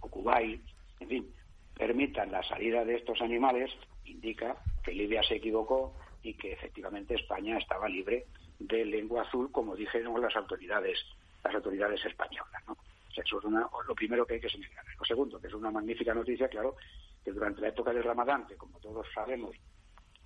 o 0.00 0.08
Kuwait, 0.08 0.62
en 1.00 1.08
fin, 1.08 1.34
permitan 1.76 2.32
la 2.32 2.42
salida 2.42 2.86
de 2.86 2.94
estos 2.94 3.20
animales, 3.20 3.70
indica 4.06 4.56
que 4.82 4.92
Libia 4.92 5.22
se 5.22 5.34
equivocó 5.34 5.94
y 6.22 6.32
que 6.32 6.54
efectivamente 6.54 7.16
España 7.16 7.58
estaba 7.58 7.86
libre 7.86 8.24
de 8.58 8.82
lengua 8.86 9.24
azul, 9.24 9.52
como 9.52 9.76
dijeron 9.76 10.18
las 10.22 10.34
autoridades, 10.36 10.98
las 11.44 11.54
autoridades 11.54 12.02
españolas. 12.06 12.62
¿no? 12.66 12.78
eso 13.14 13.38
es 13.40 13.44
lo 13.86 13.94
primero 13.94 14.24
que 14.24 14.34
hay 14.34 14.40
que 14.40 14.48
señalar. 14.48 14.86
Lo 14.98 15.04
segundo, 15.04 15.38
que 15.38 15.48
es 15.48 15.54
una 15.54 15.70
magnífica 15.70 16.14
noticia, 16.14 16.48
claro, 16.48 16.76
que 17.22 17.30
durante 17.30 17.60
la 17.60 17.68
época 17.68 17.92
del 17.92 18.04
Ramadán, 18.04 18.46
que 18.46 18.56
como 18.56 18.78
todos 18.78 19.06
sabemos 19.14 19.54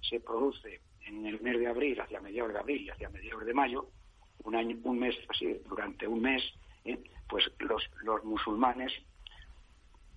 se 0.09 0.21
produce 0.21 0.81
en 1.07 1.27
el 1.27 1.41
mes 1.41 1.59
de 1.59 1.67
abril, 1.67 2.01
hacia 2.01 2.21
mediados 2.21 2.53
de 2.53 2.59
abril 2.59 2.83
y 2.83 2.91
hacia 2.91 3.09
mediados 3.09 3.45
de 3.45 3.55
mayo, 3.55 3.89
un 4.45 4.55
año, 4.55 4.77
un 4.85 4.99
mes, 4.99 5.17
así, 5.29 5.61
durante 5.69 6.07
un 6.07 6.21
mes, 6.21 6.43
¿eh? 6.85 7.03
pues 7.29 7.51
los, 7.59 7.83
los 8.03 8.25
musulmanes 8.25 8.93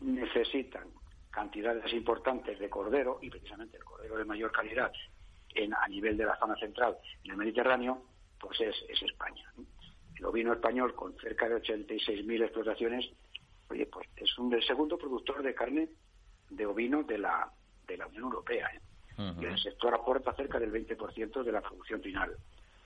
necesitan 0.01 0.87
cantidades 1.31 1.91
importantes 1.93 2.59
de 2.59 2.69
cordero, 2.69 3.19
y 3.21 3.29
precisamente 3.29 3.77
el 3.77 3.83
cordero 3.83 4.17
de 4.17 4.25
mayor 4.25 4.51
calidad 4.51 4.91
en, 5.55 5.73
a 5.73 5.87
nivel 5.87 6.17
de 6.17 6.25
la 6.25 6.37
zona 6.37 6.55
central 6.55 6.97
en 7.23 7.31
el 7.31 7.37
Mediterráneo, 7.37 8.03
pues 8.39 8.59
es, 8.61 8.75
es 8.89 9.01
España 9.03 9.51
el 10.19 10.25
ovino 10.25 10.53
español 10.53 10.93
con 10.93 11.15
cerca 11.17 11.47
de 11.47 11.55
86.000 11.55 12.43
explotaciones, 12.43 13.09
oye, 13.69 13.85
pues 13.85 14.07
es 14.17 14.37
un, 14.37 14.53
el 14.53 14.63
segundo 14.63 14.97
productor 14.97 15.41
de 15.41 15.55
carne 15.55 15.89
de 16.49 16.65
ovino 16.65 17.03
de 17.03 17.17
la, 17.17 17.49
de 17.87 17.97
la 17.97 18.07
Unión 18.07 18.23
Europea. 18.23 18.67
¿eh? 18.73 18.81
Y 19.41 19.45
el 19.45 19.59
sector 19.59 19.93
aporta 19.93 20.33
cerca 20.33 20.59
del 20.59 20.71
20% 20.71 21.43
de 21.43 21.51
la 21.51 21.61
producción 21.61 22.01
final 22.01 22.35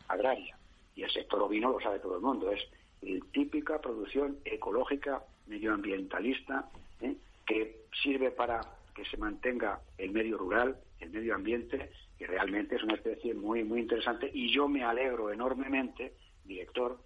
agraria. 0.07 0.57
Y 0.95 1.03
el 1.03 1.11
sector 1.11 1.41
ovino 1.41 1.71
lo 1.71 1.79
sabe 1.79 1.99
todo 1.99 2.15
el 2.15 2.21
mundo, 2.21 2.51
es 2.51 2.61
la 3.01 3.23
típica 3.31 3.79
producción 3.79 4.37
ecológica, 4.45 5.23
medioambientalista, 5.47 6.69
¿eh? 7.01 7.15
que 7.45 7.83
sirve 8.01 8.31
para 8.31 8.61
que 8.95 9.05
se 9.05 9.17
mantenga 9.17 9.79
el 9.97 10.11
medio 10.11 10.37
rural, 10.37 10.77
el 10.99 11.09
medio 11.09 11.35
ambiente, 11.35 11.91
y 12.19 12.25
realmente 12.25 12.75
es 12.75 12.83
una 12.83 12.95
especie 12.95 13.33
muy, 13.33 13.63
muy 13.63 13.81
interesante. 13.81 14.29
Y 14.33 14.53
yo 14.53 14.67
me 14.67 14.83
alegro 14.83 15.31
enormemente, 15.31 16.13
director, 16.45 16.99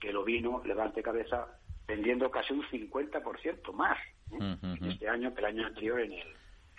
que 0.00 0.10
el 0.10 0.16
ovino 0.16 0.62
levante 0.64 1.02
cabeza 1.02 1.46
vendiendo 1.86 2.30
casi 2.30 2.54
un 2.54 2.62
50% 2.62 3.72
más 3.72 3.98
¿eh? 4.32 4.56
este 4.88 5.08
año 5.08 5.34
que 5.34 5.40
el 5.40 5.46
año 5.46 5.66
anterior 5.66 6.00
en, 6.00 6.12
el, 6.12 6.26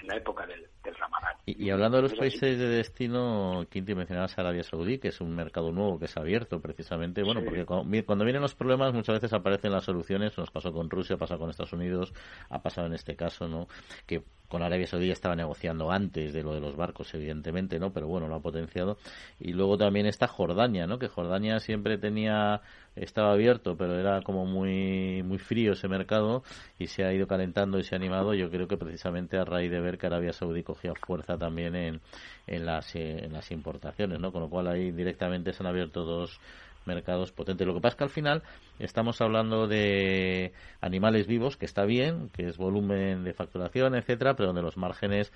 en 0.02 0.08
la 0.08 0.18
época 0.18 0.46
del, 0.46 0.68
del 0.84 0.96
Ramadán. 0.96 1.36
Y, 1.46 1.70
hablando 1.70 1.98
de 1.98 2.04
los 2.04 2.14
países 2.14 2.58
de 2.58 2.68
destino, 2.68 3.66
Quinti 3.70 3.93
mencionabas 3.93 4.38
Arabia 4.38 4.64
Saudí, 4.64 4.98
que 4.98 5.10
es 5.10 5.22
un 5.22 5.36
mercado 5.36 5.72
nuevo 5.72 6.00
que 6.00 6.08
se 6.08 6.20
ha 6.20 6.24
abierto 6.24 6.60
precisamente, 6.60 7.24
bueno, 7.24 7.41
porque 7.43 7.66
cuando, 7.66 8.26
vienen 8.26 8.41
los 8.41 8.56
problemas 8.56 8.93
muchas 8.93 9.16
veces 9.16 9.34
aparecen 9.34 9.72
las 9.72 9.84
soluciones, 9.84 10.38
nos 10.38 10.52
pasó 10.52 10.74
con 10.74 10.89
Rusia, 10.89 11.18
pasa 11.18 11.38
con 11.38 11.50
Estados 11.50 11.74
Unidos, 11.74 12.14
ha 12.50 12.62
pasado 12.62 12.88
en 12.88 12.93
este 12.93 13.16
caso, 13.16 13.48
¿no? 13.48 13.68
Que 14.06 14.24
con 14.48 14.62
Arabia 14.64 14.88
Saudí 14.88 15.12
estaba 15.12 15.36
negociando 15.36 15.91
antes 15.91 16.34
de 16.34 16.43
lo 16.43 16.54
de 16.54 16.62
los 16.62 16.76
barcos, 16.76 17.14
evidentemente, 17.14 17.80
¿no? 17.80 17.91
Pero 17.91 18.08
bueno, 18.08 18.28
lo 18.28 18.36
ha 18.36 18.41
potenciado. 18.41 18.98
Y 19.39 19.54
luego 19.54 19.78
también 19.78 20.06
está 20.06 20.28
Jordania, 20.28 20.88
¿no? 20.88 21.00
Que 21.00 21.08
Jordania 21.08 21.60
siempre 21.60 21.98
tenía, 21.98 22.62
estaba 22.96 23.32
abierto, 23.34 23.76
pero 23.78 24.00
era 24.00 24.22
como 24.22 24.46
muy, 24.46 25.24
muy 25.24 25.38
frío 25.38 25.74
ese 25.74 25.88
mercado 25.88 26.43
y 26.80 26.88
se 26.88 27.04
ha 27.04 27.14
ido 27.14 27.28
calentando 27.28 27.80
y 27.80 27.84
se 27.84 27.96
ha 27.96 27.98
animado. 27.98 28.34
Yo 28.34 28.50
creo 28.50 28.68
que 28.68 28.78
precisamente 28.78 29.38
a 29.38 29.46
raíz 29.46 29.72
de 29.72 29.82
ver 29.82 29.98
que 29.98 30.08
Arabia 30.08 30.34
Saudí 30.34 30.64
cogía 30.64 30.93
fuerza 30.96 31.38
también 31.38 31.76
en, 31.76 32.02
en, 32.48 32.66
las, 32.66 32.96
en 32.96 33.34
las 33.34 33.52
importaciones, 33.52 34.20
¿no? 34.20 34.32
Con 34.32 34.41
lo 34.41 34.50
cual 34.50 34.68
ahí 34.68 34.91
directamente 34.91 35.54
se 35.54 35.64
han 35.64 35.68
abierto 35.68 36.04
dos 36.04 36.39
mercados 36.86 37.32
potentes. 37.32 37.66
Lo 37.66 37.74
que 37.74 37.82
pasa 37.82 37.94
es 37.94 37.98
que 37.98 38.04
al 38.04 38.10
final 38.10 38.44
estamos 38.80 39.22
hablando 39.22 39.68
de 39.68 40.54
animales 40.82 41.28
vivos, 41.28 41.58
que 41.58 41.66
está 41.66 41.86
bien, 41.86 42.30
que 42.30 42.48
es 42.48 42.58
volumen 42.58 43.24
de 43.24 43.34
facturación, 43.34 43.96
etcétera, 43.96 44.36
pero 44.36 44.48
donde 44.48 44.62
los 44.62 44.78
márgenes 44.78 45.32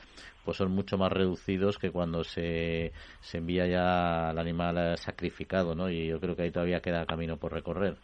pues 0.45 0.57
son 0.57 0.71
mucho 0.71 0.97
más 0.97 1.11
reducidos 1.11 1.77
que 1.77 1.91
cuando 1.91 2.23
se, 2.23 2.91
se 3.21 3.37
envía 3.37 3.67
ya 3.67 4.29
al 4.29 4.39
animal 4.39 4.97
sacrificado, 4.97 5.75
¿no? 5.75 5.89
Y 5.89 6.07
yo 6.07 6.19
creo 6.19 6.35
que 6.35 6.43
ahí 6.43 6.51
todavía 6.51 6.81
queda 6.81 7.05
camino 7.05 7.37
por 7.37 7.53
recorrer. 7.53 7.97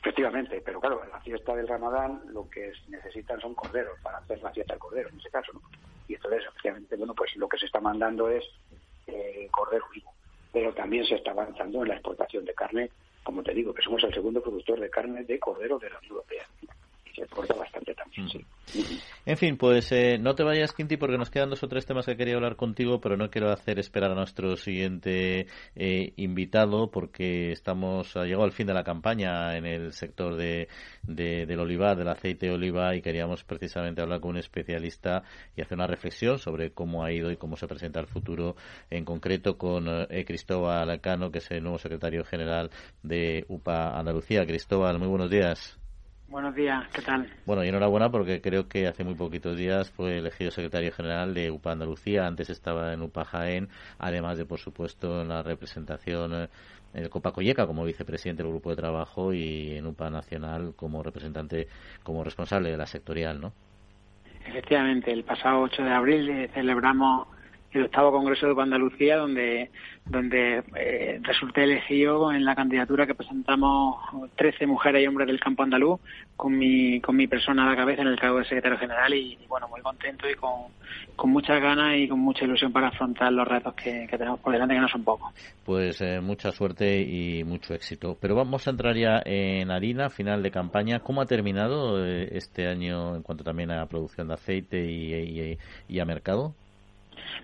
Efectivamente, 0.00 0.60
pero 0.64 0.80
claro, 0.80 1.04
en 1.04 1.10
la 1.10 1.20
fiesta 1.20 1.54
del 1.54 1.68
Ramadán 1.68 2.22
lo 2.32 2.50
que 2.50 2.72
necesitan 2.88 3.40
son 3.40 3.54
corderos 3.54 3.98
para 4.02 4.18
hacer 4.18 4.42
la 4.42 4.50
fiesta 4.50 4.74
del 4.74 4.80
cordero, 4.80 5.08
en 5.10 5.20
ese 5.20 5.30
caso, 5.30 5.52
¿no? 5.52 5.60
Y 6.08 6.14
entonces, 6.14 6.42
efectivamente, 6.48 6.96
bueno, 6.96 7.14
pues 7.14 7.36
lo 7.36 7.48
que 7.48 7.58
se 7.58 7.66
está 7.66 7.80
mandando 7.80 8.28
es 8.28 8.44
eh, 9.06 9.48
cordero 9.52 9.84
vivo 9.94 10.12
pero 10.52 10.72
también 10.74 11.04
se 11.06 11.14
está 11.14 11.30
avanzando 11.30 11.82
en 11.82 11.88
la 11.88 11.94
exportación 11.94 12.44
de 12.44 12.54
carne, 12.54 12.90
como 13.22 13.42
te 13.42 13.54
digo, 13.54 13.72
que 13.72 13.82
somos 13.82 14.04
el 14.04 14.12
segundo 14.12 14.42
productor 14.42 14.78
de 14.78 14.90
carne 14.90 15.24
de 15.24 15.38
cordero 15.38 15.78
de 15.78 15.90
la 15.90 15.98
Unión 15.98 16.12
Europea 16.12 16.46
sí. 18.30 18.44
En 19.24 19.36
fin, 19.36 19.56
pues 19.56 19.92
eh, 19.92 20.18
no 20.18 20.34
te 20.34 20.42
vayas, 20.42 20.72
Quinti, 20.72 20.96
porque 20.96 21.18
nos 21.18 21.30
quedan 21.30 21.50
dos 21.50 21.62
o 21.62 21.68
tres 21.68 21.86
temas 21.86 22.06
que 22.06 22.16
quería 22.16 22.34
hablar 22.34 22.56
contigo, 22.56 23.00
pero 23.00 23.16
no 23.16 23.30
quiero 23.30 23.50
hacer 23.50 23.78
esperar 23.78 24.10
a 24.10 24.14
nuestro 24.14 24.56
siguiente 24.56 25.46
eh, 25.76 26.12
invitado, 26.16 26.90
porque 26.90 27.52
estamos, 27.52 28.16
ha 28.16 28.24
llegado 28.24 28.44
al 28.44 28.52
fin 28.52 28.66
de 28.66 28.74
la 28.74 28.82
campaña 28.82 29.56
en 29.56 29.66
el 29.66 29.92
sector 29.92 30.36
de, 30.36 30.68
del 31.02 31.60
olivar, 31.60 31.96
del 31.96 32.08
aceite 32.08 32.46
de 32.46 32.52
oliva, 32.52 32.96
y 32.96 33.02
queríamos 33.02 33.44
precisamente 33.44 34.02
hablar 34.02 34.20
con 34.20 34.32
un 34.32 34.38
especialista 34.38 35.22
y 35.56 35.62
hacer 35.62 35.76
una 35.78 35.86
reflexión 35.86 36.38
sobre 36.38 36.72
cómo 36.72 37.04
ha 37.04 37.12
ido 37.12 37.30
y 37.30 37.36
cómo 37.36 37.56
se 37.56 37.68
presenta 37.68 38.00
el 38.00 38.06
futuro, 38.06 38.56
en 38.90 39.04
concreto 39.04 39.56
con 39.56 39.86
eh, 39.88 40.24
Cristóbal 40.24 41.00
Cano, 41.00 41.30
que 41.30 41.38
es 41.38 41.50
el 41.50 41.62
nuevo 41.62 41.78
secretario 41.78 42.24
general 42.24 42.70
de 43.02 43.44
UPA 43.48 43.98
Andalucía. 43.98 44.46
Cristóbal, 44.46 44.98
muy 44.98 45.08
buenos 45.08 45.30
días. 45.30 45.81
Buenos 46.32 46.54
días, 46.54 46.88
¿qué 46.94 47.02
tal? 47.02 47.28
Bueno, 47.44 47.62
y 47.62 47.68
enhorabuena 47.68 48.10
porque 48.10 48.40
creo 48.40 48.66
que 48.66 48.86
hace 48.86 49.04
muy 49.04 49.12
poquitos 49.12 49.54
días 49.54 49.90
fue 49.90 50.16
elegido 50.16 50.50
secretario 50.50 50.90
general 50.90 51.34
de 51.34 51.50
UPA 51.50 51.72
Andalucía, 51.72 52.26
antes 52.26 52.48
estaba 52.48 52.94
en 52.94 53.02
UPA 53.02 53.26
Jaén, 53.26 53.68
además 53.98 54.38
de, 54.38 54.46
por 54.46 54.58
supuesto, 54.58 55.20
en 55.20 55.28
la 55.28 55.42
representación 55.42 56.32
eh, 56.32 56.48
en 56.94 57.02
el 57.02 57.10
Copa 57.10 57.32
Colleca 57.32 57.66
como 57.66 57.84
vicepresidente 57.84 58.42
del 58.42 58.50
grupo 58.50 58.70
de 58.70 58.76
trabajo 58.76 59.34
y 59.34 59.76
en 59.76 59.86
UPA 59.86 60.08
Nacional 60.08 60.72
como 60.74 61.02
representante, 61.02 61.68
como 62.02 62.24
responsable 62.24 62.70
de 62.70 62.78
la 62.78 62.86
sectorial, 62.86 63.38
¿no? 63.38 63.52
Efectivamente, 64.46 65.12
el 65.12 65.24
pasado 65.24 65.60
8 65.60 65.82
de 65.82 65.92
abril 65.92 66.30
eh, 66.30 66.50
celebramos 66.54 67.28
el 67.72 67.84
octavo 67.84 68.12
Congreso 68.12 68.54
de 68.54 68.62
Andalucía, 68.62 69.16
donde, 69.16 69.70
donde 70.04 70.62
eh, 70.76 71.18
resulté 71.22 71.64
elegido 71.64 72.32
en 72.32 72.44
la 72.44 72.54
candidatura 72.54 73.06
que 73.06 73.14
presentamos 73.14 73.96
13 74.36 74.66
mujeres 74.66 75.02
y 75.02 75.06
hombres 75.06 75.26
del 75.26 75.40
campo 75.40 75.62
andaluz, 75.62 76.00
con 76.36 76.56
mi, 76.56 77.00
con 77.00 77.16
mi 77.16 77.26
persona 77.26 77.64
a 77.64 77.70
la 77.70 77.76
cabeza 77.76 78.02
en 78.02 78.08
el 78.08 78.18
cargo 78.18 78.38
de 78.38 78.44
secretario 78.44 78.78
general 78.78 79.14
y, 79.14 79.38
bueno, 79.48 79.68
muy 79.68 79.80
contento 79.80 80.28
y 80.28 80.34
con, 80.34 80.72
con 81.16 81.30
muchas 81.30 81.60
ganas 81.60 81.96
y 81.96 82.08
con 82.08 82.20
mucha 82.20 82.44
ilusión 82.44 82.72
para 82.72 82.88
afrontar 82.88 83.32
los 83.32 83.46
retos 83.46 83.74
que, 83.74 84.06
tenemos 84.10 84.40
por 84.40 84.52
delante, 84.52 84.74
que 84.74 84.80
no 84.80 84.88
son 84.88 85.04
pocos. 85.04 85.32
Pues 85.64 86.00
eh, 86.00 86.20
mucha 86.20 86.52
suerte 86.52 87.00
y 87.00 87.44
mucho 87.44 87.74
éxito. 87.74 88.16
Pero 88.20 88.34
vamos 88.34 88.66
a 88.66 88.70
entrar 88.70 88.96
ya 88.96 89.22
en 89.24 89.70
harina, 89.70 90.10
final 90.10 90.42
de 90.42 90.50
campaña. 90.50 91.00
¿Cómo 91.00 91.22
ha 91.22 91.26
terminado 91.26 92.04
eh, 92.04 92.28
este 92.32 92.68
año 92.68 93.16
en 93.16 93.22
cuanto 93.22 93.44
también 93.44 93.70
a 93.70 93.86
producción 93.86 94.28
de 94.28 94.34
aceite 94.34 94.84
y, 94.84 95.58
y 95.88 96.00
a 96.00 96.04
mercado? 96.04 96.54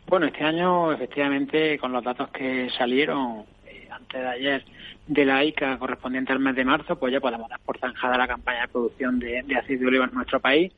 Bueno, 0.09 0.27
este 0.27 0.43
año, 0.43 0.91
efectivamente, 0.91 1.79
con 1.79 1.93
los 1.93 2.03
datos 2.03 2.31
que 2.31 2.71
salieron 2.71 3.45
eh, 3.67 3.87
antes 3.91 4.21
de 4.21 4.27
ayer 4.27 4.65
de 5.07 5.25
la 5.27 5.45
ICA 5.45 5.79
correspondiente 5.79 6.33
al 6.33 6.39
mes 6.39 6.57
de 6.57 6.65
marzo, 6.65 6.99
pues 6.99 7.13
ya 7.13 7.21
podemos 7.21 7.49
dar 7.51 7.61
por 7.61 7.79
zanjada 7.79 8.17
la 8.17 8.27
campaña 8.27 8.63
de 8.63 8.69
producción 8.69 9.19
de, 9.19 9.41
aceite 9.41 9.83
de 9.83 9.87
oliva 9.87 10.07
en 10.07 10.15
nuestro 10.15 10.41
país, 10.41 10.73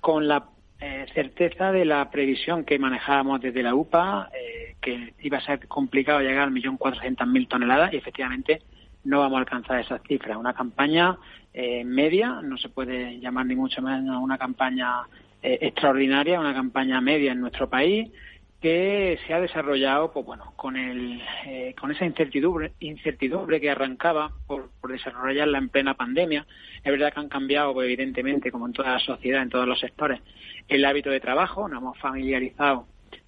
con 0.00 0.28
la 0.28 0.44
eh, 0.78 1.06
certeza 1.14 1.72
de 1.72 1.86
la 1.86 2.10
previsión 2.10 2.64
que 2.64 2.78
manejábamos 2.78 3.40
desde 3.40 3.62
la 3.62 3.74
UPA, 3.74 4.28
eh, 4.34 4.76
que 4.80 5.14
iba 5.22 5.38
a 5.38 5.40
ser 5.40 5.66
complicado 5.68 6.20
llegar 6.20 6.44
al 6.44 6.50
millón 6.50 6.76
cuatrocientas 6.76 7.26
mil 7.26 7.48
toneladas 7.48 7.94
y 7.94 7.96
efectivamente 7.96 8.60
no 9.04 9.20
vamos 9.20 9.36
a 9.36 9.40
alcanzar 9.40 9.80
esas 9.80 10.02
cifras. 10.02 10.36
Una 10.36 10.52
campaña 10.52 11.16
media, 11.86 12.42
no 12.42 12.58
se 12.58 12.68
puede 12.68 13.18
llamar 13.18 13.46
ni 13.46 13.56
mucho 13.56 13.80
menos 13.80 14.22
una 14.22 14.36
campaña 14.36 15.04
extraordinaria, 15.40 16.38
una 16.38 16.52
campaña 16.52 17.00
media 17.00 17.32
en 17.32 17.40
nuestro 17.40 17.70
país, 17.70 18.10
que 18.60 19.18
se 19.26 19.34
ha 19.34 19.40
desarrollado 19.40 20.12
pues 20.12 20.24
bueno 20.24 20.52
con 20.56 20.76
el 20.76 21.20
eh, 21.46 21.74
con 21.78 21.90
esa 21.90 22.06
incertidumbre 22.06 22.72
incertidumbre 22.80 23.60
que 23.60 23.70
arrancaba 23.70 24.32
por, 24.46 24.70
por, 24.80 24.92
desarrollarla 24.92 25.58
en 25.58 25.68
plena 25.68 25.94
pandemia. 25.94 26.46
Es 26.82 26.90
verdad 26.90 27.12
que 27.12 27.20
han 27.20 27.28
cambiado 27.28 27.74
pues, 27.74 27.86
evidentemente 27.86 28.50
como 28.50 28.66
en 28.66 28.72
toda 28.72 28.92
la 28.92 29.00
sociedad 29.00 29.42
en 29.42 29.50
todos 29.50 29.68
los 29.68 29.80
sectores 29.80 30.20
el 30.68 30.84
hábito 30.84 31.10
de 31.10 31.20
trabajo. 31.20 31.68
Nos 31.68 31.80
hemos 31.80 31.98
familiarizado 31.98 32.86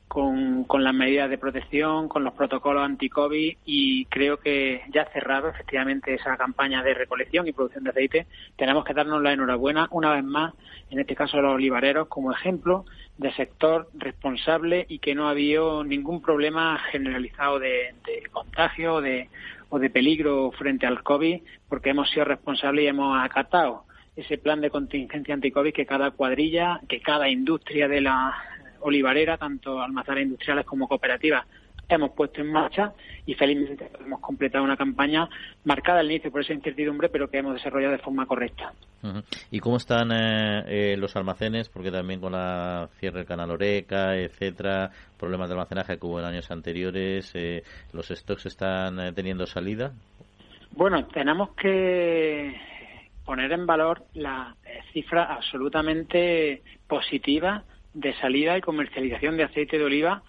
con, 0.08 0.64
con 0.64 0.82
las 0.82 0.94
medidas 0.94 1.30
de 1.30 1.38
protección, 1.38 2.08
con 2.08 2.24
los 2.24 2.32
protocolos 2.32 2.82
anti-COVID 2.82 3.58
y 3.64 4.06
creo 4.06 4.38
que 4.38 4.82
ya 4.92 5.04
cerrado 5.12 5.48
efectivamente 5.48 6.14
esa 6.14 6.36
campaña 6.36 6.82
de 6.82 6.94
recolección 6.94 7.46
y 7.46 7.52
producción 7.52 7.84
de 7.84 7.90
aceite, 7.90 8.26
tenemos 8.56 8.84
que 8.84 8.94
darnos 8.94 9.22
la 9.22 9.32
enhorabuena 9.32 9.86
una 9.90 10.12
vez 10.12 10.24
más, 10.24 10.54
en 10.90 10.98
este 10.98 11.14
caso 11.14 11.36
a 11.36 11.42
los 11.42 11.54
olivareros, 11.54 12.08
como 12.08 12.32
ejemplo 12.32 12.86
de 13.18 13.32
sector 13.34 13.88
responsable 13.94 14.86
y 14.88 14.98
que 14.98 15.14
no 15.14 15.28
ha 15.28 15.30
habido 15.30 15.84
ningún 15.84 16.22
problema 16.22 16.78
generalizado 16.90 17.58
de, 17.58 17.94
contagio 18.32 18.94
o 18.94 19.00
de, 19.00 19.28
o 19.68 19.78
de 19.78 19.90
peligro 19.90 20.50
frente 20.52 20.86
al 20.86 21.02
COVID, 21.02 21.42
porque 21.68 21.90
hemos 21.90 22.10
sido 22.10 22.24
responsables 22.24 22.84
y 22.84 22.88
hemos 22.88 23.22
acatado 23.22 23.84
ese 24.16 24.38
plan 24.38 24.60
de 24.60 24.70
contingencia 24.70 25.34
anti-COVID 25.34 25.72
que 25.72 25.86
cada 25.86 26.10
cuadrilla, 26.10 26.80
que 26.88 27.00
cada 27.00 27.28
industria 27.28 27.86
de 27.86 28.00
la 28.00 28.34
olivarera, 28.80 29.36
tanto 29.36 29.80
almacenes 29.80 30.24
industriales 30.24 30.66
como 30.66 30.88
cooperativas, 30.88 31.44
hemos 31.88 32.10
puesto 32.10 32.40
en 32.40 32.52
marcha 32.52 32.92
y 33.24 33.34
felizmente 33.34 33.90
hemos 34.00 34.20
completado 34.20 34.64
una 34.64 34.76
campaña 34.76 35.28
marcada 35.64 36.00
al 36.00 36.10
inicio 36.10 36.30
por 36.30 36.42
esa 36.42 36.52
incertidumbre, 36.52 37.08
pero 37.08 37.28
que 37.28 37.38
hemos 37.38 37.54
desarrollado 37.54 37.92
de 37.92 37.98
forma 37.98 38.26
correcta. 38.26 38.72
¿Y 39.50 39.60
cómo 39.60 39.76
están 39.76 40.10
eh, 40.12 40.64
eh, 40.66 40.96
los 40.96 41.16
almacenes? 41.16 41.68
Porque 41.68 41.90
también 41.90 42.20
con 42.20 42.32
la 42.32 42.88
cierre 42.98 43.18
del 43.18 43.26
canal 43.26 43.50
Oreca, 43.50 44.16
etcétera, 44.16 44.90
problemas 45.16 45.48
de 45.48 45.54
almacenaje 45.54 45.98
que 45.98 46.06
hubo 46.06 46.18
en 46.18 46.26
años 46.26 46.50
anteriores, 46.50 47.30
eh, 47.34 47.62
¿los 47.92 48.08
stocks 48.08 48.46
están 48.46 49.14
teniendo 49.14 49.46
salida? 49.46 49.92
Bueno, 50.72 51.06
tenemos 51.06 51.50
que 51.54 52.54
poner 53.24 53.52
en 53.52 53.66
valor 53.66 54.04
la 54.14 54.54
cifra 54.92 55.24
absolutamente 55.24 56.62
positiva 56.86 57.64
de 57.94 58.14
salida 58.14 58.56
y 58.56 58.60
comercialización 58.60 59.36
de 59.36 59.44
aceite 59.44 59.78
de 59.78 59.84
oliva 59.84 60.22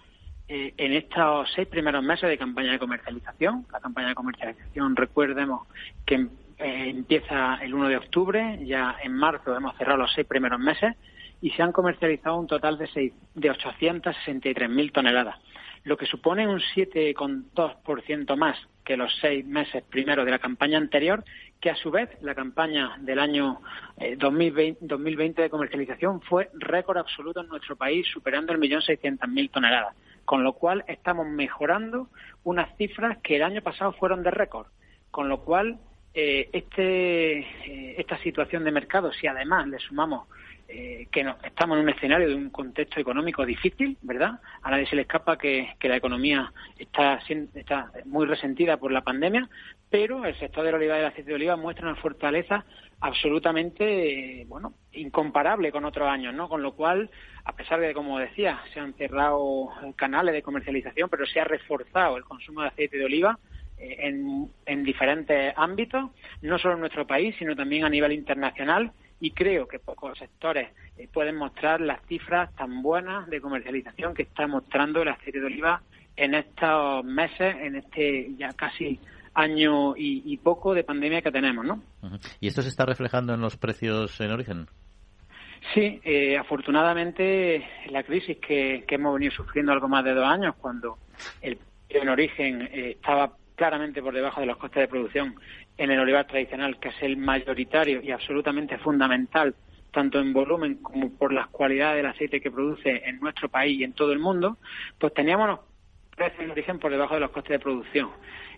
eh, 0.48 0.74
en 0.76 0.92
estos 0.92 1.48
seis 1.54 1.68
primeros 1.68 2.02
meses 2.02 2.28
de 2.28 2.36
campaña 2.36 2.72
de 2.72 2.78
comercialización. 2.78 3.66
La 3.72 3.80
campaña 3.80 4.08
de 4.08 4.14
comercialización, 4.14 4.96
recuerdemos 4.96 5.68
que 6.04 6.14
eh, 6.14 6.28
empieza 6.58 7.54
el 7.62 7.72
1 7.72 7.88
de 7.88 7.96
octubre, 7.96 8.58
ya 8.64 8.96
en 9.02 9.12
marzo 9.12 9.56
hemos 9.56 9.76
cerrado 9.76 9.98
los 9.98 10.12
seis 10.12 10.26
primeros 10.26 10.58
meses 10.58 10.96
y 11.40 11.50
se 11.50 11.62
han 11.62 11.72
comercializado 11.72 12.36
un 12.36 12.46
total 12.46 12.76
de, 12.78 12.86
seis, 12.88 13.12
de 13.34 13.50
863.000 13.50 14.92
toneladas, 14.92 15.36
lo 15.84 15.96
que 15.96 16.06
supone 16.06 16.46
un 16.46 16.60
7,2% 16.60 18.36
más 18.36 18.58
que 18.90 18.96
los 18.96 19.16
seis 19.20 19.46
meses 19.46 19.84
primeros 19.84 20.24
de 20.24 20.32
la 20.32 20.40
campaña 20.40 20.76
anterior 20.76 21.22
que 21.60 21.70
a 21.70 21.76
su 21.76 21.92
vez 21.92 22.10
la 22.22 22.34
campaña 22.34 22.96
del 22.98 23.20
año 23.20 23.60
2020, 24.18 24.84
eh, 24.84 24.88
2020 24.88 25.42
de 25.42 25.48
comercialización 25.48 26.20
fue 26.22 26.50
récord 26.54 26.98
absoluto 26.98 27.40
en 27.40 27.46
nuestro 27.46 27.76
país, 27.76 28.04
superando 28.12 28.52
el 28.52 28.58
millón 28.58 28.82
seiscientos 28.82 29.28
mil 29.28 29.48
toneladas, 29.48 29.94
con 30.24 30.42
lo 30.42 30.54
cual 30.54 30.84
estamos 30.88 31.24
mejorando 31.28 32.08
unas 32.42 32.76
cifras 32.78 33.18
que 33.18 33.36
el 33.36 33.44
año 33.44 33.62
pasado 33.62 33.92
fueron 33.92 34.24
de 34.24 34.32
récord, 34.32 34.66
con 35.12 35.28
lo 35.28 35.44
cual 35.44 35.78
eh, 36.12 36.50
este, 36.52 37.38
eh, 37.38 37.94
esta 37.96 38.18
situación 38.18 38.64
de 38.64 38.72
mercado, 38.72 39.12
si 39.12 39.28
además 39.28 39.68
le 39.68 39.78
sumamos 39.78 40.26
eh, 40.72 41.08
que 41.10 41.26
estamos 41.42 41.76
en 41.76 41.82
un 41.82 41.88
escenario 41.88 42.28
de 42.28 42.34
un 42.36 42.50
contexto 42.50 43.00
económico 43.00 43.44
difícil, 43.44 43.98
¿verdad? 44.02 44.38
A 44.62 44.70
nadie 44.70 44.86
se 44.86 44.94
le 44.94 45.02
escapa 45.02 45.36
que, 45.36 45.74
la 45.82 45.96
economía 45.96 46.52
está, 46.78 47.18
está 47.54 47.90
muy 48.04 48.24
resentida 48.24 48.76
por 48.76 48.92
la 48.92 49.02
pandemia, 49.02 49.48
pero 49.90 50.24
el 50.24 50.38
sector 50.38 50.64
de 50.64 50.70
la 50.70 50.76
oliva 50.76 50.94
y 50.94 50.98
del 50.98 51.08
aceite 51.08 51.30
de 51.30 51.34
oliva 51.34 51.56
muestra 51.56 51.88
una 51.88 52.00
fortaleza 52.00 52.64
absolutamente, 53.00 54.44
bueno, 54.46 54.74
incomparable 54.92 55.72
con 55.72 55.84
otros 55.84 56.08
años, 56.08 56.34
¿no? 56.34 56.48
Con 56.48 56.62
lo 56.62 56.72
cual, 56.72 57.10
a 57.44 57.52
pesar 57.56 57.80
de, 57.80 57.92
como 57.92 58.20
decía, 58.20 58.60
se 58.72 58.78
han 58.78 58.94
cerrado 58.94 59.70
canales 59.96 60.34
de 60.34 60.42
comercialización, 60.42 61.08
pero 61.10 61.26
se 61.26 61.40
ha 61.40 61.44
reforzado 61.44 62.16
el 62.16 62.22
consumo 62.22 62.62
de 62.62 62.68
aceite 62.68 62.96
de 62.96 63.06
oliva, 63.06 63.40
eh, 63.76 63.96
en, 64.06 64.48
en, 64.66 64.84
diferentes 64.84 65.52
ámbitos, 65.56 66.10
no 66.42 66.58
solo 66.58 66.74
en 66.74 66.80
nuestro 66.80 67.08
país, 67.08 67.34
sino 67.40 67.56
también 67.56 67.84
a 67.84 67.88
nivel 67.88 68.12
internacional 68.12 68.92
y 69.20 69.30
creo 69.32 69.68
que 69.68 69.78
pocos 69.78 70.18
sectores 70.18 70.70
eh, 70.96 71.08
pueden 71.12 71.36
mostrar 71.36 71.80
las 71.80 72.04
cifras 72.06 72.54
tan 72.56 72.82
buenas 72.82 73.28
de 73.28 73.40
comercialización 73.40 74.14
que 74.14 74.22
está 74.22 74.46
mostrando 74.46 75.02
el 75.02 75.08
aceite 75.08 75.40
de 75.40 75.46
oliva 75.46 75.82
en 76.16 76.34
estos 76.34 77.04
meses, 77.04 77.56
en 77.60 77.76
este 77.76 78.34
ya 78.36 78.48
casi 78.52 78.98
año 79.34 79.94
y, 79.96 80.36
poco 80.38 80.74
de 80.74 80.82
pandemia 80.82 81.22
que 81.22 81.30
tenemos, 81.30 81.64
¿no? 81.64 81.82
¿Y 82.40 82.48
esto 82.48 82.62
se 82.62 82.68
está 82.68 82.84
reflejando 82.84 83.32
en 83.32 83.40
los 83.40 83.56
precios 83.56 84.20
en 84.20 84.32
origen? 84.32 84.66
Sí, 85.72 86.00
eh, 86.04 86.36
afortunadamente 86.36 87.64
la 87.90 88.02
crisis 88.02 88.38
que, 88.38 88.84
hemos 88.88 89.14
venido 89.14 89.32
sufriendo 89.32 89.72
algo 89.72 89.88
más 89.88 90.04
de 90.04 90.14
dos 90.14 90.26
años, 90.26 90.56
cuando 90.56 90.98
el 91.40 91.58
en 91.90 92.08
origen 92.08 92.62
eh, 92.62 92.92
estaba 92.92 93.32
claramente 93.56 94.00
por 94.00 94.14
debajo 94.14 94.40
de 94.40 94.46
los 94.46 94.56
costes 94.56 94.80
de 94.80 94.88
producción 94.88 95.34
en 95.80 95.90
el 95.90 95.98
olivar 95.98 96.26
tradicional, 96.26 96.78
que 96.78 96.90
es 96.90 96.94
el 97.00 97.16
mayoritario 97.16 98.02
y 98.02 98.10
absolutamente 98.10 98.76
fundamental, 98.76 99.54
tanto 99.90 100.20
en 100.20 100.34
volumen 100.34 100.74
como 100.82 101.10
por 101.10 101.32
las 101.32 101.48
cualidades 101.48 101.96
del 101.96 102.06
aceite 102.06 102.38
que 102.38 102.50
produce 102.50 103.02
en 103.08 103.18
nuestro 103.18 103.48
país 103.48 103.80
y 103.80 103.84
en 103.84 103.94
todo 103.94 104.12
el 104.12 104.18
mundo, 104.18 104.58
pues 104.98 105.14
teníamos 105.14 105.48
los 105.48 105.60
precios 106.14 106.42
en 106.42 106.50
origen 106.50 106.78
por 106.78 106.90
debajo 106.90 107.14
de 107.14 107.20
los 107.20 107.30
costes 107.30 107.52
de 107.52 107.60
producción. 107.60 108.10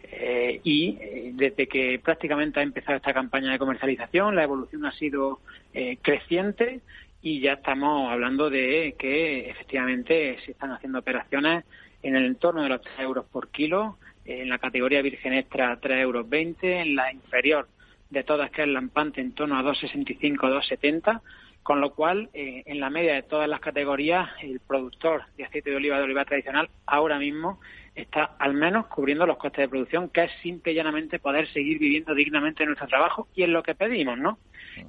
Eh, 0.02 0.60
y 0.64 0.98
eh, 1.00 1.30
desde 1.34 1.68
que 1.68 2.00
prácticamente 2.02 2.58
ha 2.58 2.64
empezado 2.64 2.96
esta 2.96 3.14
campaña 3.14 3.52
de 3.52 3.58
comercialización, 3.58 4.34
la 4.34 4.42
evolución 4.42 4.84
ha 4.84 4.90
sido 4.90 5.38
eh, 5.72 5.98
creciente 6.02 6.80
y 7.22 7.38
ya 7.38 7.52
estamos 7.52 8.10
hablando 8.10 8.50
de 8.50 8.96
que 8.98 9.48
efectivamente 9.48 10.38
se 10.44 10.50
están 10.50 10.72
haciendo 10.72 10.98
operaciones 10.98 11.64
en 12.02 12.16
el 12.16 12.26
entorno 12.26 12.64
de 12.64 12.68
los 12.68 12.82
3 12.82 12.98
euros 12.98 13.26
por 13.26 13.48
kilo, 13.48 13.96
en 14.24 14.48
la 14.48 14.58
categoría 14.58 15.02
virgen 15.02 15.32
extra 15.34 15.80
3,20 15.80 15.98
euros, 16.00 16.26
en 16.62 16.96
la 16.96 17.12
inferior 17.12 17.68
de 18.10 18.24
todas 18.24 18.50
que 18.50 18.62
es 18.62 18.68
lampante 18.68 19.20
en 19.20 19.32
torno 19.32 19.58
a 19.58 19.62
2,65, 19.62 20.36
2,70, 20.36 21.20
con 21.62 21.80
lo 21.80 21.94
cual 21.94 22.28
eh, 22.34 22.62
en 22.66 22.80
la 22.80 22.90
media 22.90 23.14
de 23.14 23.22
todas 23.22 23.48
las 23.48 23.60
categorías 23.60 24.28
el 24.42 24.60
productor 24.60 25.22
de 25.36 25.44
aceite 25.44 25.70
de 25.70 25.76
oliva 25.76 25.96
de 25.96 26.04
oliva 26.04 26.24
tradicional 26.24 26.68
ahora 26.86 27.18
mismo 27.18 27.60
está 27.94 28.36
al 28.38 28.54
menos 28.54 28.86
cubriendo 28.86 29.26
los 29.26 29.36
costes 29.36 29.62
de 29.62 29.68
producción, 29.68 30.08
que 30.08 30.24
es 30.24 30.32
simple 30.42 30.72
y 30.72 30.74
llanamente 30.74 31.18
poder 31.18 31.46
seguir 31.52 31.78
viviendo 31.78 32.14
dignamente 32.14 32.64
nuestro 32.64 32.88
trabajo 32.88 33.28
y 33.34 33.42
en 33.42 33.52
lo 33.52 33.62
que 33.62 33.74
pedimos, 33.74 34.18
¿no? 34.18 34.38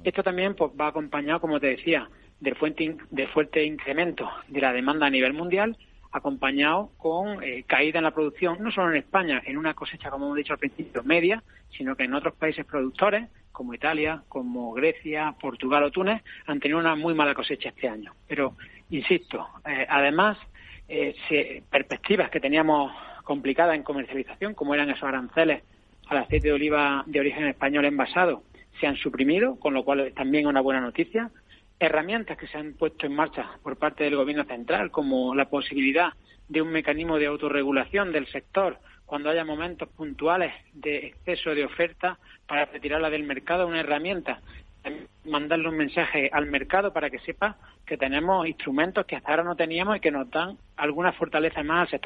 Esto 0.02 0.22
también 0.22 0.54
pues, 0.54 0.72
va 0.78 0.88
acompañado, 0.88 1.40
como 1.40 1.60
te 1.60 1.68
decía, 1.68 2.08
del 2.40 2.56
fuerte, 2.56 2.96
del 3.10 3.28
fuerte 3.28 3.64
incremento 3.64 4.30
de 4.48 4.60
la 4.60 4.72
demanda 4.72 5.06
a 5.06 5.10
nivel 5.10 5.34
mundial, 5.34 5.76
acompañado 6.14 6.90
con 6.96 7.42
eh, 7.42 7.64
caída 7.66 7.98
en 7.98 8.04
la 8.04 8.12
producción, 8.12 8.58
no 8.60 8.70
solo 8.70 8.90
en 8.90 8.98
España, 8.98 9.42
en 9.44 9.58
una 9.58 9.74
cosecha, 9.74 10.10
como 10.10 10.26
hemos 10.26 10.36
dicho 10.36 10.52
al 10.52 10.60
principio, 10.60 11.02
media, 11.02 11.42
sino 11.76 11.96
que 11.96 12.04
en 12.04 12.14
otros 12.14 12.34
países 12.36 12.64
productores, 12.64 13.28
como 13.50 13.74
Italia, 13.74 14.22
como 14.28 14.72
Grecia, 14.72 15.34
Portugal 15.40 15.82
o 15.82 15.90
Túnez, 15.90 16.22
han 16.46 16.60
tenido 16.60 16.78
una 16.78 16.94
muy 16.94 17.14
mala 17.14 17.34
cosecha 17.34 17.70
este 17.70 17.88
año. 17.88 18.14
Pero, 18.28 18.54
insisto, 18.90 19.44
eh, 19.66 19.86
además, 19.88 20.38
eh, 20.88 21.62
perspectivas 21.68 22.30
que 22.30 22.38
teníamos 22.38 22.92
complicadas 23.24 23.74
en 23.74 23.82
comercialización, 23.82 24.54
como 24.54 24.72
eran 24.72 24.90
esos 24.90 25.04
aranceles 25.04 25.64
al 26.06 26.18
aceite 26.18 26.48
de 26.48 26.54
oliva 26.54 27.02
de 27.06 27.18
origen 27.18 27.48
español 27.48 27.86
envasado, 27.86 28.44
se 28.78 28.86
han 28.86 28.96
suprimido, 28.96 29.58
con 29.58 29.74
lo 29.74 29.84
cual 29.84 30.00
es 30.00 30.14
también 30.14 30.46
una 30.46 30.60
buena 30.60 30.80
noticia 30.80 31.30
herramientas 31.78 32.38
que 32.38 32.46
se 32.46 32.58
han 32.58 32.74
puesto 32.74 33.06
en 33.06 33.14
marcha 33.14 33.58
por 33.62 33.76
parte 33.76 34.04
del 34.04 34.16
Gobierno 34.16 34.44
central, 34.44 34.90
como 34.90 35.34
la 35.34 35.48
posibilidad 35.48 36.12
de 36.48 36.62
un 36.62 36.70
mecanismo 36.70 37.18
de 37.18 37.26
autorregulación 37.26 38.12
del 38.12 38.26
sector 38.28 38.78
cuando 39.06 39.30
haya 39.30 39.44
momentos 39.44 39.88
puntuales 39.90 40.52
de 40.72 41.08
exceso 41.08 41.54
de 41.54 41.64
oferta 41.64 42.18
para 42.46 42.64
retirarla 42.64 43.10
del 43.10 43.24
mercado, 43.24 43.66
una 43.66 43.80
herramienta, 43.80 44.40
mandarle 45.24 45.68
un 45.68 45.76
mensaje 45.76 46.30
al 46.32 46.46
mercado 46.46 46.92
para 46.92 47.10
que 47.10 47.18
sepa 47.20 47.56
que 47.86 47.96
tenemos 47.96 48.46
instrumentos 48.46 49.06
que 49.06 49.16
hasta 49.16 49.30
ahora 49.30 49.44
no 49.44 49.56
teníamos 49.56 49.96
y 49.96 50.00
que 50.00 50.10
nos 50.10 50.30
dan 50.30 50.58
alguna 50.76 51.12
fortaleza 51.12 51.62
más 51.62 51.92
al 51.92 52.00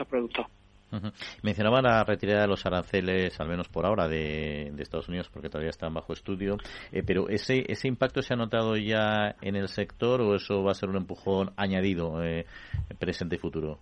Mencionaba 1.43 1.82
la 1.82 2.05
retirada 2.05 2.43
de 2.43 2.49
los 2.49 2.64
aranceles, 2.66 3.39
al 3.41 3.49
menos 3.49 3.68
por 3.68 3.86
ahora, 3.86 4.09
de, 4.09 4.72
Estados 4.78 5.09
Unidos, 5.09 5.28
porque 5.32 5.49
todavía 5.49 5.70
están 5.70 5.93
bajo 5.93 6.12
estudio. 6.12 6.57
Eh, 6.93 7.03
pero 7.07 7.28
ese, 7.28 7.64
ese 7.68 7.89
impacto 7.89 8.22
se 8.22 8.34
ha 8.34 8.36
notado 8.36 8.76
ya 8.76 9.34
en 9.43 9.57
el 9.57 9.68
sector 9.68 10.20
o 10.20 10.34
eso 10.34 10.62
va 10.62 10.72
a 10.72 10.74
ser 10.74 10.89
un 10.89 10.97
empujón 10.97 11.53
añadido 11.57 12.22
eh, 12.24 12.47
presente 12.99 13.36
y 13.36 13.39
futuro. 13.39 13.78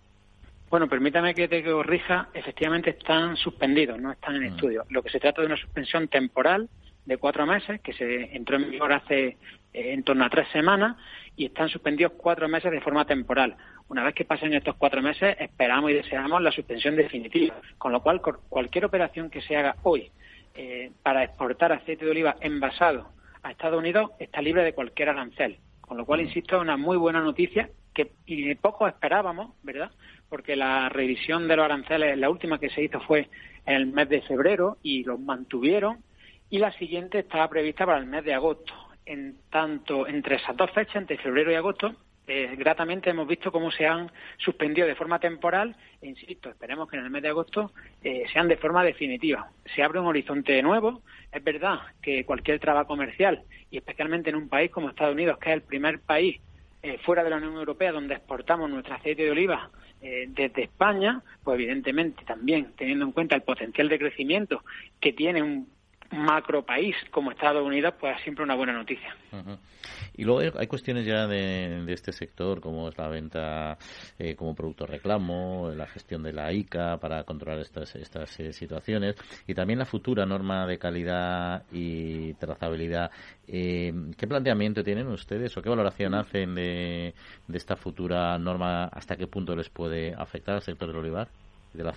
Bueno, 0.69 0.87
permítame 0.87 1.33
que 1.33 1.47
te 1.47 1.63
corrija. 1.63 2.29
Efectivamente 2.33 2.89
están 2.89 3.37
suspendidos, 3.37 3.99
no 3.99 4.11
están 4.11 4.35
en 4.35 4.43
mm. 4.43 4.55
estudio. 4.55 4.85
Lo 4.89 5.01
que 5.01 5.09
se 5.09 5.19
trata 5.19 5.41
de 5.41 5.47
una 5.47 5.57
suspensión 5.57 6.07
temporal 6.09 6.69
de 7.05 7.17
cuatro 7.17 7.45
meses, 7.45 7.79
que 7.81 7.93
se 7.93 8.35
entró 8.35 8.57
en 8.57 8.69
vigor 8.69 8.91
hace 8.91 9.27
eh, 9.27 9.37
en 9.73 10.03
torno 10.03 10.25
a 10.25 10.29
tres 10.29 10.49
semanas, 10.51 10.97
y 11.37 11.45
están 11.45 11.69
suspendidos 11.69 12.13
cuatro 12.17 12.49
meses 12.49 12.69
de 12.69 12.81
forma 12.81 13.05
temporal. 13.05 13.55
Una 13.89 14.03
vez 14.03 14.13
que 14.15 14.25
pasen 14.25 14.53
estos 14.53 14.75
cuatro 14.75 15.01
meses, 15.01 15.37
esperamos 15.39 15.91
y 15.91 15.93
deseamos 15.93 16.41
la 16.41 16.51
suspensión 16.51 16.95
definitiva, 16.95 17.55
con 17.77 17.91
lo 17.91 18.01
cual 18.01 18.21
cualquier 18.21 18.85
operación 18.85 19.29
que 19.29 19.41
se 19.41 19.55
haga 19.55 19.77
hoy 19.83 20.11
eh, 20.55 20.91
para 21.03 21.23
exportar 21.23 21.71
aceite 21.71 22.03
de 22.03 22.11
oliva 22.11 22.35
envasado 22.41 23.09
a 23.43 23.51
Estados 23.51 23.79
Unidos 23.79 24.11
está 24.19 24.41
libre 24.41 24.63
de 24.63 24.73
cualquier 24.73 25.09
arancel. 25.09 25.57
Con 25.81 25.97
lo 25.97 26.05
cual, 26.05 26.19
insisto, 26.19 26.57
es 26.57 26.61
una 26.61 26.75
muy 26.75 26.97
buena 26.97 27.21
noticia 27.21 27.69
que 27.93 28.11
y 28.25 28.53
poco 28.55 28.87
esperábamos, 28.87 29.53
¿verdad? 29.63 29.91
Porque 30.29 30.55
la 30.55 30.89
revisión 30.89 31.47
de 31.47 31.55
los 31.55 31.65
aranceles, 31.65 32.17
la 32.17 32.29
última 32.29 32.59
que 32.59 32.69
se 32.69 32.83
hizo 32.83 32.99
fue 33.01 33.29
en 33.65 33.75
el 33.75 33.87
mes 33.87 34.09
de 34.09 34.21
febrero 34.21 34.77
y 34.83 35.03
los 35.03 35.19
mantuvieron 35.19 36.03
y 36.49 36.59
la 36.59 36.71
siguiente 36.73 37.19
estaba 37.19 37.49
prevista 37.49 37.85
para 37.85 37.99
el 37.99 38.05
mes 38.05 38.23
de 38.25 38.33
agosto. 38.33 38.73
En 39.05 39.37
tanto, 39.49 40.07
entre 40.07 40.35
esas 40.35 40.57
dos 40.57 40.69
fechas, 40.71 40.97
entre 40.97 41.17
febrero 41.17 41.51
y 41.51 41.55
agosto, 41.55 41.95
eh, 42.29 42.55
gratamente 42.57 43.09
hemos 43.09 43.25
visto 43.25 43.53
cómo 43.53 43.71
se 43.71 43.87
han 43.87 44.11
suspendido 44.37 44.85
de 44.85 44.95
forma 44.95 45.17
temporal 45.17 45.77
e 46.01 46.07
insisto, 46.07 46.49
esperemos 46.49 46.89
que 46.89 46.97
en 46.97 47.05
el 47.05 47.09
mes 47.09 47.23
de 47.23 47.29
agosto 47.29 47.71
eh, 48.03 48.25
sean 48.33 48.49
de 48.49 48.57
forma 48.57 48.83
definitiva. 48.83 49.49
Se 49.73 49.81
abre 49.81 50.01
un 50.01 50.07
horizonte 50.07 50.61
nuevo. 50.61 51.01
Es 51.31 51.41
verdad 51.41 51.79
que 52.01 52.25
cualquier 52.25 52.59
trabajo 52.59 52.87
comercial, 52.87 53.43
y 53.71 53.77
especialmente 53.77 54.29
en 54.29 54.35
un 54.35 54.49
país 54.49 54.69
como 54.71 54.89
Estados 54.89 55.13
Unidos, 55.13 55.37
que 55.39 55.51
es 55.51 55.55
el 55.55 55.61
primer 55.61 56.01
país 56.01 56.41
eh, 56.83 56.97
fuera 57.05 57.23
de 57.23 57.29
la 57.29 57.37
Unión 57.37 57.55
Europea 57.55 57.93
donde 57.93 58.15
exportamos 58.15 58.69
nuestro 58.69 58.95
aceite 58.95 59.23
de 59.23 59.31
oliva 59.31 59.69
desde 59.99 60.61
España, 60.61 61.23
pues 61.43 61.55
evidentemente 61.55 62.23
también 62.23 62.71
teniendo 62.77 63.03
en 63.03 63.11
cuenta 63.11 63.33
el 63.33 63.41
potencial 63.41 63.89
de 63.89 63.97
crecimiento 63.97 64.63
que 64.99 65.11
tiene 65.11 65.41
un 65.41 65.67
macro 66.11 66.63
país 66.63 66.95
como 67.11 67.31
Estados 67.31 67.65
Unidos, 67.65 67.93
pues 67.99 68.15
es 68.17 68.23
siempre 68.23 68.43
una 68.43 68.55
buena 68.55 68.73
noticia. 68.73 69.15
Y 70.15 70.23
luego 70.23 70.57
hay, 70.57 70.67
cuestiones 70.67 71.05
ya 71.05 71.27
de, 71.27 71.83
este 71.93 72.11
sector, 72.11 72.59
como 72.59 72.89
es 72.89 72.97
la 72.97 73.07
venta 73.07 73.77
eh, 74.17 74.35
como 74.35 74.55
producto 74.55 74.85
reclamo, 74.85 75.71
la 75.75 75.87
gestión 75.87 76.23
de 76.23 76.33
la 76.33 76.51
ICA 76.51 76.97
para 76.97 77.23
controlar 77.23 77.59
estas, 77.59 77.95
estas 77.95 78.39
eh, 78.39 78.53
situaciones 78.53 79.15
y 79.45 79.53
también 79.53 79.79
la 79.79 79.85
futura 79.85 80.25
norma 80.25 80.65
de 80.65 80.77
calidad 80.77 81.63
y 81.71 82.33
trazabilidad. 82.35 83.11
Eh, 83.47 83.93
¿Qué 84.17 84.27
planteamiento 84.27 84.83
tienen 84.83 85.07
ustedes 85.07 85.55
o 85.57 85.61
qué 85.61 85.69
valoración 85.69 86.15
hacen 86.15 86.55
de, 86.55 87.13
de 87.47 87.57
esta 87.57 87.75
futura 87.75 88.37
norma? 88.39 88.85
¿Hasta 88.85 89.15
qué 89.15 89.27
punto 89.27 89.55
les 89.55 89.69
puede 89.69 90.13
afectar 90.13 90.55
al 90.55 90.61
sector 90.61 90.87
del 90.87 90.97
olivar? 90.97 91.29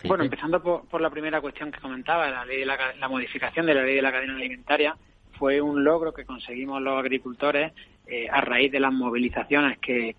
Bueno, 0.05 0.25
empezando 0.25 0.63
por, 0.63 1.01
la 1.01 1.11
primera 1.11 1.41
cuestión 1.41 1.73
que 1.73 1.81
comentaba, 1.81 2.31
la, 2.31 2.45
ley 2.45 2.61
de 2.61 2.67
la, 2.67 3.09
modificación 3.09 3.67
de 3.67 3.75
la 3.75 3.83
ley 3.83 3.97
de 3.97 4.03
la 4.03 4.13
cadena 4.13 4.37
alimentaria, 4.37 4.97
fue 5.39 5.61
un 5.61 5.85
logro 5.85 6.13
que 6.13 6.25
conseguimos 6.25 6.83
los 6.83 6.99
agricultores 6.99 7.73
eh, 8.07 8.29
a 8.31 8.41
raíz 8.41 8.71
de 8.71 8.81
las 8.81 8.93
movilizaciones 8.93 9.79
que, 9.79 10.15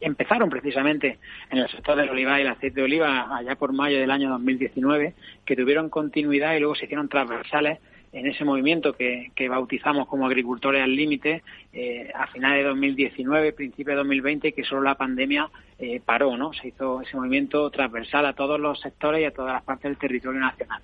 empezaron 0.00 0.48
precisamente 0.48 1.18
en 1.50 1.58
el 1.58 1.68
sector 1.68 1.94
del 1.94 2.08
olivar 2.08 2.38
y 2.38 2.42
el 2.42 2.48
aceite 2.48 2.76
de 2.76 2.84
oliva 2.84 3.36
allá 3.36 3.54
por 3.56 3.74
mayo 3.74 4.00
del 4.00 4.10
año 4.10 4.30
2019, 4.30 5.14
que 5.44 5.56
tuvieron 5.56 5.90
continuidad 5.90 6.54
y 6.54 6.60
luego 6.60 6.74
se 6.74 6.86
hicieron 6.86 7.08
transversales 7.08 7.80
en 8.12 8.26
ese 8.26 8.44
movimiento 8.44 8.94
que, 8.94 9.30
bautizamos 9.48 10.08
como 10.08 10.26
agricultores 10.26 10.82
al 10.82 10.94
límite 10.94 11.42
eh, 11.72 12.10
a 12.14 12.26
finales 12.28 12.64
de 12.64 12.68
2019, 12.70 13.52
principio 13.52 13.92
de 13.92 13.98
2020, 13.98 14.52
que 14.52 14.64
solo 14.64 14.82
la 14.82 14.96
pandemia 14.96 15.48
eh, 15.80 16.00
paró, 16.04 16.36
¿no? 16.36 16.52
Se 16.52 16.68
hizo 16.68 17.00
ese 17.00 17.16
movimiento 17.16 17.70
transversal 17.70 18.26
a 18.26 18.34
todos 18.34 18.60
los 18.60 18.80
sectores 18.80 19.22
y 19.22 19.24
a 19.24 19.32
todas 19.32 19.54
las 19.54 19.62
partes 19.62 19.84
del 19.84 19.96
territorio 19.96 20.40
nacional. 20.40 20.82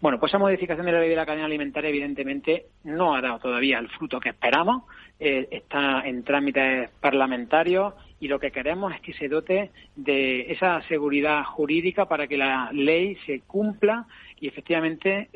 Bueno, 0.00 0.18
pues 0.18 0.30
esa 0.30 0.38
modificación 0.38 0.86
de 0.86 0.92
la 0.92 1.00
ley 1.00 1.08
de 1.08 1.16
la 1.16 1.26
cadena 1.26 1.46
alimentaria 1.46 1.90
evidentemente 1.90 2.66
no 2.84 3.14
ha 3.14 3.20
dado 3.20 3.38
todavía 3.38 3.78
el 3.78 3.88
fruto 3.88 4.18
que 4.18 4.30
esperamos, 4.30 4.82
eh, 5.20 5.48
está 5.50 6.02
en 6.06 6.24
trámites 6.24 6.90
parlamentarios 7.00 7.94
y 8.18 8.28
lo 8.28 8.38
que 8.40 8.50
queremos 8.50 8.92
es 8.94 9.00
que 9.00 9.14
se 9.14 9.28
dote 9.28 9.70
de 9.94 10.52
esa 10.52 10.82
seguridad 10.88 11.44
jurídica 11.44 12.06
para 12.06 12.26
que 12.26 12.36
la 12.36 12.70
ley 12.72 13.16
se 13.26 13.40
cumpla 13.40 14.06
y 14.40 14.48
efectivamente 14.48 15.28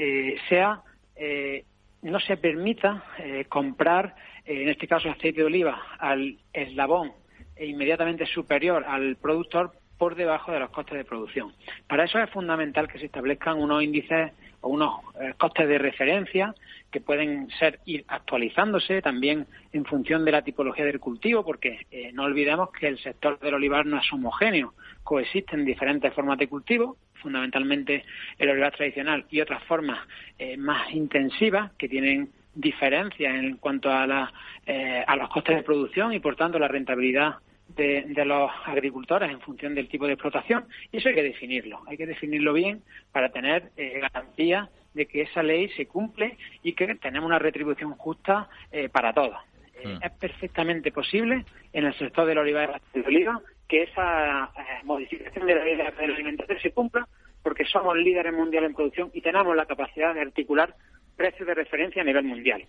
sea 0.49 0.83
eh, 1.17 1.65
no 2.03 2.21
se 2.21 2.37
permita 2.37 3.05
eh, 3.19 3.47
comprar, 3.49 4.15
eh, 4.45 4.63
en 4.63 4.69
este 4.69 4.87
caso, 4.87 5.11
aceite 5.11 5.41
de 5.41 5.47
oliva 5.47 5.81
al 5.99 6.39
eslabón 6.53 7.13
inmediatamente 7.61 8.27
superior 8.27 8.85
al 8.87 9.17
productor 9.17 9.73
por 9.99 10.15
debajo 10.15 10.53
de 10.53 10.61
los 10.61 10.71
costes 10.71 10.99
de 10.99 11.05
producción. 11.05 11.53
Para 11.87 12.05
eso 12.05 12.19
es 12.19 12.29
fundamental 12.31 12.89
que 12.89 12.99
se 12.99 13.07
establezcan 13.07 13.59
unos 13.59 13.83
índices 13.83 14.33
o 14.61 14.69
unos 14.69 15.01
costes 15.39 15.67
de 15.67 15.79
referencia 15.79 16.55
que 16.91 17.01
pueden 17.01 17.49
ser 17.59 17.81
ir 17.87 18.05
actualizándose 18.09 19.01
también 19.01 19.47
en 19.73 19.85
función 19.87 20.25
de 20.25 20.33
la 20.33 20.43
tipología 20.43 20.85
del 20.85 21.01
cultivo, 21.01 21.45
porque 21.45 21.87
no 22.13 22.25
olvidemos 22.25 22.71
que 22.73 22.89
el 22.89 22.99
sector 22.99 23.39
del 23.39 23.55
olivar 23.55 23.87
no 23.87 23.99
es 23.99 24.13
homogéneo, 24.13 24.75
coexisten 25.03 25.65
diferentes 25.65 26.13
formas 26.13 26.37
de 26.39 26.49
cultivo 26.49 26.99
fundamentalmente 27.27 28.05
el 28.39 28.51
olivar 28.51 28.73
tradicional 28.77 29.25
y 29.31 29.41
otras 29.41 29.63
formas 29.65 29.99
eh, 30.39 30.57
más 30.57 30.93
intensivas 30.93 31.73
que 31.73 31.89
tienen 31.89 32.31
diferencias 32.55 33.35
en 33.35 33.57
cuanto 33.57 33.91
a, 33.91 34.07
la, 34.07 34.33
eh, 34.65 35.05
a 35.07 35.17
los 35.17 35.29
costes 35.29 35.57
de 35.57 35.63
producción 35.63 36.13
y 36.13 36.21
por 36.21 36.37
tanto 36.37 36.59
la 36.59 36.69
rentabilidad 36.69 37.37
de, 37.69 38.25
los 38.25 38.51
agricultores 38.65 39.31
en 39.31 39.41
función 39.41 39.75
del 39.75 39.89
tipo 39.89 40.07
de 40.07 40.15
explotación 40.15 40.67
y 40.93 40.99
eso 40.99 41.09
hay 41.09 41.15
que 41.15 41.23
definirlo, 41.23 41.83
hay 41.87 41.97
que 41.97 42.07
definirlo 42.07 42.53
bien 42.53 42.83
para 43.13 43.31
tener 43.31 43.71
eh, 43.77 44.01
garantía 44.01 44.71
de 44.95 45.07
que 45.07 45.23
esa 45.23 45.43
ley 45.43 45.69
se 45.71 45.87
cumple 45.87 46.39
y 46.63 46.73
que 46.73 46.95
tenemos 46.95 47.29
una 47.29 47.39
retribución 47.39 47.93
justa 47.93 48.49
para 48.93 49.13
todos. 49.13 49.37
Mm. 49.85 50.03
Es 50.03 50.13
perfectamente 50.13 50.91
posible 50.91 51.45
en 51.73 51.85
el 51.85 51.95
sector 51.99 52.27
del 52.27 52.39
olivar 52.39 52.81
y 52.95 53.01
de 53.01 53.07
oliva 53.07 53.43
que 53.69 53.83
esa 53.83 54.45
eh, 54.57 54.85
modificación 54.85 55.47
de 55.47 55.55
la 55.55 55.65
ley 55.65 55.77
de 55.77 55.83
alimentaria 55.83 56.61
se 56.61 56.71
cumpla 56.73 57.07
porque 57.43 57.65
somos 57.65 57.97
líderes 57.97 58.33
mundiales 58.33 58.71
en 58.71 58.77
producción 58.77 59.11
y 59.13 59.21
tenemos 59.21 59.55
la 59.57 59.67
capacidad 59.67 60.15
de 60.15 60.21
articular 60.21 60.75
precios 61.17 61.47
de 61.47 61.55
referencia 61.55 62.03
a 62.03 62.05
nivel 62.05 62.25
mundial. 62.25 62.65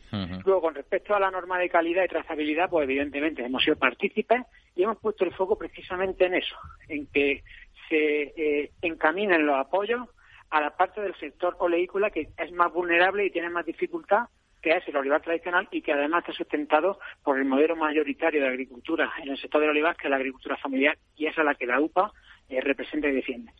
Luego, 0.45 0.61
con 0.61 0.75
respecto 0.75 1.13
a 1.13 1.19
la 1.19 1.29
norma 1.29 1.59
de 1.59 1.69
calidad 1.69 2.03
y 2.03 2.07
trazabilidad, 2.07 2.69
pues 2.69 2.83
evidentemente 2.83 3.43
hemos 3.43 3.63
sido 3.63 3.75
partícipes 3.75 4.43
y 4.75 4.83
hemos 4.83 4.97
puesto 4.97 5.25
el 5.25 5.33
foco 5.33 5.57
precisamente 5.57 6.25
en 6.25 6.35
eso, 6.35 6.55
en 6.87 7.07
que 7.07 7.43
se 7.89 8.33
eh, 8.35 8.71
encaminen 8.81 9.45
los 9.45 9.57
apoyos 9.57 10.07
a 10.49 10.61
la 10.61 10.75
parte 10.75 11.01
del 11.01 11.15
sector 11.15 11.55
oleícola 11.59 12.09
que 12.09 12.29
es 12.37 12.51
más 12.53 12.71
vulnerable 12.71 13.25
y 13.25 13.31
tiene 13.31 13.49
más 13.49 13.65
dificultad 13.65 14.27
que 14.61 14.71
es 14.71 14.87
el 14.87 14.97
olivar 14.97 15.21
tradicional 15.21 15.67
y 15.71 15.81
que 15.81 15.93
además 15.93 16.21
está 16.21 16.33
sustentado 16.33 16.99
por 17.23 17.37
el 17.37 17.45
modelo 17.45 17.75
mayoritario 17.75 18.41
de 18.41 18.47
agricultura 18.47 19.11
en 19.21 19.29
el 19.29 19.37
sector 19.37 19.61
del 19.61 19.69
olivar, 19.69 19.95
que 19.95 20.07
es 20.07 20.09
la 20.09 20.17
agricultura 20.17 20.57
familiar, 20.57 20.97
y 21.15 21.27
esa 21.27 21.41
es 21.41 21.45
la 21.45 21.55
que 21.55 21.65
la 21.65 21.79
UPA 21.79 22.11
eh, 22.49 22.59
representa 22.61 23.07
y 23.07 23.13
defiende. 23.13 23.51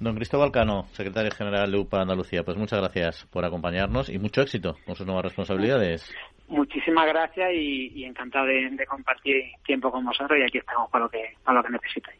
Don 0.00 0.14
Cristóbal 0.16 0.50
Cano, 0.50 0.86
secretario 0.92 1.30
general 1.30 1.70
de 1.70 1.76
UPA 1.76 2.00
Andalucía, 2.00 2.42
pues 2.42 2.56
muchas 2.56 2.80
gracias 2.80 3.26
por 3.30 3.44
acompañarnos 3.44 4.08
y 4.08 4.18
mucho 4.18 4.40
éxito 4.40 4.78
con 4.86 4.94
sus 4.96 5.06
nuevas 5.06 5.24
responsabilidades. 5.24 6.10
Muchísimas 6.48 7.06
gracias 7.06 7.50
y, 7.52 8.02
encantado 8.04 8.46
de, 8.46 8.86
compartir 8.88 9.44
tiempo 9.66 9.90
con 9.92 10.06
vosotros 10.06 10.38
y 10.38 10.42
aquí 10.42 10.56
estamos 10.56 10.90
para 10.90 11.04
lo 11.04 11.10
que, 11.10 11.34
para 11.44 11.58
lo 11.58 11.64
que 11.64 11.72
necesitéis. 11.72 12.19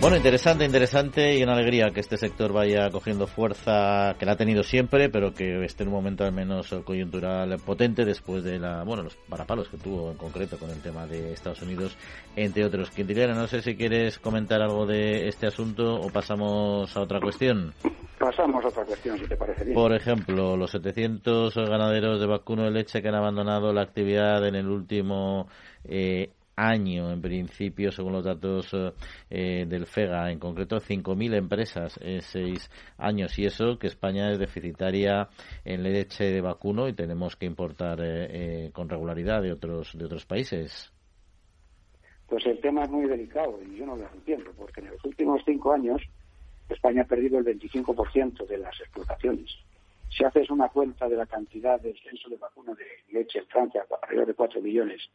Bueno, 0.00 0.16
interesante, 0.16 0.64
interesante 0.64 1.36
y 1.36 1.42
una 1.42 1.54
alegría 1.54 1.90
que 1.90 1.98
este 1.98 2.16
sector 2.16 2.52
vaya 2.52 2.88
cogiendo 2.88 3.26
fuerza 3.26 4.14
que 4.16 4.26
la 4.26 4.32
ha 4.32 4.36
tenido 4.36 4.62
siempre, 4.62 5.10
pero 5.10 5.34
que 5.34 5.64
esté 5.64 5.82
en 5.82 5.88
un 5.88 5.96
momento 5.96 6.24
al 6.24 6.32
menos 6.32 6.72
coyuntural 6.84 7.56
potente 7.58 8.04
después 8.04 8.44
de 8.44 8.60
la, 8.60 8.84
bueno, 8.84 9.02
los 9.02 9.16
parapalos 9.16 9.68
que 9.68 9.76
tuvo 9.76 10.12
en 10.12 10.16
concreto 10.16 10.56
con 10.56 10.70
el 10.70 10.80
tema 10.80 11.04
de 11.06 11.32
Estados 11.32 11.62
Unidos, 11.62 11.96
entre 12.36 12.64
otros. 12.64 12.90
Quintiliano, 12.90 13.34
no 13.34 13.48
sé 13.48 13.60
si 13.60 13.74
quieres 13.74 14.20
comentar 14.20 14.62
algo 14.62 14.86
de 14.86 15.26
este 15.26 15.48
asunto 15.48 15.96
o 15.96 16.08
pasamos 16.10 16.96
a 16.96 17.00
otra 17.00 17.18
cuestión. 17.20 17.74
Pasamos 18.20 18.64
a 18.64 18.68
otra 18.68 18.84
cuestión, 18.84 19.18
si 19.18 19.26
te 19.26 19.36
parece 19.36 19.64
bien. 19.64 19.74
Por 19.74 19.92
ejemplo, 19.92 20.56
los 20.56 20.70
700 20.70 21.56
ganaderos 21.56 22.20
de 22.20 22.26
vacuno 22.26 22.64
de 22.64 22.70
leche 22.70 23.02
que 23.02 23.08
han 23.08 23.16
abandonado 23.16 23.72
la 23.72 23.82
actividad 23.82 24.46
en 24.46 24.54
el 24.54 24.68
último 24.68 25.48
eh, 25.84 26.30
año, 26.58 27.12
en 27.12 27.22
principio, 27.22 27.92
según 27.92 28.12
los 28.12 28.24
datos 28.24 28.74
eh, 29.30 29.64
del 29.66 29.86
FEGA, 29.86 30.32
en 30.32 30.40
concreto 30.40 30.78
5.000 30.78 31.36
empresas 31.36 31.98
en 32.02 32.20
seis 32.20 32.68
años. 32.98 33.38
Y 33.38 33.46
eso 33.46 33.78
que 33.78 33.86
España 33.86 34.32
es 34.32 34.38
deficitaria 34.38 35.28
en 35.64 35.84
leche 35.84 36.24
de 36.24 36.40
vacuno 36.40 36.88
y 36.88 36.94
tenemos 36.94 37.36
que 37.36 37.46
importar 37.46 38.00
eh, 38.00 38.66
eh, 38.66 38.70
con 38.72 38.88
regularidad 38.88 39.40
de 39.40 39.52
otros, 39.52 39.96
de 39.96 40.04
otros 40.04 40.26
países. 40.26 40.92
Pues 42.26 42.44
el 42.46 42.60
tema 42.60 42.82
es 42.82 42.90
muy 42.90 43.06
delicado 43.06 43.58
y 43.62 43.76
yo 43.76 43.86
no 43.86 43.96
lo 43.96 44.08
entiendo, 44.12 44.50
porque 44.56 44.80
en 44.80 44.88
los 44.90 45.04
últimos 45.04 45.40
cinco 45.46 45.72
años 45.72 46.02
España 46.68 47.02
ha 47.02 47.06
perdido 47.06 47.38
el 47.38 47.44
25% 47.44 48.46
de 48.46 48.58
las 48.58 48.78
explotaciones. 48.80 49.48
Si 50.10 50.24
haces 50.24 50.50
una 50.50 50.68
cuenta 50.68 51.08
de 51.08 51.16
la 51.16 51.26
cantidad 51.26 51.80
del 51.80 51.96
censo 52.00 52.28
de 52.28 52.36
vacuno 52.36 52.74
de 52.74 52.84
leche 53.12 53.38
en 53.38 53.46
Francia, 53.46 53.86
alrededor 54.02 54.26
de 54.26 54.34
4 54.34 54.60
millones 54.60 55.08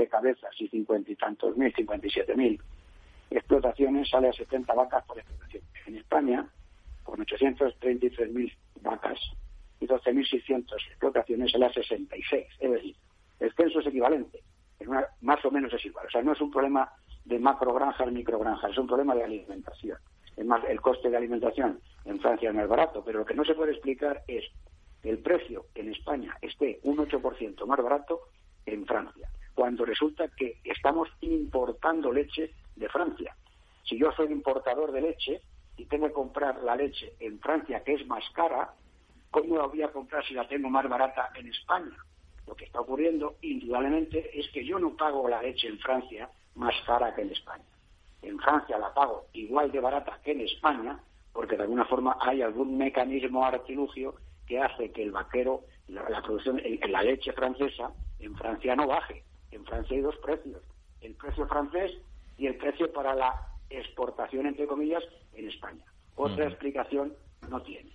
de 0.00 0.08
cabezas 0.08 0.50
y 0.58 0.68
cincuenta 0.68 1.10
y 1.10 1.16
tantos 1.16 1.56
mil, 1.56 1.72
57 1.74 2.34
mil 2.36 2.60
explotaciones, 3.30 4.08
sale 4.08 4.28
a 4.28 4.32
70 4.32 4.74
vacas 4.74 5.04
por 5.04 5.18
explotación. 5.18 5.62
En 5.86 5.96
España, 5.96 6.48
con 7.04 7.20
833.000 7.20 8.54
vacas 8.82 9.18
y 9.78 9.86
12.600 9.86 10.74
explotaciones, 10.88 11.52
sale 11.52 11.66
a 11.66 11.72
66. 11.72 12.46
Es 12.58 12.70
decir, 12.70 12.96
el 13.38 13.52
censo 13.54 13.80
es 13.80 13.86
equivalente, 13.86 14.42
más 15.20 15.44
o 15.44 15.50
menos 15.50 15.72
es 15.72 15.84
igual. 15.84 16.06
O 16.06 16.10
sea, 16.10 16.22
no 16.22 16.32
es 16.32 16.40
un 16.40 16.50
problema 16.50 16.92
de 17.24 17.38
macrogranjas, 17.38 18.10
microgranjas, 18.10 18.72
es 18.72 18.78
un 18.78 18.86
problema 18.86 19.14
de 19.14 19.24
alimentación. 19.24 19.98
Es 20.36 20.44
más, 20.44 20.62
el 20.68 20.80
coste 20.80 21.10
de 21.10 21.16
alimentación 21.16 21.80
en 22.04 22.20
Francia 22.20 22.52
no 22.52 22.62
es 22.62 22.68
barato, 22.68 23.02
pero 23.04 23.20
lo 23.20 23.24
que 23.24 23.34
no 23.34 23.44
se 23.44 23.54
puede 23.54 23.72
explicar 23.72 24.22
es 24.26 24.44
que 25.02 25.10
el 25.10 25.18
precio 25.18 25.66
en 25.74 25.90
España 25.90 26.36
esté 26.40 26.80
un 26.82 26.96
8% 26.98 27.66
más 27.66 27.82
barato 27.82 28.20
en 28.66 28.86
Francia, 28.86 29.28
cuando 29.60 29.84
resulta 29.84 30.26
que 30.28 30.56
estamos 30.64 31.10
importando 31.20 32.10
leche 32.10 32.54
de 32.76 32.88
Francia. 32.88 33.36
Si 33.84 33.98
yo 33.98 34.10
soy 34.12 34.32
importador 34.32 34.90
de 34.90 35.02
leche 35.02 35.42
y 35.76 35.84
tengo 35.84 36.06
que 36.06 36.14
comprar 36.14 36.62
la 36.62 36.74
leche 36.74 37.12
en 37.20 37.38
Francia, 37.40 37.84
que 37.84 37.92
es 37.92 38.06
más 38.06 38.24
cara, 38.30 38.72
¿cómo 39.30 39.58
la 39.58 39.66
voy 39.66 39.82
a 39.82 39.92
comprar 39.92 40.24
si 40.24 40.32
la 40.32 40.48
tengo 40.48 40.70
más 40.70 40.88
barata 40.88 41.28
en 41.34 41.48
España? 41.48 41.94
Lo 42.46 42.54
que 42.54 42.64
está 42.64 42.80
ocurriendo, 42.80 43.36
indudablemente, 43.42 44.30
es 44.32 44.50
que 44.50 44.64
yo 44.64 44.78
no 44.78 44.96
pago 44.96 45.28
la 45.28 45.42
leche 45.42 45.68
en 45.68 45.78
Francia 45.78 46.30
más 46.54 46.74
cara 46.86 47.14
que 47.14 47.20
en 47.20 47.32
España. 47.32 47.66
En 48.22 48.38
Francia 48.38 48.78
la 48.78 48.94
pago 48.94 49.26
igual 49.34 49.70
de 49.70 49.80
barata 49.80 50.20
que 50.24 50.32
en 50.32 50.40
España, 50.40 50.98
porque 51.34 51.58
de 51.58 51.64
alguna 51.64 51.84
forma 51.84 52.16
hay 52.18 52.40
algún 52.40 52.78
mecanismo 52.78 53.44
artilugio 53.44 54.14
que 54.46 54.58
hace 54.58 54.90
que 54.90 55.02
el 55.02 55.12
vaquero, 55.12 55.64
la, 55.88 56.22
producción, 56.22 56.62
la 56.88 57.02
leche 57.02 57.34
francesa, 57.34 57.92
en 58.20 58.34
Francia 58.36 58.74
no 58.74 58.86
baje. 58.86 59.22
En 59.50 59.64
Francia 59.64 59.96
hay 59.96 60.02
dos 60.02 60.16
precios. 60.16 60.62
El 61.00 61.14
precio 61.14 61.46
francés 61.46 61.92
y 62.36 62.46
el 62.46 62.56
precio 62.56 62.92
para 62.92 63.14
la 63.14 63.34
exportación, 63.68 64.46
entre 64.46 64.66
comillas, 64.66 65.02
en 65.34 65.48
España. 65.48 65.84
Otra 66.16 66.46
explicación 66.48 67.14
no 67.48 67.62
tiene. 67.62 67.90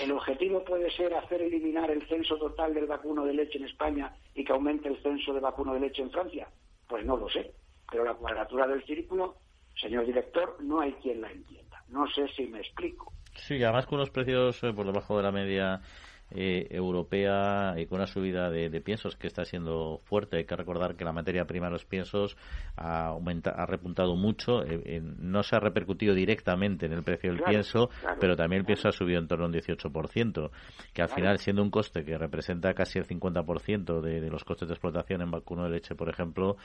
¿El 0.00 0.12
objetivo 0.12 0.64
puede 0.64 0.90
ser 0.90 1.12
hacer 1.14 1.42
eliminar 1.42 1.90
el 1.90 2.06
censo 2.08 2.36
total 2.38 2.72
del 2.72 2.86
vacuno 2.86 3.26
de 3.26 3.34
leche 3.34 3.58
en 3.58 3.66
España 3.66 4.14
y 4.34 4.42
que 4.42 4.52
aumente 4.52 4.88
el 4.88 5.02
censo 5.02 5.34
de 5.34 5.40
vacuno 5.40 5.74
de 5.74 5.80
leche 5.80 6.00
en 6.00 6.10
Francia? 6.10 6.48
Pues 6.86 7.04
no 7.04 7.18
lo 7.18 7.28
sé. 7.28 7.52
Pero 7.90 8.04
la 8.04 8.14
cuadratura 8.14 8.66
del 8.66 8.82
círculo, 8.84 9.36
señor 9.76 10.06
director, 10.06 10.56
no 10.60 10.80
hay 10.80 10.92
quien 10.94 11.20
la 11.20 11.30
entienda. 11.30 11.82
No 11.88 12.06
sé 12.10 12.28
si 12.28 12.46
me 12.46 12.60
explico. 12.60 13.12
Sí, 13.34 13.62
además 13.62 13.86
con 13.86 13.98
los 13.98 14.10
precios 14.10 14.62
eh, 14.64 14.72
por 14.72 14.86
debajo 14.86 15.18
de 15.18 15.22
la 15.22 15.32
media 15.32 15.82
eh, 16.30 16.66
europea 16.70 17.74
y 17.78 17.86
con 17.86 17.98
una 17.98 18.06
subida 18.06 18.50
de, 18.50 18.80
piensos 18.80 19.16
que 19.16 19.26
está 19.26 19.44
siendo 19.44 19.98
fuerte. 20.04 20.36
Hay 20.36 20.44
que 20.44 20.56
recordar 20.56 20.94
que 20.94 21.04
la 21.04 21.12
materia 21.12 21.46
prima 21.46 21.66
de 21.66 21.72
los 21.72 21.84
piensos 21.84 22.36
ha, 22.76 23.10
ha 23.10 23.66
repuntado 23.66 24.14
mucho. 24.14 24.62
Eh, 24.62 25.00
no 25.02 25.42
se 25.42 25.56
ha 25.56 25.60
repercutido 25.60 26.14
directamente 26.14 26.86
en 26.86 26.92
el 26.92 27.02
precio 27.02 27.32
del 27.32 27.42
pienso, 27.42 27.88
pero 28.20 28.36
también 28.36 28.60
el 28.60 28.66
pienso 28.66 28.88
ha 28.88 28.92
subido 28.92 29.18
en 29.18 29.26
torno 29.26 29.46
a 29.46 29.48
un 29.48 29.54
18%, 29.54 30.50
que 30.92 31.02
al 31.02 31.08
final, 31.08 31.38
siendo 31.38 31.62
un 31.62 31.70
coste 31.70 32.04
que 32.04 32.18
representa 32.18 32.74
casi 32.74 32.98
el 32.98 33.06
50% 33.06 34.00
de, 34.00 34.20
de 34.20 34.30
los 34.30 34.44
costes 34.44 34.68
de 34.68 34.74
explotación 34.74 35.22
en 35.22 35.30
vacuno 35.30 35.64
de 35.64 35.70
leche, 35.70 35.94
por 35.94 36.08
ejemplo, 36.08 36.56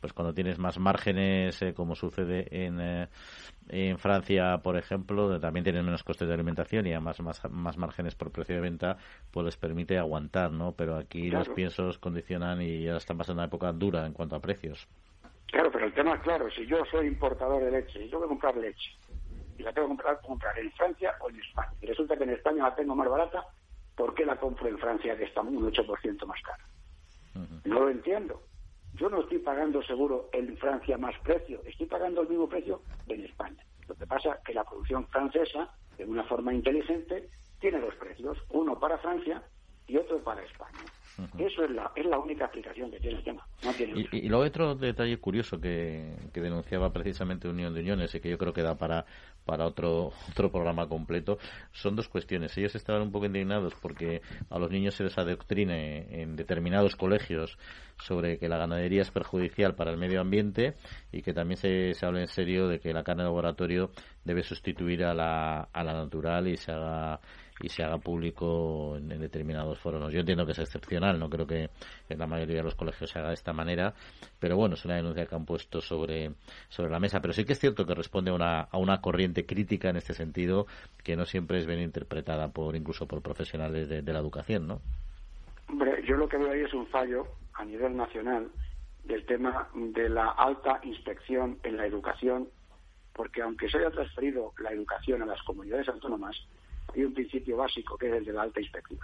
pues 0.00 0.12
cuando 0.12 0.32
tienes 0.32 0.58
más 0.58 0.78
márgenes, 0.78 1.60
eh, 1.62 1.74
como 1.74 1.94
sucede 1.94 2.46
en, 2.50 3.08
en 3.72 3.98
Francia, 3.98 4.58
por 4.58 4.76
ejemplo, 4.76 5.38
también 5.38 5.62
tienen 5.64 5.84
menos 5.84 6.02
costes 6.02 6.26
de 6.26 6.34
alimentación 6.34 6.86
y 6.86 6.92
además 6.92 7.20
más, 7.20 7.50
más 7.50 7.78
márgenes 7.78 8.14
por 8.16 8.32
precio 8.32 8.56
de 8.56 8.60
venta, 8.60 8.96
pues 9.30 9.46
les 9.46 9.56
permite 9.56 9.96
aguantar, 9.96 10.50
¿no? 10.50 10.72
Pero 10.72 10.96
aquí 10.96 11.30
los 11.30 11.48
piensos 11.50 11.98
condicionan 11.98 12.60
y 12.60 12.84
ya 12.84 12.96
están 12.96 13.16
pasando 13.16 13.40
una 13.40 13.46
época 13.46 13.72
dura 13.72 14.04
en 14.06 14.12
cuanto 14.12 14.34
a 14.34 14.40
precios. 14.40 14.88
Claro, 15.46 15.70
pero 15.70 15.86
el 15.86 15.94
tema 15.94 16.14
es 16.14 16.20
claro, 16.22 16.50
si 16.50 16.66
yo 16.66 16.84
soy 16.90 17.06
importador 17.06 17.64
de 17.64 17.70
leche 17.70 18.04
y 18.04 18.08
tengo 18.08 18.22
que 18.22 18.28
comprar 18.28 18.56
leche 18.56 18.90
y 19.58 19.62
la 19.62 19.72
tengo 19.72 19.88
que 19.88 19.96
comprar, 19.96 20.20
comprar 20.20 20.58
en 20.58 20.70
Francia 20.72 21.14
o 21.20 21.30
en 21.30 21.40
España, 21.40 21.72
y 21.80 21.86
resulta 21.86 22.16
que 22.16 22.24
en 22.24 22.30
España 22.30 22.64
la 22.64 22.74
tengo 22.74 22.94
más 22.94 23.08
barata, 23.08 23.44
¿por 23.96 24.14
qué 24.14 24.24
la 24.24 24.36
compro 24.36 24.68
en 24.68 24.78
Francia 24.78 25.16
que 25.16 25.24
está 25.24 25.42
un 25.42 25.70
8% 25.70 26.26
más 26.26 26.40
cara? 26.42 26.64
No 27.64 27.80
lo 27.80 27.90
entiendo. 27.90 28.42
Yo 28.94 29.08
no 29.08 29.20
estoy 29.20 29.38
pagando 29.38 29.82
seguro 29.82 30.28
en 30.32 30.56
Francia 30.56 30.98
más 30.98 31.14
precio, 31.20 31.62
estoy 31.64 31.86
pagando 31.86 32.22
el 32.22 32.28
mismo 32.28 32.48
precio 32.48 32.82
en 33.08 33.24
España. 33.24 33.64
Lo 33.88 33.94
que 33.94 34.06
pasa 34.06 34.34
es 34.34 34.44
que 34.44 34.54
la 34.54 34.64
producción 34.64 35.06
francesa, 35.08 35.68
de 35.96 36.04
una 36.04 36.24
forma 36.24 36.52
inteligente, 36.52 37.28
tiene 37.60 37.80
dos 37.80 37.94
precios, 37.96 38.38
uno 38.50 38.78
para 38.78 38.98
Francia 38.98 39.42
y 39.86 39.96
otro 39.96 40.22
para 40.22 40.42
España. 40.42 40.78
Eso 41.38 41.64
es 41.64 41.70
la, 41.70 41.90
es 41.94 42.06
la 42.06 42.18
única 42.18 42.44
explicación 42.44 42.90
que 42.90 42.98
tiene 42.98 43.18
el 43.18 43.24
tema. 43.24 43.46
y, 44.12 44.28
luego 44.28 44.44
otro 44.44 44.74
detalle 44.74 45.18
curioso 45.18 45.60
que, 45.60 46.14
denunciaba 46.32 46.92
precisamente 46.92 47.48
Unión 47.48 47.74
de 47.74 47.80
Uniones 47.80 48.14
y 48.14 48.20
que 48.20 48.30
yo 48.30 48.38
creo 48.38 48.52
que 48.52 48.62
da 48.62 48.78
para, 48.78 49.04
para 49.50 49.66
otro, 49.66 50.12
otro 50.30 50.48
programa 50.52 50.86
completo 50.86 51.38
son 51.72 51.96
dos 51.96 52.06
cuestiones. 52.06 52.56
Ellos 52.56 52.72
estaban 52.76 53.02
un 53.02 53.10
poco 53.10 53.26
indignados 53.26 53.74
porque 53.82 54.22
a 54.48 54.60
los 54.60 54.70
niños 54.70 54.94
se 54.94 55.02
les 55.02 55.18
adoctrine 55.18 56.22
en 56.22 56.36
determinados 56.36 56.94
colegios 56.94 57.58
sobre 57.98 58.38
que 58.38 58.48
la 58.48 58.58
ganadería 58.58 59.02
es 59.02 59.10
perjudicial 59.10 59.74
para 59.74 59.90
el 59.90 59.98
medio 59.98 60.20
ambiente 60.20 60.74
y 61.10 61.22
que 61.22 61.34
también 61.34 61.56
se, 61.56 61.94
se 61.94 62.06
hable 62.06 62.20
en 62.20 62.28
serio 62.28 62.68
de 62.68 62.78
que 62.78 62.92
la 62.92 63.02
carne 63.02 63.24
de 63.24 63.28
laboratorio 63.28 63.90
debe 64.30 64.42
sustituir 64.42 65.04
a 65.04 65.12
la, 65.12 65.68
a 65.72 65.84
la 65.84 65.92
natural 65.92 66.48
y 66.48 66.56
se 66.56 66.72
haga 66.72 67.20
y 67.62 67.68
se 67.68 67.82
haga 67.82 67.98
público 67.98 68.96
en, 68.96 69.08
determinados 69.08 69.78
foros. 69.78 70.12
Yo 70.12 70.20
entiendo 70.20 70.46
que 70.46 70.52
es 70.52 70.58
excepcional, 70.58 71.18
no 71.18 71.28
creo 71.28 71.46
que 71.46 71.68
en 72.08 72.18
la 72.18 72.26
mayoría 72.26 72.56
de 72.56 72.62
los 72.62 72.74
colegios 72.74 73.10
se 73.10 73.18
haga 73.18 73.28
de 73.28 73.34
esta 73.34 73.52
manera, 73.52 73.92
pero 74.38 74.56
bueno, 74.56 74.74
es 74.74 74.84
una 74.84 74.96
denuncia 74.96 75.26
que 75.26 75.34
han 75.34 75.44
puesto 75.44 75.80
sobre, 75.80 76.32
sobre 76.68 76.90
la 76.90 76.98
mesa. 76.98 77.20
Pero 77.20 77.34
sí 77.34 77.44
que 77.44 77.52
es 77.52 77.58
cierto 77.58 77.84
que 77.84 77.94
responde 77.94 78.30
a 78.30 78.34
una, 78.34 78.60
a 78.62 78.78
una 78.78 79.00
corriente 79.00 79.44
crítica 79.44 79.90
en 79.90 79.96
este 79.96 80.14
sentido 80.14 80.66
que 81.04 81.16
no 81.16 81.24
siempre 81.24 81.58
es 81.58 81.66
bien 81.66 81.80
interpretada 81.80 82.48
por 82.48 82.74
incluso 82.76 83.06
por 83.06 83.22
profesionales 83.22 83.88
de, 83.88 84.10
la 84.10 84.18
educación, 84.18 84.66
¿no? 84.66 84.80
Hombre, 85.68 86.02
yo 86.04 86.16
lo 86.16 86.28
que 86.28 86.36
veo 86.36 86.50
ahí 86.50 86.62
es 86.62 86.74
un 86.74 86.86
fallo 86.88 87.26
a 87.54 87.64
nivel 87.64 87.96
nacional 87.96 88.48
del 89.04 89.24
tema 89.26 89.68
de 89.74 90.08
la 90.08 90.30
alta 90.30 90.80
inspección 90.82 91.58
en 91.62 91.76
la 91.76 91.86
educación, 91.86 92.48
porque 93.12 93.42
aunque 93.42 93.68
se 93.68 93.78
haya 93.78 93.90
transferido 93.90 94.52
la 94.58 94.72
educación 94.72 95.22
a 95.22 95.26
las 95.26 95.42
comunidades 95.42 95.88
autónomas, 95.88 96.36
hay 96.94 97.04
un 97.04 97.14
principio 97.14 97.56
básico 97.56 97.96
que 97.96 98.08
es 98.08 98.14
el 98.14 98.24
de 98.24 98.32
la 98.32 98.42
alta 98.42 98.60
inspección, 98.60 99.00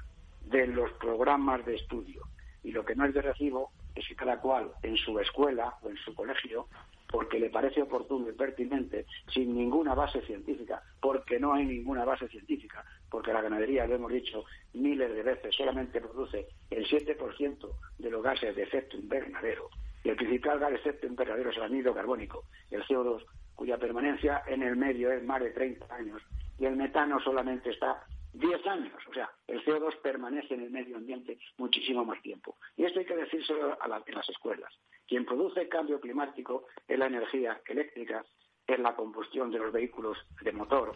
de 0.47 0.67
los 0.67 0.91
programas 0.93 1.65
de 1.67 1.77
estudio. 1.77 2.23
Y 2.63 2.73
lo 2.73 2.85
que 2.85 2.97
no 2.97 3.05
es 3.05 3.15
de 3.15 3.23
recibo 3.23 3.71
es 3.95 4.07
que 4.07 4.17
cada 4.17 4.41
cual 4.41 4.73
en 4.83 4.97
su 4.97 5.19
escuela 5.21 5.75
o 5.83 5.89
en 5.89 5.97
su 5.99 6.15
colegio, 6.15 6.69
porque 7.09 7.39
le 7.39 7.51
parece 7.51 7.83
oportuno 7.83 8.29
y 8.29 8.33
pertinente, 8.33 9.07
sin 9.33 9.57
ninguna 9.57 9.95
base 9.95 10.21
científica, 10.23 10.83
porque 11.01 11.39
no 11.39 11.55
hay 11.55 11.65
ninguna 11.65 12.05
base 12.05 12.29
científica, 12.29 12.85
porque 13.09 13.33
la 13.33 13.43
ganadería, 13.43 13.87
lo 13.87 13.95
hemos 13.95 14.13
dicho 14.13 14.45
miles 14.75 15.15
de 15.15 15.23
veces, 15.23 15.55
solamente 15.55 16.01
produce 16.01 16.49
el 16.71 16.87
7% 16.87 17.69
de 17.99 18.11
los 18.11 18.23
gases 18.23 18.55
de 18.57 18.65
efecto 18.65 18.97
invernadero. 18.97 19.71
Y 20.03 20.11
el 20.11 20.17
principal 20.17 20.59
gas 20.59 20.71
de 20.71 20.77
efecto 20.77 21.07
invernadero 21.07 21.51
es 21.51 21.57
el 21.57 21.63
anhídrido 21.63 21.95
carbónico, 21.95 22.45
el 22.71 22.83
CO2, 22.85 23.25
cuya 23.57 23.79
permanencia 23.79 24.43
en 24.47 24.63
el 24.63 24.77
medio 24.77 25.11
es 25.11 25.25
más 25.25 25.41
de 25.41 25.51
30 25.51 25.93
años 25.93 26.23
y 26.59 26.67
el 26.67 26.77
metano 26.77 27.21
solamente 27.21 27.71
está 27.71 28.05
10 28.33 28.67
años. 28.67 28.95
O 29.09 29.15
sea, 29.15 29.31
el 29.47 29.65
CO2 29.65 30.01
permanece 30.03 30.55
en 30.55 30.63
el 30.63 30.71
medio 30.71 30.97
ambiente 30.97 31.39
muchísimo 31.57 32.05
más 32.05 32.21
tiempo. 32.23 32.57
Y 32.77 32.85
esto 32.85 33.01
hay 33.01 33.07
que 33.07 33.17
decírselo 33.17 33.77
a 33.81 34.03
en 34.07 34.15
las 34.15 34.29
escuelas. 34.29 34.73
Quien 35.07 35.25
produce 35.25 35.63
el 35.63 35.69
cambio 35.69 36.01
climático 36.01 36.67
es 36.87 36.99
la 36.99 37.07
energía 37.07 37.61
eléctrica, 37.67 38.25
es 38.67 38.79
la 38.79 38.95
combustión 38.95 39.51
de 39.51 39.59
los 39.59 39.73
vehículos 39.73 40.19
de 40.43 40.53
motor, 40.53 40.93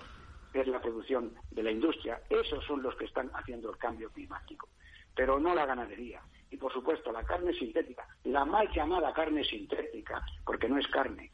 es 0.53 0.67
la 0.67 0.81
producción 0.81 1.35
de 1.51 1.63
la 1.63 1.71
industria. 1.71 2.21
Esos 2.29 2.65
son 2.67 2.83
los 2.83 2.95
que 2.97 3.05
están 3.05 3.31
haciendo 3.35 3.71
el 3.71 3.79
cambio 3.79 4.11
climático. 4.11 4.69
Pero 5.15 5.39
no 5.39 5.55
la 5.55 5.67
ganadería. 5.67 6.21
Y 6.51 6.57
por 6.57 6.73
supuesto, 6.73 7.13
la 7.13 7.25
carne 7.25 7.53
sintética, 7.55 8.07
la 8.25 8.45
mal 8.45 8.69
llamada 8.73 9.13
carne 9.13 9.45
sintética, 9.45 10.23
porque 10.45 10.69
no 10.69 10.79
es 10.79 10.87
carne, 10.89 11.31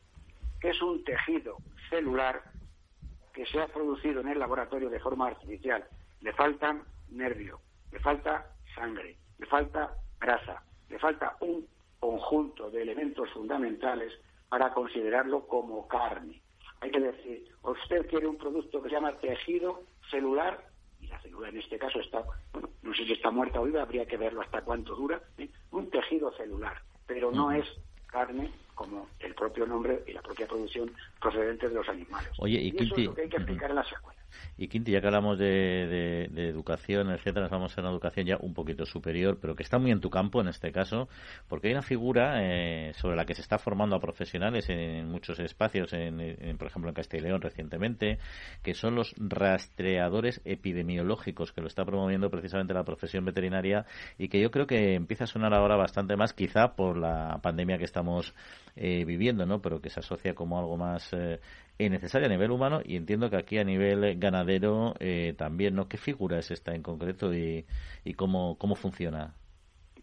es 0.71 0.83
un 0.83 1.05
tejido 1.05 1.59
celular 1.91 2.43
que 3.33 3.47
se 3.47 3.61
ha 3.61 3.69
producido 3.69 4.21
en 4.21 4.29
el 4.29 4.39
laboratorio 4.39 4.91
de 4.91 4.99
forma 4.99 5.29
artificial. 5.29 5.85
Le 6.21 6.33
faltan 6.33 6.83
nervio, 7.11 7.61
le 7.93 8.01
falta 8.01 8.47
sangre, 8.75 9.17
le 9.39 9.47
falta 9.47 9.95
grasa, 10.19 10.63
le 10.89 10.99
falta 10.99 11.37
un 11.41 11.67
conjunto 12.01 12.71
de 12.71 12.83
elementos 12.83 13.31
fundamentales 13.31 14.13
para 14.49 14.73
considerarlo 14.73 15.47
como 15.47 15.87
carne. 15.87 16.43
Hay 16.81 16.91
que 16.91 17.01
decir, 17.01 17.49
usted 17.63 18.07
quiere 18.09 18.27
un 18.27 18.37
producto 18.37 18.83
que 18.83 18.89
se 18.89 18.95
llama 18.95 19.17
tejido 19.19 19.83
celular, 20.11 20.65
y 21.01 21.07
la 21.07 21.21
célula 21.21 21.49
en 21.49 21.59
este 21.59 21.79
caso 21.79 22.01
está, 22.01 22.25
bueno, 22.53 22.71
no 22.83 22.95
sé 22.95 23.05
si 23.05 23.13
está 23.13 23.31
muerta 23.31 23.61
o 23.61 23.65
viva, 23.65 23.83
habría 23.83 24.07
que 24.07 24.17
verlo 24.17 24.41
hasta 24.41 24.63
cuánto 24.63 24.95
dura, 24.95 25.21
¿eh? 25.39 25.49
un 25.71 25.91
tejido 25.91 26.33
celular, 26.33 26.81
pero 27.07 27.31
no 27.31 27.53
es 27.53 27.67
carne 28.07 28.51
como 28.77 29.09
el 29.21 29.35
propio 29.35 29.67
nombre 29.67 30.05
y 30.07 30.13
la 30.13 30.21
propia 30.21 30.47
producción 30.47 30.93
procedente 31.19 31.69
de 31.69 31.75
los 31.75 31.89
animales. 31.89 32.29
Oye, 32.39 32.61
y, 32.61 32.69
eso 32.69 32.95
es 32.95 33.05
lo 33.07 33.15
que 33.15 33.23
hay 33.23 33.29
que 33.29 33.37
explicar 33.39 33.71
en 33.71 33.77
la 33.77 33.85
secuela. 33.85 34.21
Y 34.59 34.69
Quinti, 34.69 34.93
ya 34.93 35.01
que 35.01 35.07
hablamos 35.07 35.39
de, 35.39 36.25
educación, 36.37 37.11
etcétera, 37.11 37.43
nos 37.43 37.51
vamos 37.51 37.77
a 37.77 37.81
una 37.81 37.91
educación 37.91 38.27
ya 38.27 38.37
un 38.39 38.53
poquito 38.53 38.85
superior, 38.85 39.39
pero 39.41 39.55
que 39.55 39.63
está 39.63 39.79
muy 39.79 39.91
en 39.91 40.01
tu 40.01 40.11
campo 40.11 40.43
en 40.43 40.49
este 40.49 40.73
caso, 40.73 41.09
porque 41.49 41.69
hay 41.69 41.73
una 41.73 41.83
figura 41.83 42.43
eh, 42.43 42.93
sobre 42.95 43.17
la 43.17 43.25
que 43.25 43.35
se 43.35 43.41
está 43.41 43.59
formando 43.59 43.97
a 43.97 44.01
profesionales 44.01 44.69
en 44.69 45.11
muchos 45.11 45.39
espacios, 45.41 45.93
en, 45.95 46.57
por 46.59 46.69
ejemplo 46.69 46.91
en 46.91 46.95
Castilla 46.95 47.23
y 47.23 47.27
León 47.29 47.41
recientemente, 47.41 48.19
que 48.63 48.75
son 48.75 48.95
los 48.95 49.15
rastreadores 49.19 50.43
epidemiológicos, 50.45 51.53
que 51.53 51.63
lo 51.63 51.67
está 51.67 51.85
promoviendo 51.85 52.31
precisamente 52.31 52.75
la 52.75 52.85
profesión 52.85 53.25
veterinaria 53.25 53.87
y 54.19 54.29
que 54.29 54.41
yo 54.41 54.51
creo 54.51 54.67
que 54.67 54.95
empieza 54.95 55.25
a 55.25 55.29
sonar 55.29 55.55
ahora 55.55 55.77
bastante 55.77 56.17
más, 56.17 56.35
quizá 56.35 56.77
por 56.77 56.99
la 56.99 57.41
pandemia 57.43 57.79
que 57.79 57.85
estamos 57.85 58.35
eh, 58.77 59.05
viviendo, 59.07 59.47
¿no? 59.47 59.63
Pero 59.63 59.81
que 59.81 59.89
se 59.89 60.01
asocia 60.01 60.35
como 60.35 60.59
algo 60.59 60.77
más 60.77 61.11
eh, 61.15 61.41
necesario 61.79 62.27
a 62.27 62.31
nivel 62.31 62.51
humano 62.51 62.83
y 62.85 62.97
entiendo 62.97 63.31
que 63.31 63.37
aquí 63.37 63.57
a 63.57 63.65
nivel 63.65 64.19
ganadero 64.19 64.95
eh, 65.01 65.35
también, 65.37 65.75
¿no? 65.75 65.89
¿Qué 65.89 65.97
figura 65.97 66.39
es 66.39 66.51
esta 66.51 66.75
en 66.75 66.83
concreto 66.83 67.35
y, 67.35 67.65
y 68.05 68.13
cómo, 68.13 68.59
cómo 68.59 68.77
funciona? 68.77 69.35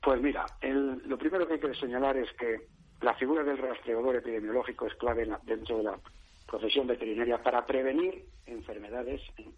Pues 0.02 0.20
mira, 0.22 0.46
lo 0.62 1.18
primero 1.20 1.48
que 1.48 1.54
hay 1.54 1.60
que 1.60 1.74
señalar 1.76 2.18
es 2.18 2.32
que 2.34 2.68
la 3.02 3.14
figura 3.14 3.44
del 3.44 3.60
rastreador 3.60 4.16
epidemiológico 4.16 4.88
es 4.88 4.96
clave 4.96 5.30
dentro 5.44 5.78
de 5.78 5.84
la 5.84 6.00
profesión 6.48 6.88
veterinaria 6.88 7.42
para 7.42 7.66
prevenir 7.66 8.26
enfermedades 8.48 9.22
en, 9.38 9.54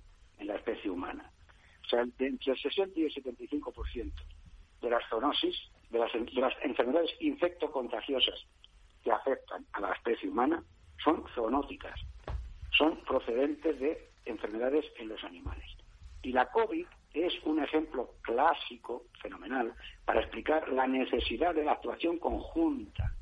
la 0.46 0.56
especie 0.56 0.92
humana. 0.92 1.32
O 1.86 1.88
sea, 1.88 2.02
entre 2.02 2.28
el 2.28 2.40
60 2.62 3.00
y 3.00 3.04
el 3.04 3.14
75% 3.14 4.12
de 4.82 4.90
las 4.90 5.02
zoonosis, 5.10 5.56
de 5.90 6.00
las, 6.00 6.12
de 6.14 6.42
las 6.42 6.54
enfermedades 6.64 7.12
infectocontagiosas 7.22 8.46
que 9.06 9.12
afectan 9.12 9.66
a 9.72 9.80
la 9.80 9.94
especie 9.94 10.28
humana, 10.28 10.64
son 11.04 11.24
zoonóticas, 11.36 11.98
son 12.72 12.98
procedentes 13.06 13.80
de 13.80 14.10
enfermedades 14.26 14.84
en 14.98 15.10
los 15.10 15.24
animales. 15.24 15.66
Y 16.24 16.32
la 16.32 16.48
COVID 16.52 16.88
es 17.14 17.34
un 17.44 17.64
ejemplo 17.64 18.16
clásico, 18.22 19.04
fenomenal, 19.22 19.74
para 20.06 20.22
explicar 20.22 20.68
la 20.70 20.88
necesidad 20.88 21.54
de 21.54 21.64
la 21.64 21.74
actuación 21.74 22.18
conjunta 22.18 23.14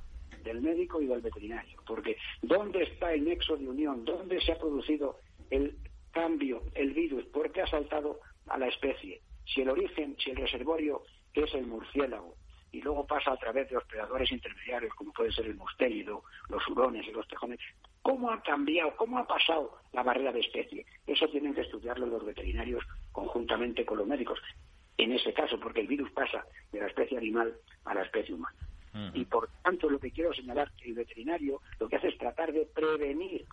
del 0.42 0.62
médico 0.62 1.02
y 1.02 1.06
del 1.06 1.22
veterinario. 1.22 1.80
Porque 1.86 2.16
¿dónde 2.42 2.84
está 2.84 3.14
el 3.14 3.26
nexo 3.26 3.58
de 3.58 3.68
unión? 3.68 4.06
¿Dónde 4.06 4.40
se 4.42 4.54
ha 4.54 4.58
producido 4.58 5.20
el 5.50 5.78
cambio, 6.12 6.64
el 6.76 6.94
virus? 6.94 7.26
¿Por 7.26 7.52
qué 7.52 7.62
ha 7.62 7.68
saltado 7.68 8.22
a 8.48 8.58
la 8.58 8.68
especie? 8.68 9.22
Si 9.46 9.62
el 9.62 9.70
origen, 9.70 10.16
si 10.18 10.32
el 10.32 10.38
reservorio 10.38 11.04
es 11.34 11.54
el 11.54 11.68
murciélago, 11.68 12.36
y 12.74 12.82
luego 12.82 13.06
pasa 13.06 13.32
a 13.32 13.38
través 13.38 13.70
de 13.70 13.78
hospedadores 13.78 14.32
intermediarios, 14.32 14.94
como 14.96 15.14
puede 15.14 15.32
ser 15.32 15.46
el 15.46 15.56
mustélido, 15.56 16.24
los 16.50 16.68
hurones 16.68 17.08
y 17.08 17.12
los 17.12 17.28
tejones. 17.28 17.60
¿Cómo 18.02 18.32
ha 18.32 18.42
cambiado, 18.42 18.96
cómo 18.96 19.20
ha 19.20 19.28
pasado 19.28 19.78
la 19.94 20.02
barrera 20.02 20.32
de 20.32 20.40
especie? 20.40 20.84
Eso 21.06 21.28
tienen 21.28 21.54
que 21.54 21.62
estudiarlo 21.62 22.08
los 22.08 22.26
veterinarios 22.26 22.84
conjuntamente 23.12 23.86
con 23.86 24.00
los 24.00 24.08
médicos. 24.08 24.40
En 24.98 25.12
ese 25.12 25.34
caso, 25.34 25.60
porque 25.60 25.82
el 25.82 25.88
virus 25.88 26.12
pasa 26.12 26.46
de 26.72 26.80
la 26.80 26.88
especie 26.88 27.16
animal 27.16 27.54
a 27.86 27.94
la 27.94 28.02
especie 28.02 28.34
humana. 28.34 28.58
Y 29.14 29.26
por 29.26 29.50
tanto, 29.64 29.90
lo 29.90 30.00
que 30.00 30.12
quiero 30.12 30.34
señalar 30.34 30.72
que 30.74 30.90
el 30.90 30.96
veterinario 30.96 31.62
lo 31.80 31.88
que 31.88 31.96
hace 31.96 32.10
es 32.10 32.18
tratar 32.18 32.52
de 32.52 32.66
prevenir 32.66 33.46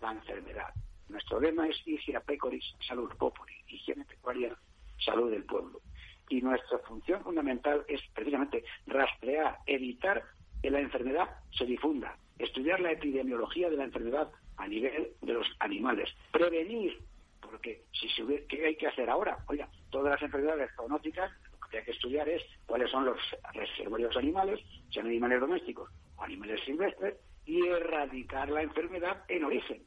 la 0.00 0.12
enfermedad. 0.12 0.72
Nuestro 1.08 1.40
lema 1.40 1.68
es 1.68 1.76
Higiene 1.86 2.20
Pecoris 2.20 2.64
Salud 2.86 3.12
Populi, 3.16 3.54
higiene 3.68 4.04
pecuaria, 4.04 4.56
salud 4.98 5.30
del 5.30 5.44
pueblo 5.44 5.80
y 6.28 6.40
nuestra 6.40 6.78
función 6.80 7.22
fundamental 7.22 7.84
es 7.88 8.00
precisamente 8.14 8.64
rastrear, 8.86 9.58
evitar 9.66 10.24
que 10.62 10.70
la 10.70 10.80
enfermedad 10.80 11.28
se 11.56 11.64
difunda, 11.64 12.16
estudiar 12.38 12.80
la 12.80 12.92
epidemiología 12.92 13.70
de 13.70 13.76
la 13.76 13.84
enfermedad 13.84 14.30
a 14.56 14.66
nivel 14.66 15.12
de 15.20 15.32
los 15.32 15.46
animales, 15.60 16.10
prevenir, 16.32 16.98
porque 17.40 17.84
si 17.92 18.08
se 18.08 18.46
¿qué 18.46 18.66
hay 18.66 18.76
que 18.76 18.88
hacer 18.88 19.08
ahora? 19.08 19.38
Oiga, 19.48 19.68
todas 19.90 20.12
las 20.12 20.22
enfermedades 20.22 20.70
zoonóticas, 20.74 21.30
lo 21.60 21.68
que 21.68 21.78
hay 21.78 21.84
que 21.84 21.92
estudiar 21.92 22.28
es 22.28 22.42
cuáles 22.66 22.90
son 22.90 23.04
los 23.04 23.18
reservorios 23.52 24.16
animales, 24.16 24.60
sean 24.90 25.06
animales 25.06 25.40
domésticos 25.40 25.90
o 26.16 26.22
animales 26.22 26.60
silvestres, 26.64 27.16
y 27.44 27.64
erradicar 27.64 28.48
la 28.48 28.62
enfermedad 28.62 29.22
en 29.28 29.44
origen, 29.44 29.80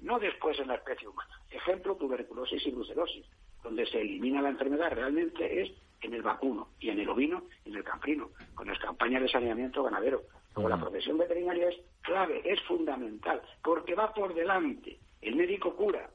no 0.00 0.18
después 0.18 0.58
en 0.58 0.68
la 0.68 0.76
especie 0.76 1.08
humana. 1.08 1.42
Ejemplo, 1.50 1.94
tuberculosis 1.96 2.66
y 2.66 2.70
brucelosis 2.70 3.26
donde 3.66 3.84
se 3.86 4.00
elimina 4.00 4.40
la 4.40 4.50
enfermedad 4.50 4.92
realmente 4.92 5.60
es 5.60 5.72
en 6.00 6.14
el 6.14 6.22
vacuno 6.22 6.68
y 6.78 6.90
en 6.90 7.00
el 7.00 7.08
ovino 7.08 7.42
y 7.64 7.70
en 7.70 7.76
el 7.76 7.84
caprino, 7.84 8.30
con 8.54 8.68
las 8.68 8.78
campañas 8.78 9.22
de 9.22 9.28
saneamiento 9.28 9.82
ganadero. 9.82 10.22
Luego 10.54 10.68
la 10.68 10.80
profesión 10.80 11.18
veterinaria 11.18 11.68
es 11.68 11.76
clave, 12.00 12.40
es 12.44 12.62
fundamental, 12.62 13.42
porque 13.62 13.94
va 13.94 14.14
por 14.14 14.34
delante. 14.34 14.98
El 15.20 15.34
médico 15.34 15.74
cura, 15.74 16.08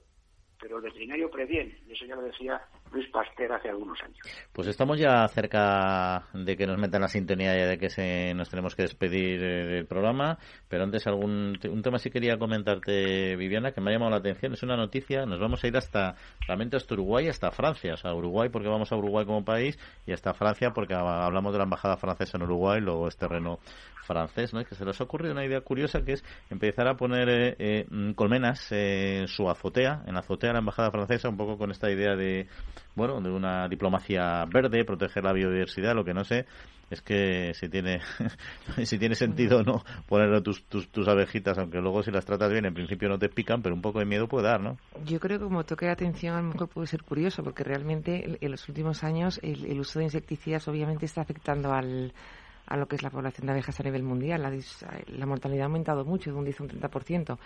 pero 0.62 0.78
el 0.78 0.84
veterinario 0.84 1.30
previene. 1.30 1.78
Y 1.88 1.92
eso 1.92 2.06
ya 2.06 2.16
lo 2.16 2.22
decía 2.22 2.62
Luis 2.94 3.10
Pasteur 3.10 3.52
hace 3.52 3.70
algunos 3.70 4.02
años. 4.02 4.20
Pues 4.54 4.68
ya 5.00 5.28
cerca 5.28 6.24
de 6.34 6.56
que 6.56 6.68
nos 6.68 6.78
metan 6.78 7.02
la 7.02 7.08
sintonía 7.08 7.56
y 7.56 7.68
de 7.68 7.78
que 7.78 7.90
se, 7.90 8.34
nos 8.34 8.50
tenemos 8.50 8.76
que 8.76 8.84
despedir 8.84 9.44
eh, 9.44 9.66
del 9.66 9.86
programa, 9.86 10.38
pero 10.68 10.84
antes 10.84 11.06
algún 11.08 11.60
un 11.70 11.82
tema 11.82 12.00
sí 12.00 12.10
quería 12.10 12.38
comentarte, 12.38 13.36
Viviana, 13.36 13.72
que 13.72 13.82
me 13.82 13.92
ha 13.92 13.94
llamado 13.94 14.12
la 14.12 14.18
atención. 14.18 14.54
Es 14.54 14.64
una 14.64 14.76
noticia, 14.76 15.26
nos 15.26 15.40
vamos 15.40 15.64
a 15.64 15.68
ir 15.68 15.78
hasta, 15.78 16.16
realmente 16.48 16.78
hasta 16.78 16.94
Uruguay, 16.94 17.28
hasta 17.28 17.52
Francia. 17.52 17.94
O 17.94 17.98
sea, 17.98 18.14
Uruguay 18.14 18.50
porque 18.50 18.68
vamos 18.68 18.92
a 18.92 18.96
Uruguay 18.96 19.26
como 19.26 19.44
país 19.44 19.78
y 20.06 20.14
hasta 20.14 20.34
Francia 20.34 20.72
porque 20.72 20.94
hablamos 20.94 21.52
de 21.52 21.58
la 21.58 21.66
embajada 21.66 21.98
francesa 21.98 22.38
en 22.38 22.44
Uruguay, 22.44 22.82
luego 22.82 23.08
es 23.08 23.18
terreno 23.18 23.60
francés, 24.12 24.54
¿no? 24.54 24.64
que 24.64 24.76
se 24.76 24.86
les 24.86 25.00
ha 25.00 25.04
ocurrido 25.04 25.32
una 25.32 25.46
idea 25.46 25.62
curiosa 25.62 26.04
que 26.04 26.14
es 26.14 26.24
empezar 26.50 26.88
a 26.88 26.96
poner 26.96 27.30
eh, 27.30 27.56
eh, 27.60 28.14
colmenas 28.16 28.72
en 28.72 29.28
su 29.28 29.50
azotea, 29.50 30.04
en 30.06 30.14
la 30.14 30.20
azotea 30.20 30.50
de 30.50 30.54
la 30.54 30.60
embajada 30.60 30.92
francesa, 30.92 31.30
un 31.30 31.38
poco 31.38 31.58
con 31.58 31.72
esta 31.72 31.90
idea 31.90 32.16
de, 32.16 32.48
bueno, 32.96 33.22
de 33.22 33.30
una 33.30 33.68
diplomacia 33.68 34.46
verde, 34.46 34.81
proteger 34.86 35.24
la 35.24 35.34
biodiversidad, 35.34 35.96
lo 35.96 36.04
que 36.04 36.14
no 36.14 36.24
sé 36.24 36.46
es 36.90 37.02
que 37.02 37.54
si 37.54 37.70
tiene 37.70 38.02
si 38.84 39.00
tiene 39.00 39.16
sentido 39.16 39.64
no 39.64 39.82
poner 40.08 40.42
tus, 40.42 40.66
tus, 40.66 41.08
abejitas 41.08 41.58
aunque 41.58 41.80
luego 41.80 42.04
si 42.04 42.12
las 42.12 42.26
tratas 42.26 42.52
bien 42.52 42.66
en 42.66 42.74
principio 42.74 43.08
no 43.08 43.18
te 43.18 43.30
pican 43.30 43.62
pero 43.62 43.74
un 43.74 43.82
poco 43.82 44.00
de 44.00 44.06
miedo 44.06 44.28
puede 44.28 44.48
dar 44.48 44.60
no 44.60 44.78
yo 45.06 45.18
creo 45.22 45.40
que 45.40 45.46
como 45.46 45.64
toque 45.64 45.86
de 45.86 45.94
atención 45.94 46.36
a 46.36 46.42
lo 46.42 46.50
mejor 46.50 46.68
puede 46.68 46.88
ser 46.88 47.04
curioso 47.04 47.44
porque 47.44 47.64
realmente 47.64 48.38
en 48.42 48.52
los 48.52 48.68
últimos 48.68 49.06
años 49.06 49.40
el 49.42 49.80
uso 49.80 50.00
de 50.00 50.06
insecticidas 50.06 50.68
obviamente 50.68 51.06
está 51.06 51.22
afectando 51.22 51.72
al 51.72 52.12
a 52.72 52.78
lo 52.78 52.88
que 52.88 52.96
es 52.96 53.04
la 53.04 53.10
población 53.10 53.48
de 53.48 53.52
abejas 53.52 53.80
a 53.80 53.84
nivel 53.84 54.04
mundial. 54.04 54.42
La, 54.42 55.26
mortalidad 55.26 55.64
ha 55.64 55.66
aumentado 55.66 56.06
mucho, 56.06 56.32
de 56.32 56.38
un 56.38 56.46
10 56.46 56.60
a 56.60 56.64
un 56.64 56.70
30%. 56.70 57.38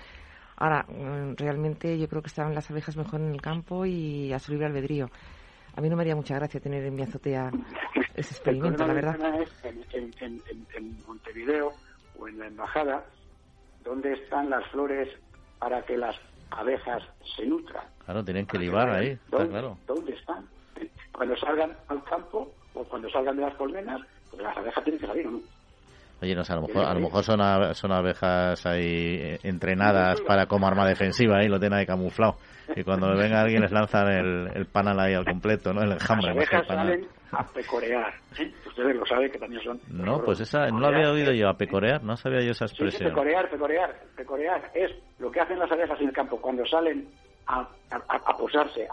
Ahora, 0.58 0.84
mm, 0.84 1.36
realmente 1.36 1.98
yo 1.98 2.08
creo 2.08 2.22
que 2.22 2.28
estaban 2.28 2.54
las 2.54 2.70
abejas 2.70 2.96
mejor 2.96 3.22
en 3.22 3.32
el 3.32 3.42
campo 3.42 3.86
y 3.86 4.32
a 4.32 4.40
su 4.40 4.52
libre 4.52 4.68
albedrío. 4.68 5.10
A 5.76 5.82
mí 5.82 5.90
no 5.90 5.96
me 5.96 6.04
haría 6.04 6.16
mucha 6.16 6.36
gracia 6.36 6.60
tener 6.60 6.86
en 6.86 6.96
mi 6.96 7.02
azotea 7.02 7.52
ese 8.16 8.34
experimento, 8.34 8.86
la 8.88 8.94
verdad. 8.94 9.18
en, 9.94 10.42
en, 10.74 10.98
Montevideo 11.06 11.74
o 12.18 12.28
en 12.28 12.40
la 12.40 12.48
embajada, 12.48 13.06
¿dónde 13.84 14.14
están 14.14 14.50
las 14.50 14.66
flores 14.70 15.10
para 15.60 15.82
que 15.84 15.98
las 15.98 16.16
abejas 16.52 17.04
se 17.36 17.46
nutran? 17.46 17.84
Claro, 18.06 18.24
tienen 18.24 18.46
que 18.46 18.58
libar 18.58 18.90
ahí, 18.90 19.18
claro. 19.30 19.78
¿Dónde 19.86 20.14
están? 20.14 20.48
Cuando 21.12 21.36
salgan 21.38 21.76
al 21.88 22.04
campo 22.04 22.52
o 22.74 22.84
cuando 22.86 23.10
salgan 23.10 23.36
de 23.38 23.44
las 23.44 23.56
colmenas, 23.56 24.02
las 24.38 24.58
abejas 24.58 24.84
tienen 24.84 25.00
que 25.00 25.08
salir, 25.08 25.26
¿no? 25.30 25.42
Oye, 26.22 26.34
no 26.34 26.44
sé, 26.44 26.54
a 26.54 26.56
lo 26.56 26.62
mejor, 26.64 26.86
a 26.86 26.94
lo 26.94 27.00
mejor 27.02 27.24
son, 27.24 27.40
son 27.76 27.92
abejas 27.92 28.66
ahí 28.66 29.18
eh, 29.20 29.40
entrenadas 29.44 30.22
para 30.22 30.46
como 30.46 30.66
arma 30.66 30.88
defensiva 30.88 31.44
y 31.44 31.50
lo 31.50 31.60
tienen 31.60 31.80
ahí 31.80 31.86
camuflado. 31.86 32.38
Y 32.76 32.84
cuando 32.84 33.16
venga 33.16 33.42
alguien 33.42 33.62
les 33.62 33.72
lanzan 33.72 34.08
el, 34.08 34.52
el 34.56 34.66
panal 34.66 35.00
ahí 35.00 35.14
al 35.14 35.26
completo, 35.26 35.74
¿no? 35.74 35.84
El 35.84 35.92
enjambre. 35.92 36.28
Las 36.28 36.38
abejas 36.38 36.68
salen 36.68 37.08
a 37.32 37.44
pecorear. 37.44 38.14
¿eh? 38.40 38.52
Ustedes 38.66 38.96
lo 38.96 39.06
saben 39.06 39.30
que 39.32 39.38
también 39.38 39.62
son... 39.62 39.80
No, 39.90 40.24
pues 40.24 40.40
esa 40.40 40.68
no 40.68 40.80
la 40.80 40.88
había 40.88 41.12
oído 41.12 41.32
yo, 41.34 41.50
a 41.50 41.58
pecorear. 41.58 42.04
No 42.04 42.16
sabía 42.16 42.42
yo 42.42 42.52
esa 42.52 42.66
expresión. 42.66 43.10
Sí, 43.10 43.14
pecorear, 43.14 43.50
pecorear. 43.50 43.96
Pecorear 44.16 44.72
es 44.74 44.92
lo 45.20 45.30
que 45.32 45.42
hacen 45.42 45.60
las 45.60 45.72
abejas 45.72 46.00
en 46.00 46.08
el 46.08 46.14
campo 46.14 46.40
cuando 46.40 46.66
salen 46.66 47.08
a, 47.48 47.68
a, 47.92 48.38
posarse 48.38 48.88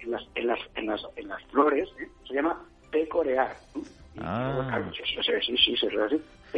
en, 0.00 0.10
las, 0.10 0.22
en, 0.34 0.46
las, 0.46 0.58
en, 0.74 0.86
las, 0.86 1.02
en 1.16 1.28
las 1.28 1.42
flores. 1.46 1.88
¿eh? 1.98 2.06
Se 2.28 2.34
llama 2.34 2.62
pecorear. 2.90 3.56
Ah. 4.20 4.80
Sí, 4.92 5.56
sí, 5.56 5.76
sí, 5.76 5.86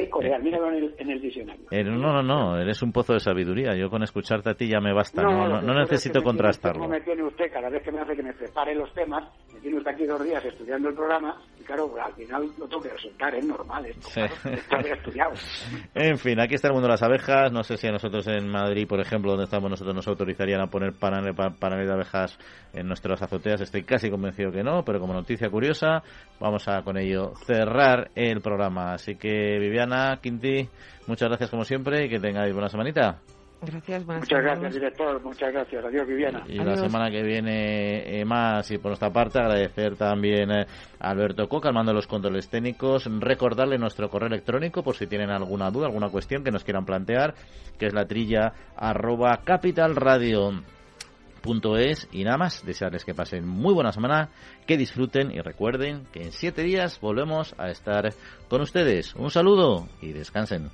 eh, 0.05 0.11
coreano, 0.11 0.45
míralo 0.45 0.69
en 0.69 0.75
el, 0.75 0.95
en 0.99 1.11
el 1.11 1.21
diccionario. 1.21 1.67
Eh, 1.71 1.85
no, 1.85 1.97
no, 1.97 2.23
no, 2.23 2.59
eres 2.59 2.83
un 2.83 2.93
pozo 2.93 3.15
de 3.15 3.21
sabiduría. 3.21 3.75
Yo 3.77 3.91
con 3.91 4.03
escucharte 4.03 4.51
a 4.51 4.55
ti 4.55 4.69
ya 4.69 4.81
me 4.81 4.93
basta. 4.93 5.23
No, 5.23 5.49
no, 5.49 5.61
no, 5.61 5.75
necesito 5.75 6.23
contrastarlo. 6.23 6.89
me 6.89 7.01
tiene 7.01 7.25
usted, 7.25 7.53
cada 7.53 7.69
vez 7.69 7.83
que 7.83 7.93
me 7.93 8.01
hace 8.01 8.17
que 8.17 8.23
me 8.23 8.33
prepare 8.33 8.75
los 8.75 8.93
temas, 8.95 9.25
tiene 9.59 9.79
usted 9.79 9.93
aquí 9.93 10.07
dos 10.07 10.23
días 10.23 10.45
estudiando 10.45 10.89
el 10.89 10.95
programa 10.95 11.41
y 11.61 11.65
claro, 11.65 11.95
al 12.03 12.13
final 12.15 12.51
lo 12.59 12.67
tengo 12.69 12.83
que 12.83 12.91
resultar, 12.91 13.35
es 13.35 13.45
normal 13.45 13.87
esto, 13.87 14.09
estudiado. 14.95 15.33
En 15.95 16.19
fin, 16.19 16.41
aquí 16.41 16.55
está 16.55 16.69
el 16.69 16.75
mundo 16.75 16.87
de 16.87 16.93
las 16.93 17.03
abejas. 17.03 17.53
No 17.53 17.63
sé 17.63 17.77
si 17.77 17.87
a 17.87 17.93
nosotros 17.93 18.27
en 18.29 18.49
Madrid, 18.49 18.87
por 18.87 19.01
ejemplo, 19.01 19.33
donde 19.33 19.45
estamos 19.45 19.71
nosotros, 19.71 19.95
nos 19.95 20.07
autorizarían 20.09 20.61
a 20.61 20.69
poner 20.69 20.93
paneles 20.95 21.35
de 21.87 21.93
abejas 21.93 22.39
en 22.73 22.87
nuestras 22.87 23.21
azoteas. 23.23 23.61
Estoy 23.61 23.83
casi 23.83 24.11
convencido 24.11 24.51
que 24.53 24.63
no, 24.63 24.85
pero 24.85 25.01
como 25.01 25.13
noticia 25.13 25.51
curiosa, 25.51 26.03
vamos 26.41 26.69
a 26.69 26.83
con 26.83 26.97
ello 26.97 27.33
cerrar 27.47 28.11
el 28.15 28.41
programa. 28.41 28.93
Así 28.95 29.17
que, 29.17 29.59
Viviana, 29.59 30.19
Quinti, 30.23 30.69
muchas 31.07 31.29
gracias 31.29 31.51
como 31.51 31.65
siempre 31.65 32.07
y 32.07 32.09
que 32.09 32.21
tengáis 32.21 32.53
buena 32.53 32.69
semanita. 32.69 33.21
Gracias, 33.61 34.07
Muchas 34.07 34.43
gracias, 34.43 34.75
director. 34.75 35.21
Muchas 35.23 35.53
gracias. 35.53 35.85
Adiós, 35.85 36.07
Viviana. 36.07 36.45
Y 36.47 36.59
la 36.59 36.77
semana 36.77 37.11
que 37.11 37.23
viene 37.23 38.21
eh, 38.21 38.25
más. 38.25 38.71
Y 38.71 38.79
por 38.79 38.91
nuestra 38.91 39.11
parte, 39.11 39.41
agradecer 39.41 39.97
también 39.97 40.53
eh, 40.53 40.67
a 41.01 41.11
Alberto 41.11 41.49
Coca, 41.49 41.69
al 41.69 41.75
mando 41.75 41.91
de 41.91 41.97
los 41.97 42.07
controles 42.07 42.49
técnicos. 42.49 43.09
Recordarle 43.19 43.77
nuestro 43.77 44.09
correo 44.09 44.29
electrónico 44.29 44.85
por 44.85 44.95
si 44.95 45.09
tienen 45.09 45.31
alguna 45.31 45.71
duda, 45.71 45.87
alguna 45.87 46.09
cuestión 46.09 46.45
que 46.45 46.53
nos 46.53 46.63
quieran 46.63 46.85
plantear, 46.85 47.35
que 47.79 47.87
es 47.87 47.95
la 47.95 48.07
trilla 48.07 48.53
arroba 48.77 49.41
capitalradio.es. 49.45 52.09
Y 52.13 52.23
nada 52.23 52.39
más, 52.39 52.65
desearles 52.65 53.05
que 53.05 53.15
pasen 53.15 53.45
muy 53.45 53.75
buena 53.75 53.91
semana, 53.91 54.29
que 54.69 54.77
disfruten 54.77 55.33
y 55.33 55.41
recuerden 55.41 56.07
que 56.13 56.23
en 56.23 56.31
siete 56.31 56.63
días 56.63 57.01
volvemos 57.01 57.57
a 57.59 57.71
estar 57.71 58.15
con 58.49 58.61
ustedes. 58.61 59.17
Un 59.17 59.31
saludo 59.31 59.89
y 60.01 60.13
descansen. 60.13 60.71